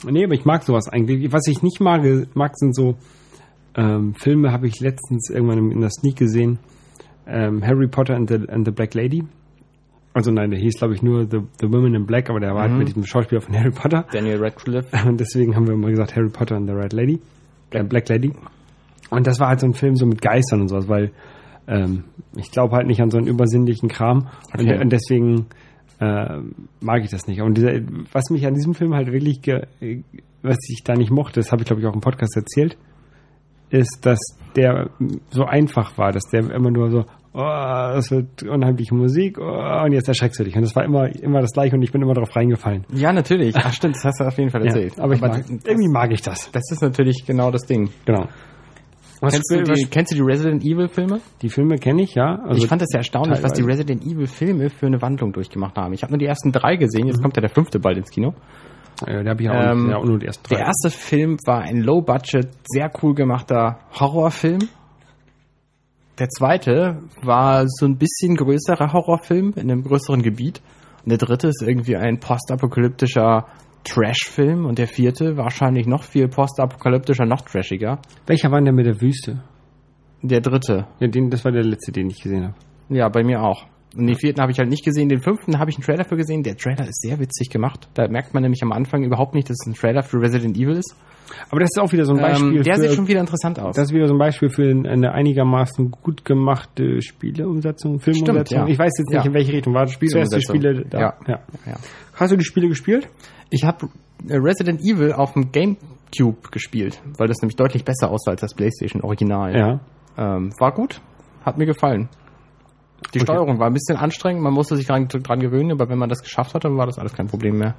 Nee, 0.09 0.25
aber 0.25 0.35
ich 0.35 0.45
mag 0.45 0.63
sowas 0.63 0.89
eigentlich. 0.89 1.33
Was 1.33 1.49
ich 1.49 1.63
nicht 1.63 1.81
mag, 1.81 2.03
mag 2.35 2.57
sind 2.57 2.77
so 2.77 2.97
ähm, 3.77 4.15
Filme, 4.15 4.53
habe 4.53 4.67
ich 4.67 4.81
letztens 4.81 5.31
irgendwann 5.31 5.71
in 5.71 5.81
der 5.81 5.91
Sneak 5.91 6.17
gesehen. 6.17 6.59
Ähm, 7.27 7.65
Harry 7.65 7.89
Potter 7.89 8.15
and 8.15 8.29
the, 8.29 8.49
and 8.49 8.67
the 8.67 8.73
Black 8.73 8.95
Lady. 8.95 9.25
Also 10.15 10.31
nein, 10.31 10.51
der 10.51 10.61
hieß, 10.61 10.79
glaube 10.79 10.95
ich, 10.95 11.03
nur 11.03 11.27
The, 11.31 11.41
the 11.61 11.73
Woman 11.73 11.95
in 11.95 12.05
Black, 12.05 12.29
aber 12.29 12.39
der 12.39 12.55
war 12.55 12.63
halt 12.63 12.73
mit 12.73 12.89
diesem 12.89 13.07
Schauspieler 13.07 13.41
von 13.41 13.55
Harry 13.55 13.71
Potter. 13.71 14.05
Daniel 14.13 14.43
Radcliffe. 14.43 14.89
Und 15.09 15.19
deswegen 15.19 15.57
haben 15.57 15.67
wir 15.67 15.75
immer 15.75 15.91
gesagt 15.91 16.15
Harry 16.15 16.29
Potter 16.29 16.57
and 16.57 16.69
the 16.69 16.75
Red 16.75 16.93
Lady. 16.93 17.21
Äh, 17.71 17.85
Black 17.85 18.09
Lady. 18.09 18.33
Und 19.11 19.27
das 19.27 19.41
war 19.41 19.49
halt 19.49 19.61
so 19.61 19.67
ein 19.67 19.75
Film 19.75 19.97
so 19.97 20.05
mit 20.05 20.21
Geistern 20.21 20.63
und 20.63 20.69
sowas, 20.69 20.89
weil 20.89 21.13
ähm, 21.67 22.05
ich 22.37 22.51
glaube 22.51 22.77
halt 22.77 22.87
nicht 22.87 23.01
an 23.01 23.11
so 23.11 23.19
einen 23.19 23.27
übersinnlichen 23.27 23.89
Kram. 23.89 24.29
Okay. 24.53 24.75
Und, 24.75 24.83
und 24.83 24.93
deswegen 24.93 25.47
äh, 26.01 26.39
mag 26.81 27.05
ich 27.05 27.11
das 27.11 27.27
nicht. 27.27 27.41
Und 27.41 27.57
dieser, 27.57 27.73
was 28.13 28.31
mich 28.31 28.47
an 28.47 28.55
diesem 28.55 28.75
Film 28.75 28.95
halt 28.95 29.13
wirklich, 29.13 29.41
was 30.43 30.59
ich 30.69 30.83
da 30.85 30.95
nicht 30.95 31.11
mochte, 31.11 31.41
das 31.41 31.53
habe 31.53 31.63
ich 31.63 31.67
glaube 31.67 31.81
ich 31.81 31.87
auch 31.87 31.95
im 31.95 32.01
Podcast 32.01 32.37
erzählt, 32.37 32.77
ist, 33.73 34.01
dass 34.03 34.19
der 34.55 34.91
so 35.31 35.45
einfach 35.45 35.97
war, 35.97 36.13
dass 36.13 36.25
der 36.25 36.51
immer 36.51 36.71
nur 36.71 36.91
so, 36.91 37.05
oh, 37.33 37.39
das 37.39 38.11
wird 38.11 38.43
unheimliche 38.43 38.95
Musik, 38.95 39.39
oh, 39.39 39.83
und 39.85 39.93
jetzt 39.93 40.09
erschreckst 40.09 40.39
du 40.39 40.45
dich. 40.45 40.55
Und 40.55 40.63
das 40.63 40.77
war 40.77 40.85
immer, 40.85 41.09
immer 41.23 41.41
das 41.41 41.53
gleiche 41.53 41.75
und 41.75 41.83
ich 41.83 41.91
bin 41.91 42.03
immer 42.03 42.15
darauf 42.15 42.35
reingefallen. 42.37 42.85
Ja, 42.95 43.13
natürlich. 43.13 43.55
Ach 43.57 43.73
stimmt, 43.73 43.97
das 43.97 44.05
hast 44.05 44.21
du 44.21 44.25
auf 44.25 44.37
jeden 44.37 44.51
Fall 44.51 44.67
erzählt. 44.67 44.97
Ja, 44.97 45.05
aber 45.05 45.15
ich 45.15 45.21
mag, 45.21 45.33
das, 45.33 45.51
irgendwie 45.65 45.89
mag 45.89 46.13
ich 46.13 46.21
das. 46.23 46.51
das 46.53 46.71
ist 46.71 46.83
natürlich 46.83 47.25
genau 47.27 47.51
das 47.51 47.63
Ding. 47.63 47.91
Genau. 48.05 48.29
Was 49.23 49.35
Kennst 49.35 49.53
du, 49.53 49.63
die, 49.63 49.85
kennst 49.87 50.11
du 50.11 50.17
die 50.17 50.23
Resident 50.23 50.65
Evil 50.65 50.89
Filme? 50.89 51.21
Die 51.43 51.49
Filme 51.49 51.77
kenne 51.77 52.03
ich, 52.03 52.17
ja. 52.17 52.41
Also 52.45 52.61
ich 52.61 52.67
fand 52.67 52.83
das 52.83 52.89
ja 52.93 52.99
erstaunlich, 52.99 53.41
was 53.41 53.53
die 53.53 53.61
teilweise. 53.61 53.83
Resident 53.83 54.05
Evil 54.05 54.27
Filme 54.27 54.69
für 54.69 54.87
eine 54.87 55.01
Wandlung 55.01 55.33
durchgemacht 55.33 55.77
haben. 55.77 55.93
Ich 55.93 56.03
habe 56.03 56.13
nur 56.13 56.19
die 56.19 56.27
ersten 56.27 56.51
drei 56.51 56.75
gesehen, 56.75 57.07
jetzt 57.07 57.23
kommt 57.23 57.37
ja 57.37 57.41
der 57.41 57.51
fünfte 57.51 57.79
bald 57.79 57.99
ins 57.99 58.11
Kino. 58.11 58.35
Äh, 59.07 59.25
da 59.25 59.31
habe 59.31 59.43
ich 59.43 59.51
auch, 59.51 59.55
Ähm, 59.55 59.91
ja, 59.91 59.97
auch 59.97 60.05
nur 60.05 60.19
die 60.19 60.27
ersten 60.27 60.45
drei. 60.45 60.57
Der 60.57 60.67
erste 60.67 60.91
Film 60.91 61.37
war 61.47 61.63
ein 61.63 61.79
Low-Budget, 61.79 62.49
sehr 62.65 62.91
cool 63.03 63.15
gemachter 63.15 63.79
Horrorfilm. 63.99 64.69
Der 66.19 66.29
zweite 66.29 67.03
war 67.23 67.65
so 67.67 67.87
ein 67.87 67.97
bisschen 67.97 68.37
größerer 68.37 68.93
Horrorfilm 68.93 69.55
in 69.57 69.71
einem 69.71 69.83
größeren 69.83 70.23
Gebiet. 70.23 70.61
Und 71.05 71.11
der 71.11 71.19
dritte 71.19 71.49
ist 71.49 71.63
irgendwie 71.63 71.97
ein 71.97 72.21
postapokalyptischer 72.21 73.47
Trash-Film. 73.85 74.67
Und 74.67 74.79
der 74.79 74.87
vierte 74.87 75.37
wahrscheinlich 75.37 75.87
noch 75.87 76.05
viel 76.05 76.29
postapokalyptischer, 76.29 77.25
noch 77.25 77.41
trashiger. 77.41 77.99
Welcher 78.27 78.51
war 78.51 78.59
denn 78.59 78.67
der 78.67 78.75
mit 78.75 78.87
der 78.87 79.01
Wüste? 79.01 79.43
Der 80.23 80.41
dritte. 80.41 80.87
Ja, 81.01 81.09
den, 81.09 81.31
das 81.31 81.45
war 81.45 81.51
der 81.51 81.65
letzte, 81.65 81.91
den 81.91 82.09
ich 82.09 82.21
gesehen 82.23 82.45
habe. 82.45 82.55
Ja, 82.89 83.09
bei 83.09 83.25
mir 83.25 83.43
auch. 83.43 83.67
Und 83.97 84.07
den 84.07 84.17
vierten 84.17 84.41
habe 84.41 84.51
ich 84.53 84.59
halt 84.59 84.71
nicht 84.71 84.85
gesehen. 84.85 85.09
Den 85.09 85.21
fünften 85.21 85.59
habe 85.59 85.71
ich 85.71 85.77
einen 85.77 85.85
Trailer 85.85 86.05
für 86.05 86.17
gesehen. 86.17 86.43
Der 86.43 86.57
Trailer 86.57 86.89
ist 86.89 87.03
sehr 87.03 87.19
witzig 87.19 87.51
gemacht. 87.51 87.89
Da 87.95 88.09
merkt 88.09 88.33
man 88.33 88.43
nämlich 88.43 88.63
am 88.63 88.73
Anfang 88.73 89.03
überhaupt 89.05 89.35
nicht, 89.35 89.51
dass 89.51 89.57
es 89.61 89.67
ein 89.67 89.75
Trailer 89.75 90.03
für 90.03 90.19
Resident 90.21 90.57
Evil 90.57 90.77
ist. 90.77 90.97
Aber 91.51 91.61
das 91.61 91.71
ist 91.75 91.81
auch 91.81 91.93
wieder 91.93 92.05
so 92.05 92.13
ein 92.15 92.21
Beispiel 92.21 92.57
Ähm, 92.57 92.63
der 92.63 92.75
für, 92.75 92.81
sieht 92.83 92.93
schon 92.93 93.09
wieder 93.09 93.21
interessant 93.21 93.59
aus. 93.59 93.77
das 93.77 93.89
ist 93.89 93.95
wieder 93.95 94.07
so 94.09 94.15
ein 94.15 94.19
Beispiel 94.19 94.51
für 94.51 94.69
eine 94.71 95.13
einigermaßen 95.13 95.91
gut 95.91 96.25
gemachte 96.25 97.01
Spieleumsetzung, 97.01 98.01
Filmumsetzung. 98.01 98.45
Stimmt, 98.45 98.51
ja. 98.51 98.67
Ich 98.67 98.79
weiß 98.79 98.93
jetzt 98.99 99.09
nicht, 99.11 99.19
Ja. 99.25 99.25
in 99.27 99.35
welche 99.35 99.53
Richtung 99.53 99.73
war 99.75 99.85
das 99.87 99.99
zuerst 99.99 100.35
die. 100.35 100.43
Spiele 100.43 100.85
da. 100.89 101.01
Ja. 101.01 101.15
Ja. 101.27 101.41
ja. 101.67 101.75
Hast 102.15 102.33
du 102.33 102.37
die 102.37 102.45
Spiele 102.45 102.69
gespielt? 102.69 103.09
Ich 103.51 103.65
habe 103.65 103.89
Resident 104.29 104.81
Evil 104.83 105.13
auf 105.13 105.33
dem 105.33 105.53
GameCube 105.53 106.51
gespielt, 106.51 107.01
weil 107.19 107.29
das 107.29 107.39
nämlich 107.41 107.57
deutlich 107.57 107.85
besser 107.85 108.11
aussah 108.11 108.33
als 108.33 108.41
das 108.41 108.55
PlayStation 108.55 109.03
Original. 109.03 109.57
Ja. 109.57 109.81
Ähm, 110.37 110.53
war 110.59 110.73
gut, 110.73 111.01
hat 111.45 111.57
mir 111.59 111.67
gefallen. 111.67 112.09
Die 113.15 113.19
Okay. 113.19 113.21
Steuerung 113.21 113.59
war 113.59 113.67
ein 113.67 113.75
bisschen 113.75 113.97
anstrengend, 113.97 114.43
man 114.43 114.53
musste 114.55 114.77
sich 114.77 114.87
dran, 114.87 115.09
dran 115.09 115.41
gewöhnen, 115.41 115.73
aber 115.73 115.89
wenn 115.89 115.99
man 115.99 116.09
das 116.09 116.23
geschafft 116.23 116.55
hat, 116.55 116.65
dann 116.65 116.77
war 116.77 116.87
das 116.87 116.99
alles 116.99 117.13
kein 117.13 117.27
Problem 117.27 117.59
mehr. 117.59 117.75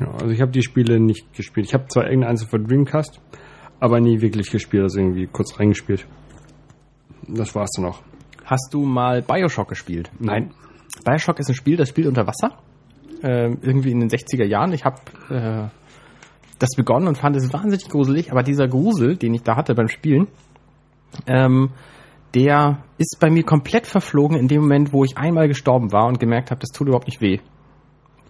ja 0.00 0.10
also 0.12 0.28
ich 0.28 0.40
habe 0.40 0.50
die 0.52 0.62
Spiele 0.62 1.00
nicht 1.00 1.32
gespielt. 1.34 1.66
Ich 1.66 1.74
habe 1.74 1.86
zwar 1.88 2.04
irgendeine 2.04 2.30
Einzel 2.30 2.48
für 2.48 2.58
Dreamcast, 2.58 3.20
aber 3.80 4.00
nie 4.00 4.20
wirklich 4.20 4.50
gespielt, 4.50 4.82
also 4.84 4.98
irgendwie 4.98 5.26
kurz 5.26 5.58
reingespielt. 5.58 6.06
Das 7.26 7.54
war's 7.54 7.70
dann 7.76 7.86
auch. 7.86 8.00
Hast 8.44 8.72
du 8.72 8.84
mal 8.84 9.22
Bioshock 9.22 9.68
gespielt? 9.68 10.10
Nein. 10.18 10.52
Bioshock 11.04 11.38
ist 11.38 11.48
ein 11.48 11.54
Spiel, 11.54 11.76
das 11.76 11.88
spielt 11.90 12.06
unter 12.06 12.26
Wasser. 12.26 12.58
Ähm, 13.22 13.58
irgendwie 13.62 13.90
in 13.90 14.00
den 14.00 14.08
60er 14.10 14.44
Jahren. 14.44 14.72
Ich 14.72 14.84
habe 14.84 14.96
äh, 15.28 15.68
das 16.58 16.70
begonnen 16.76 17.08
und 17.08 17.18
fand 17.18 17.36
es 17.36 17.52
wahnsinnig 17.52 17.88
gruselig, 17.88 18.30
aber 18.30 18.42
dieser 18.42 18.68
Grusel, 18.68 19.16
den 19.16 19.34
ich 19.34 19.42
da 19.42 19.56
hatte 19.56 19.74
beim 19.74 19.88
Spielen, 19.88 20.28
ähm, 21.26 21.70
der 22.34 22.82
ist 22.98 23.18
bei 23.20 23.30
mir 23.30 23.42
komplett 23.42 23.86
verflogen 23.86 24.36
in 24.36 24.48
dem 24.48 24.62
Moment, 24.62 24.92
wo 24.92 25.04
ich 25.04 25.16
einmal 25.16 25.48
gestorben 25.48 25.92
war 25.92 26.06
und 26.06 26.20
gemerkt 26.20 26.50
habe, 26.50 26.60
das 26.60 26.70
tut 26.70 26.88
überhaupt 26.88 27.06
nicht 27.06 27.20
weh. 27.20 27.38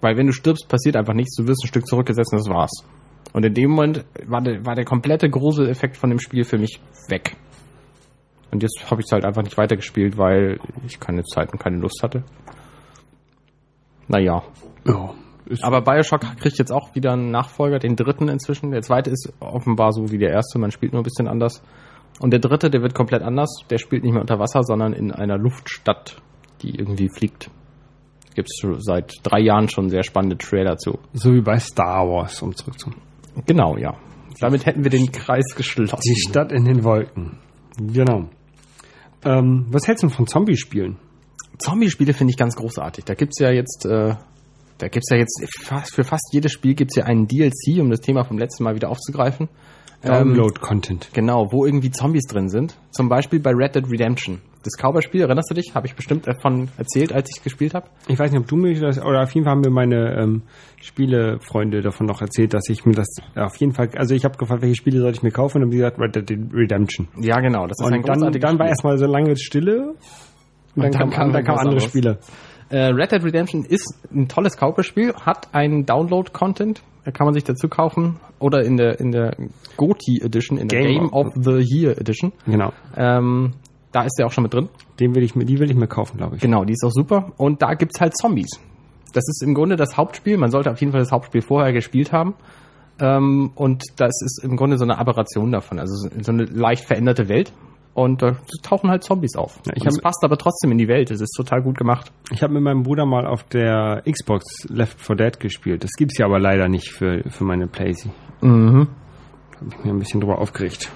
Weil 0.00 0.16
wenn 0.16 0.26
du 0.26 0.32
stirbst, 0.32 0.68
passiert 0.68 0.96
einfach 0.96 1.14
nichts, 1.14 1.36
du 1.36 1.46
wirst 1.46 1.64
ein 1.64 1.68
Stück 1.68 1.86
zurückgesetzt 1.86 2.32
und 2.32 2.38
das 2.38 2.48
war's. 2.48 2.84
Und 3.32 3.44
in 3.44 3.54
dem 3.54 3.70
Moment 3.70 4.04
war 4.26 4.40
der, 4.40 4.64
war 4.64 4.74
der 4.74 4.84
komplette 4.84 5.28
Gruseleffekt 5.28 5.96
von 5.96 6.10
dem 6.10 6.20
Spiel 6.20 6.44
für 6.44 6.58
mich 6.58 6.80
weg. 7.08 7.36
Und 8.50 8.62
jetzt 8.62 8.90
habe 8.90 9.00
ich 9.00 9.06
es 9.06 9.12
halt 9.12 9.24
einfach 9.24 9.42
nicht 9.42 9.58
weitergespielt, 9.58 10.16
weil 10.16 10.58
ich 10.86 10.98
keine 11.00 11.24
Zeit 11.24 11.52
und 11.52 11.58
keine 11.58 11.78
Lust 11.78 12.02
hatte. 12.02 12.22
Naja. 14.06 14.42
Ja. 14.86 15.14
Aber 15.62 15.82
Bioshock 15.82 16.20
kriegt 16.40 16.58
jetzt 16.58 16.72
auch 16.72 16.94
wieder 16.94 17.12
einen 17.12 17.30
Nachfolger, 17.30 17.78
den 17.78 17.96
dritten 17.96 18.28
inzwischen. 18.28 18.70
Der 18.70 18.82
zweite 18.82 19.10
ist 19.10 19.32
offenbar 19.40 19.92
so 19.92 20.10
wie 20.10 20.18
der 20.18 20.30
erste, 20.30 20.58
man 20.58 20.70
spielt 20.70 20.92
nur 20.92 21.02
ein 21.02 21.04
bisschen 21.04 21.28
anders. 21.28 21.62
Und 22.20 22.32
der 22.32 22.40
dritte, 22.40 22.70
der 22.70 22.82
wird 22.82 22.94
komplett 22.94 23.22
anders. 23.22 23.62
Der 23.70 23.78
spielt 23.78 24.02
nicht 24.02 24.12
mehr 24.12 24.20
unter 24.20 24.38
Wasser, 24.38 24.62
sondern 24.62 24.92
in 24.92 25.12
einer 25.12 25.38
Luftstadt, 25.38 26.20
die 26.62 26.74
irgendwie 26.74 27.08
fliegt. 27.08 27.50
Gibt 28.34 28.48
es 28.50 28.84
seit 28.84 29.12
drei 29.22 29.40
Jahren 29.40 29.68
schon 29.68 29.88
sehr 29.88 30.02
spannende 30.02 30.36
Trailer 30.36 30.76
zu. 30.76 30.98
so 31.12 31.32
wie 31.32 31.40
bei 31.40 31.58
Star 31.58 32.08
Wars, 32.08 32.40
um 32.42 32.54
zurückzukommen. 32.54 33.02
Genau, 33.46 33.76
ja. 33.76 33.96
Damit 34.40 34.66
hätten 34.66 34.84
wir 34.84 34.90
den 34.90 35.10
Kreis 35.10 35.54
geschlossen. 35.56 35.98
Die 36.04 36.20
Stadt 36.28 36.52
in 36.52 36.64
den 36.64 36.84
Wolken. 36.84 37.38
Genau. 37.80 38.28
Ähm, 39.24 39.66
was 39.70 39.86
hältst 39.88 40.04
du 40.04 40.08
von 40.08 40.26
Zombie-Spielen? 40.26 40.96
Zombie-Spiele 41.58 42.12
finde 42.12 42.30
ich 42.30 42.36
ganz 42.36 42.54
großartig. 42.54 43.04
Da 43.04 43.14
gibt's 43.14 43.38
ja 43.40 43.50
jetzt, 43.50 43.84
äh, 43.84 44.14
da 44.78 44.88
gibt's 44.88 45.10
ja 45.10 45.16
jetzt 45.16 45.44
fast, 45.60 45.94
für 45.94 46.04
fast 46.04 46.28
jedes 46.32 46.52
Spiel 46.52 46.74
gibt's 46.74 46.96
ja 46.96 47.04
einen 47.04 47.26
DLC, 47.26 47.80
um 47.80 47.90
das 47.90 48.00
Thema 48.00 48.24
vom 48.24 48.38
letzten 48.38 48.62
Mal 48.62 48.76
wieder 48.76 48.90
aufzugreifen. 48.90 49.48
Ähm, 50.02 50.34
Download-Content. 50.34 51.10
genau, 51.12 51.48
wo 51.50 51.66
irgendwie 51.66 51.90
Zombies 51.90 52.26
drin 52.26 52.48
sind. 52.48 52.76
Zum 52.90 53.08
Beispiel 53.08 53.40
bei 53.40 53.50
Red 53.50 53.74
Dead 53.74 53.90
Redemption. 53.90 54.40
Das 54.62 54.74
Cowboy-Spiel, 54.76 55.22
erinnerst 55.22 55.50
du 55.50 55.54
dich? 55.54 55.74
Habe 55.74 55.86
ich 55.86 55.94
bestimmt 55.94 56.26
davon 56.26 56.68
erzählt, 56.76 57.12
als 57.12 57.30
ich 57.34 57.42
gespielt 57.42 57.74
habe. 57.74 57.86
Ich 58.06 58.18
weiß 58.18 58.30
nicht, 58.30 58.40
ob 58.40 58.46
du 58.46 58.56
mir 58.56 58.78
das, 58.78 59.00
oder 59.00 59.22
auf 59.22 59.30
jeden 59.32 59.44
Fall 59.44 59.52
haben 59.52 59.60
mir 59.60 59.70
meine 59.70 60.20
ähm, 60.20 60.42
Spielefreunde 60.80 61.80
davon 61.80 62.06
noch 62.06 62.20
erzählt, 62.20 62.54
dass 62.54 62.68
ich 62.68 62.84
mir 62.84 62.94
das 62.94 63.08
auf 63.36 63.56
jeden 63.56 63.72
Fall, 63.72 63.88
also 63.96 64.14
ich 64.14 64.24
habe 64.24 64.36
gefragt, 64.36 64.62
welche 64.62 64.76
Spiele 64.76 65.00
soll 65.00 65.12
ich 65.12 65.22
mir 65.22 65.30
kaufen 65.30 65.58
und 65.58 65.64
haben 65.64 65.70
gesagt 65.70 65.98
Red 65.98 66.16
Dead 66.16 66.38
Redemption. 66.52 67.08
Ja, 67.20 67.40
genau. 67.40 67.66
Das 67.66 67.78
ist 67.80 67.86
ein 67.86 67.98
Und 67.98 68.08
dann, 68.08 68.16
großartiges 68.18 68.48
dann 68.48 68.58
war 68.58 68.68
erstmal 68.68 68.98
so 68.98 69.06
lange 69.06 69.36
Stille 69.36 69.94
und 70.76 70.82
dann, 70.82 70.92
kam, 70.92 71.10
dann, 71.10 71.32
was 71.32 71.44
kam 71.44 71.58
andere. 71.58 71.80
Spiele. 71.80 72.18
Äh, 72.70 72.88
Red 72.88 73.12
Dead 73.12 73.24
Redemption 73.24 73.64
ist 73.64 73.98
ein 74.12 74.28
tolles 74.28 74.56
Cowboy-Spiel, 74.56 75.14
hat 75.14 75.54
einen 75.54 75.86
Download-Content, 75.86 76.82
da 77.04 77.10
kann 77.10 77.24
man 77.26 77.34
sich 77.34 77.44
dazu 77.44 77.68
kaufen. 77.68 78.20
Oder 78.40 78.64
in 78.64 78.76
der, 78.76 79.00
in 79.00 79.10
der 79.10 79.36
GOTY 79.76 80.20
Edition, 80.22 80.58
in 80.58 80.68
der 80.68 80.80
Game 80.80 80.98
Game 80.98 81.12
of 81.12 81.32
the 81.34 81.60
Year 81.60 81.98
Edition. 81.98 82.32
Genau. 82.46 82.72
Ähm, 82.96 83.54
da 83.92 84.02
ist 84.02 84.16
der 84.18 84.26
auch 84.26 84.32
schon 84.32 84.42
mit 84.42 84.54
drin. 84.54 84.68
Den 85.00 85.14
will 85.14 85.22
ich 85.22 85.34
mir, 85.34 85.44
die 85.44 85.58
will 85.58 85.70
ich 85.70 85.76
mir 85.76 85.86
kaufen, 85.86 86.18
glaube 86.18 86.36
ich. 86.36 86.42
Genau, 86.42 86.64
die 86.64 86.74
ist 86.74 86.84
auch 86.84 86.92
super. 86.92 87.32
Und 87.36 87.62
da 87.62 87.74
gibt's 87.74 88.00
halt 88.00 88.16
Zombies. 88.16 88.50
Das 89.12 89.24
ist 89.26 89.42
im 89.42 89.54
Grunde 89.54 89.76
das 89.76 89.96
Hauptspiel. 89.96 90.36
Man 90.36 90.50
sollte 90.50 90.70
auf 90.70 90.80
jeden 90.80 90.92
Fall 90.92 91.00
das 91.00 91.12
Hauptspiel 91.12 91.40
vorher 91.40 91.72
gespielt 91.72 92.12
haben. 92.12 92.34
Ähm, 93.00 93.52
und 93.54 93.84
das 93.96 94.20
ist 94.22 94.44
im 94.44 94.56
Grunde 94.56 94.76
so 94.76 94.84
eine 94.84 94.98
Aberration 94.98 95.50
davon. 95.50 95.78
Also 95.78 96.08
so 96.20 96.32
eine 96.32 96.44
leicht 96.44 96.84
veränderte 96.84 97.28
Welt. 97.28 97.52
Und 97.98 98.22
da 98.22 98.36
tauchen 98.62 98.90
halt 98.90 99.02
Zombies 99.04 99.34
auf. 99.36 99.58
Ich 99.74 99.82
Und 99.82 99.88
es 99.88 99.96
hab- 99.96 100.02
passt 100.04 100.22
aber 100.24 100.36
trotzdem 100.38 100.70
in 100.72 100.78
die 100.78 100.88
Welt. 100.88 101.10
Es 101.10 101.20
ist 101.20 101.32
total 101.36 101.62
gut 101.62 101.76
gemacht. 101.76 102.12
Ich 102.32 102.42
habe 102.42 102.54
mit 102.54 102.62
meinem 102.62 102.82
Bruder 102.84 103.04
mal 103.06 103.26
auf 103.26 103.42
der 103.44 104.02
Xbox 104.10 104.44
Left 104.68 105.00
4 105.00 105.16
Dead 105.16 105.40
gespielt. 105.40 105.82
Das 105.84 105.90
gibt's 105.98 106.16
ja 106.18 106.26
aber 106.26 106.38
leider 106.38 106.68
nicht 106.68 106.90
für, 106.90 107.22
für 107.28 107.44
meine 107.44 107.66
Playsee. 107.66 108.10
Mhm. 108.40 108.86
Da 109.52 109.60
habe 109.60 109.74
ich 109.78 109.84
mir 109.84 109.90
ein 109.92 109.98
bisschen 109.98 110.20
drüber 110.20 110.38
aufgeregt. 110.38 110.90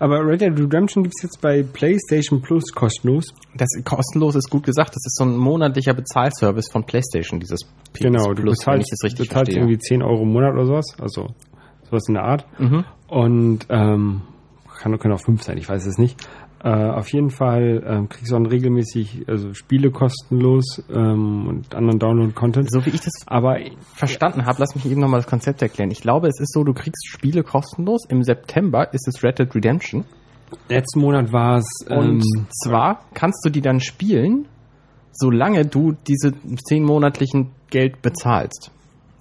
Aber 0.00 0.26
Red 0.26 0.40
Dead 0.40 0.58
Redemption 0.58 1.04
gibt's 1.04 1.22
jetzt 1.22 1.40
bei 1.40 1.62
PlayStation 1.62 2.42
Plus 2.42 2.64
kostenlos. 2.74 3.26
Das 3.54 3.68
kostenlos 3.84 4.34
ist 4.34 4.50
gut 4.50 4.64
gesagt. 4.64 4.88
Das 4.90 5.06
ist 5.06 5.16
so 5.16 5.24
ein 5.24 5.36
monatlicher 5.36 5.94
Bezahlservice 5.94 6.68
von 6.72 6.84
PlayStation, 6.84 7.38
dieses 7.38 7.60
PS 7.92 8.00
Genau, 8.02 8.32
du 8.34 8.42
Plus, 8.42 8.66
wenn 8.66 8.80
ich 8.80 8.88
bezahlst, 8.88 8.92
das 8.92 9.04
richtig 9.04 9.28
bezahlst 9.28 9.52
verstehe. 9.52 9.62
irgendwie 9.62 9.78
10 9.78 10.02
Euro 10.02 10.22
im 10.22 10.32
Monat 10.32 10.54
oder 10.54 10.66
sowas. 10.66 10.86
Also 11.00 11.28
sowas 11.88 12.02
in 12.08 12.14
der 12.14 12.24
Art. 12.24 12.44
Mhm. 12.58 12.84
Und 13.06 13.66
ähm, 13.70 14.22
kann, 14.78 14.98
können 14.98 15.14
auch 15.14 15.24
5 15.24 15.42
sein, 15.42 15.58
ich 15.58 15.68
weiß 15.68 15.86
es 15.86 15.98
nicht. 15.98 16.20
Äh, 16.64 16.70
auf 16.70 17.12
jeden 17.12 17.28
Fall 17.28 17.84
ähm, 17.86 18.08
kriegst 18.08 18.30
du 18.30 18.36
dann 18.36 18.46
regelmäßig 18.46 19.28
also 19.28 19.52
Spiele 19.52 19.90
kostenlos 19.90 20.82
ähm, 20.90 21.46
und 21.46 21.74
anderen 21.74 21.98
Download-Content. 21.98 22.70
So 22.70 22.86
wie 22.86 22.90
ich 22.90 23.02
das 23.02 23.12
Aber 23.26 23.58
verstanden 23.94 24.46
habe, 24.46 24.60
lass 24.60 24.74
mich 24.74 24.86
eben 24.86 24.98
nochmal 24.98 25.20
das 25.20 25.28
Konzept 25.28 25.60
erklären. 25.60 25.90
Ich 25.90 26.00
glaube, 26.00 26.26
es 26.28 26.40
ist 26.40 26.54
so, 26.54 26.64
du 26.64 26.72
kriegst 26.72 27.06
Spiele 27.06 27.42
kostenlos. 27.42 28.06
Im 28.08 28.22
September 28.22 28.92
ist 28.94 29.06
es 29.06 29.22
Red 29.22 29.40
Dead 29.40 29.54
Redemption. 29.54 30.06
letzten 30.70 31.00
Monat 31.00 31.32
war 31.32 31.58
es 31.58 31.66
Und 31.86 32.24
ähm, 32.24 32.46
zwar 32.64 33.04
kannst 33.12 33.44
du 33.44 33.50
die 33.50 33.60
dann 33.60 33.80
spielen, 33.80 34.48
solange 35.12 35.66
du 35.66 35.92
diese 36.08 36.32
zehn 36.66 36.82
monatlichen 36.82 37.50
Geld 37.68 38.00
bezahlst. 38.00 38.70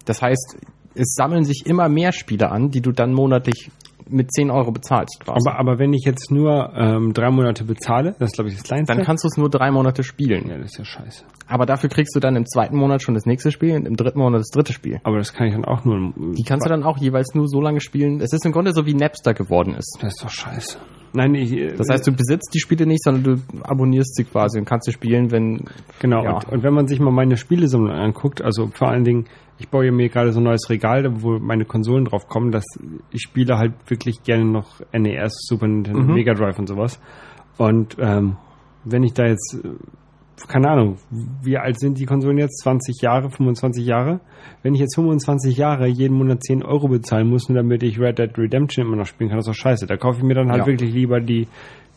Das 0.05 0.21
heißt, 0.21 0.57
es 0.95 1.13
sammeln 1.13 1.43
sich 1.43 1.65
immer 1.65 1.89
mehr 1.89 2.13
Spiele 2.13 2.51
an, 2.51 2.69
die 2.69 2.81
du 2.81 2.93
dann 2.93 3.11
monatlich 3.11 3.69
mit 4.09 4.31
10 4.33 4.49
Euro 4.51 4.71
bezahlst. 4.71 5.19
Quasi. 5.23 5.47
aber, 5.47 5.59
aber 5.59 5.79
wenn 5.79 5.93
ich 5.93 6.03
jetzt 6.05 6.31
nur 6.31 6.71
ähm, 6.75 7.13
drei 7.13 7.29
Monate 7.31 7.63
bezahle, 7.63 8.15
das 8.19 8.29
ist 8.31 8.35
glaube 8.35 8.49
ich 8.49 8.55
das 8.55 8.63
kleinste. 8.63 8.93
dann 8.95 9.03
kannst 9.05 9.23
du 9.23 9.27
es 9.27 9.37
nur 9.37 9.49
drei 9.49 9.71
Monate 9.71 10.03
spielen. 10.03 10.47
ja, 10.49 10.57
das 10.57 10.71
ist 10.71 10.77
ja 10.79 10.85
scheiße. 10.85 11.25
Aber 11.47 11.65
dafür 11.65 11.89
kriegst 11.89 12.15
du 12.15 12.19
dann 12.19 12.35
im 12.35 12.45
zweiten 12.45 12.77
Monat 12.77 13.01
schon 13.01 13.13
das 13.13 13.25
nächste 13.25 13.51
Spiel 13.51 13.75
und 13.75 13.85
im 13.87 13.95
dritten 13.95 14.19
Monat 14.19 14.39
das 14.39 14.49
dritte 14.49 14.73
Spiel. 14.73 14.99
Aber 15.03 15.17
das 15.17 15.33
kann 15.33 15.47
ich 15.47 15.53
dann 15.53 15.65
auch 15.65 15.83
nur. 15.85 16.13
Die 16.35 16.43
kannst 16.43 16.65
du 16.65 16.69
dann 16.69 16.83
auch 16.83 16.97
jeweils 16.97 17.33
nur 17.35 17.47
so 17.47 17.61
lange 17.61 17.81
spielen. 17.81 18.21
Es 18.21 18.33
ist 18.33 18.45
im 18.45 18.51
Grunde 18.51 18.71
so 18.73 18.85
wie 18.85 18.93
Napster 18.93 19.33
geworden 19.33 19.75
ist. 19.75 19.97
Das 20.01 20.13
ist 20.13 20.23
doch 20.23 20.29
scheiße. 20.29 20.77
Nein, 21.15 21.35
ich, 21.35 21.51
äh, 21.51 21.73
Das 21.75 21.89
heißt, 21.89 22.07
du 22.07 22.11
besitzt 22.11 22.49
die 22.55 22.59
Spiele 22.59 22.87
nicht, 22.87 23.03
sondern 23.03 23.23
du 23.23 23.61
abonnierst 23.63 24.15
sie 24.15 24.23
quasi 24.23 24.57
und 24.57 24.65
kannst 24.65 24.85
sie 24.85 24.93
spielen, 24.93 25.29
wenn 25.31 25.65
Genau, 25.99 26.23
Ja. 26.23 26.33
und, 26.37 26.49
und 26.49 26.63
wenn 26.63 26.73
man 26.73 26.87
sich 26.87 26.99
mal 26.99 27.11
meine 27.11 27.37
Spielesammlung 27.37 27.91
anguckt, 27.91 28.41
also 28.41 28.67
vor 28.73 28.87
allen 28.89 29.03
Dingen, 29.03 29.25
ich 29.59 29.69
baue 29.69 29.91
mir 29.91 30.09
gerade 30.09 30.31
so 30.31 30.39
ein 30.39 30.43
neues 30.43 30.69
Regal, 30.69 31.21
wo 31.21 31.39
meine 31.39 31.65
Konsolen 31.65 32.05
drauf 32.05 32.27
kommen, 32.27 32.51
dass 32.51 32.65
ich 33.11 33.21
spiele 33.21 33.57
halt 33.57 33.73
wirklich 33.87 34.23
gerne 34.23 34.45
noch 34.45 34.81
NES, 34.91 35.33
Super 35.47 35.67
Nintendo, 35.67 36.01
Mhm. 36.01 36.13
Mega 36.13 36.33
Drive 36.33 36.57
und 36.59 36.67
sowas. 36.67 36.99
Und 37.57 37.95
ähm, 37.99 38.37
wenn 38.83 39.03
ich 39.03 39.13
da 39.13 39.25
jetzt, 39.27 39.59
äh, 39.63 39.69
keine 40.47 40.69
Ahnung, 40.69 40.97
wie 41.43 41.57
alt 41.57 41.79
sind 41.79 41.99
die 41.99 42.05
Konsolen 42.05 42.37
jetzt? 42.39 42.61
20 42.63 43.01
Jahre, 43.01 43.29
25 43.29 43.85
Jahre? 43.85 44.19
Wenn 44.63 44.73
ich 44.73 44.81
jetzt 44.81 44.95
25 44.95 45.55
Jahre 45.55 45.87
jeden 45.87 46.17
Monat 46.17 46.43
10 46.43 46.63
Euro 46.63 46.87
bezahlen 46.87 47.29
muss, 47.29 47.47
nur 47.47 47.55
damit 47.57 47.83
ich 47.83 47.99
Red 47.99 48.17
Dead 48.19 48.35
Redemption 48.37 48.85
immer 48.87 48.95
noch 48.97 49.05
spielen 49.05 49.29
kann, 49.29 49.37
das 49.37 49.47
ist 49.47 49.55
doch 49.55 49.61
scheiße. 49.61 49.85
Da 49.85 49.95
kaufe 49.97 50.17
ich 50.17 50.23
mir 50.23 50.33
dann 50.33 50.49
halt 50.49 50.61
Ja. 50.61 50.67
wirklich 50.67 50.93
lieber 50.93 51.21
die, 51.21 51.47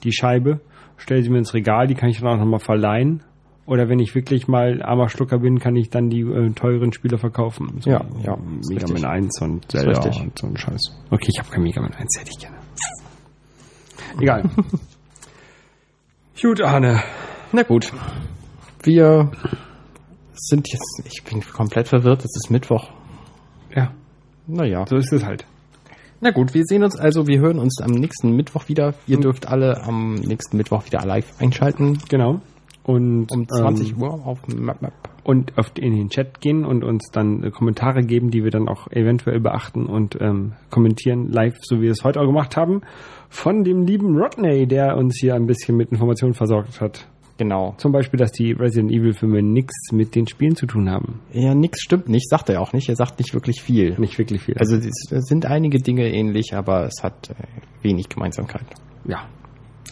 die 0.05 0.12
Scheibe, 0.12 0.61
stelle 0.99 1.23
sie 1.23 1.31
mir 1.31 1.38
ins 1.38 1.55
Regal, 1.55 1.87
die 1.87 1.95
kann 1.95 2.11
ich 2.11 2.21
dann 2.21 2.29
auch 2.29 2.38
nochmal 2.38 2.61
verleihen. 2.61 3.23
Oder 3.66 3.88
wenn 3.88 3.98
ich 3.98 4.14
wirklich 4.14 4.46
mal 4.46 4.81
armer 4.83 5.09
Schlucker 5.09 5.38
bin, 5.40 5.59
kann 5.59 5.74
ich 5.74 5.90
dann 5.90 6.09
die 6.09 6.20
äh, 6.20 6.50
teuren 6.52 6.92
Spiele 6.92 7.18
verkaufen. 7.18 7.81
So 7.81 7.90
Ja, 7.90 8.05
ja, 8.22 8.37
Mega. 8.68 8.87
Man 8.92 9.05
1 9.05 9.42
und 9.42 9.70
Zelda 9.70 10.00
und 10.22 10.38
so 10.38 10.46
ein 10.46 10.57
Scheiß. 10.57 10.81
Okay, 11.11 11.31
ich 11.33 11.38
habe 11.40 11.50
kein 11.50 11.62
Mega 11.64 11.81
Man 11.83 11.92
1, 11.92 12.18
hätte 12.18 12.31
ich 12.31 12.38
gerne. 12.38 12.57
Egal. 14.20 14.48
Gut, 16.40 16.61
Arne. 16.62 17.02
Na 17.52 17.62
gut. 17.62 17.92
Wir 18.83 19.33
sind 20.35 20.68
jetzt, 20.72 21.02
ich 21.05 21.24
bin 21.24 21.40
komplett 21.40 21.88
verwirrt, 21.88 22.20
es 22.24 22.37
ist 22.37 22.50
Mittwoch. 22.50 22.90
Ja, 23.74 23.92
Naja. 24.46 24.85
so 24.88 24.96
ist 24.96 25.12
es 25.12 25.24
halt. 25.24 25.44
Na 26.20 26.31
gut, 26.31 26.55
wir 26.55 26.62
sehen 26.64 26.83
uns 26.85 26.96
also, 26.96 27.26
wir 27.26 27.40
hören 27.40 27.59
uns 27.59 27.81
am 27.83 27.90
nächsten 27.90 28.37
Mittwoch 28.37 28.68
wieder. 28.68 28.94
Ihr 29.07 29.18
dürft 29.18 29.48
alle 29.48 29.83
am 29.83 30.14
nächsten 30.14 30.57
Mittwoch 30.57 30.87
wieder 30.87 31.05
live 31.05 31.33
einschalten. 31.40 31.98
Genau. 32.09 32.40
Und 32.87 33.33
Um 33.33 33.49
20 33.49 33.92
ähm, 33.92 34.03
Uhr 34.03 34.27
auf 34.27 34.46
MapMap. 34.46 34.92
und 35.25 35.59
auf, 35.59 35.72
in 35.77 35.96
den 35.96 36.09
Chat 36.09 36.40
gehen 36.40 36.64
und 36.64 36.85
uns 36.85 37.11
dann 37.11 37.42
äh, 37.42 37.51
Kommentare 37.51 38.03
geben, 38.03 38.31
die 38.31 38.44
wir 38.44 38.53
dann 38.53 38.68
auch 38.68 38.87
eventuell 38.92 39.40
beachten 39.40 39.87
und 39.87 40.16
ähm, 40.20 40.53
kommentieren 40.70 41.33
live, 41.33 41.57
so 41.62 41.79
wie 41.79 41.83
wir 41.83 41.90
es 41.90 42.05
heute 42.05 42.20
auch 42.20 42.27
gemacht 42.27 42.57
haben, 42.57 42.83
von 43.29 43.64
dem 43.64 43.85
lieben 43.87 44.16
Rodney, 44.16 44.68
der 44.68 44.96
uns 44.96 45.18
hier 45.20 45.35
ein 45.35 45.46
bisschen 45.46 45.77
mit 45.77 45.90
Informationen 45.90 46.35
versorgt 46.35 46.81
hat. 46.81 47.09
Genau. 47.38 47.75
Zum 47.77 47.92
Beispiel, 47.92 48.18
dass 48.18 48.33
die 48.33 48.53
Resident 48.53 48.90
Evil 48.92 49.12
Filme 49.12 49.42
nichts 49.42 49.92
mit 49.92 50.14
den 50.14 50.27
Spielen 50.27 50.57
zu 50.57 50.66
tun 50.66 50.88
haben. 50.88 51.20
Ja, 51.33 51.55
nix 51.55 51.83
stimmt 51.83 52.09
nicht, 52.09 52.31
sagt 52.31 52.49
er 52.49 52.62
auch 52.62 52.72
nicht. 52.72 52.88
Er 52.88 52.96
sagt 52.96 53.18
nicht 53.18 53.35
wirklich 53.35 53.61
viel. 53.61 53.94
Nicht 53.99 54.16
wirklich 54.18 54.42
viel. 54.42 54.57
Also 54.59 54.77
es 54.77 55.27
sind 55.27 55.44
einige 55.44 55.79
Dinge 55.79 56.09
ähnlich, 56.09 56.55
aber 56.55 56.87
es 56.87 57.03
hat 57.03 57.31
äh, 57.31 57.35
wenig 57.83 58.09
Gemeinsamkeit. 58.09 58.66
ja. 59.07 59.27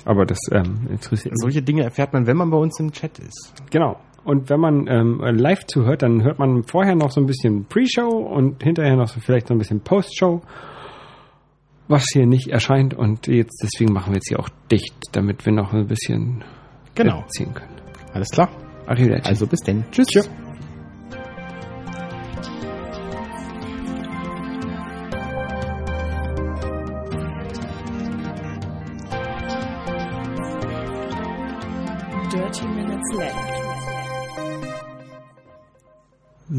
Aber 0.04 0.26
das 0.26 0.38
ähm, 0.52 0.86
interessiert 0.90 1.32
mich. 1.32 1.40
Solche 1.40 1.62
Dinge 1.62 1.82
erfährt 1.82 2.12
man, 2.12 2.26
wenn 2.26 2.36
man 2.36 2.50
bei 2.50 2.58
uns 2.58 2.78
im 2.78 2.92
Chat 2.92 3.18
ist. 3.18 3.54
Genau. 3.70 3.98
Und 4.24 4.48
wenn 4.48 4.60
man 4.60 4.86
ähm, 4.86 5.20
live 5.20 5.66
zuhört, 5.66 6.02
dann 6.02 6.22
hört 6.22 6.38
man 6.38 6.64
vorher 6.64 6.94
noch 6.94 7.10
so 7.10 7.20
ein 7.20 7.26
bisschen 7.26 7.66
Pre-Show 7.66 8.08
und 8.08 8.62
hinterher 8.62 8.96
noch 8.96 9.08
so 9.08 9.20
vielleicht 9.20 9.48
so 9.48 9.54
ein 9.54 9.58
bisschen 9.58 9.80
Post-Show, 9.80 10.40
was 11.88 12.06
hier 12.12 12.26
nicht 12.26 12.48
erscheint. 12.48 12.94
Und 12.94 13.26
jetzt 13.26 13.60
deswegen 13.62 13.92
machen 13.92 14.12
wir 14.12 14.16
jetzt 14.16 14.28
hier 14.28 14.40
auch 14.40 14.48
dicht, 14.70 14.94
damit 15.12 15.44
wir 15.44 15.52
noch 15.52 15.72
ein 15.72 15.86
bisschen 15.86 16.42
Genau. 16.94 17.20
erzählen 17.20 17.52
können. 17.52 17.72
Alles 18.12 18.30
klar. 18.30 18.48
Arrivederci. 18.86 19.28
Also 19.28 19.46
bis 19.46 19.60
denn. 19.60 19.84
Tschüss. 19.90 20.06
Tschö. 20.08 20.20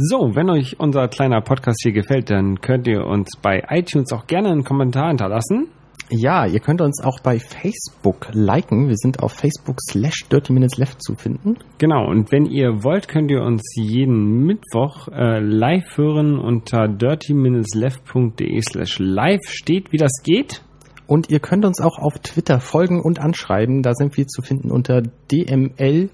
So, 0.08 0.36
wenn 0.36 0.52
euch 0.52 0.80
unser 0.80 1.08
kleiner 1.08 1.42
Podcast 1.42 1.80
hier 1.82 1.92
gefällt, 1.92 2.30
dann 2.30 2.62
könnt 2.62 2.86
ihr 2.86 3.08
uns 3.08 3.32
bei 3.42 3.64
iTunes 3.70 4.12
auch 4.14 4.28
gerne 4.28 4.52
einen 4.52 4.64
Kommentar 4.64 5.08
hinterlassen. 5.08 5.70
Ja, 6.12 6.46
ihr 6.46 6.60
könnt 6.60 6.80
uns 6.82 7.04
auch 7.04 7.20
bei 7.22 7.40
Facebook 7.40 8.28
liken. 8.32 8.88
Wir 8.88 8.98
sind 8.98 9.24
auf 9.24 9.32
Facebook 9.32 9.78
slash 9.90 10.28
Dirty 10.32 10.54
Minutes 10.54 10.78
Left 10.78 11.02
zu 11.02 11.16
finden. 11.16 11.58
Genau, 11.80 12.08
und 12.08 12.32
wenn 12.32 12.46
ihr 12.46 12.84
wollt, 12.84 13.08
könnt 13.08 13.32
ihr 13.32 13.42
uns 13.42 13.64
jeden 13.76 14.46
Mittwoch 14.46 15.08
äh, 15.08 15.40
live 15.40 15.98
hören 15.98 16.38
unter 16.38 16.88
dirty-left.de 16.88 18.62
slash 18.62 19.00
live 19.00 19.48
steht, 19.48 19.92
wie 19.92 19.98
das 19.98 20.22
geht. 20.24 20.62
Und 21.08 21.32
ihr 21.32 21.40
könnt 21.40 21.66
uns 21.66 21.82
auch 21.82 21.98
auf 21.98 22.20
Twitter 22.20 22.60
folgen 22.60 23.02
und 23.02 23.20
anschreiben. 23.20 23.82
Da 23.82 23.96
sind 23.96 24.16
wir 24.18 24.28
zu 24.28 24.44
finden 24.44 24.70
unter 24.70 25.02
dml-podcast. 25.02 26.12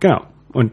Genau. 0.00 0.22
Und 0.52 0.72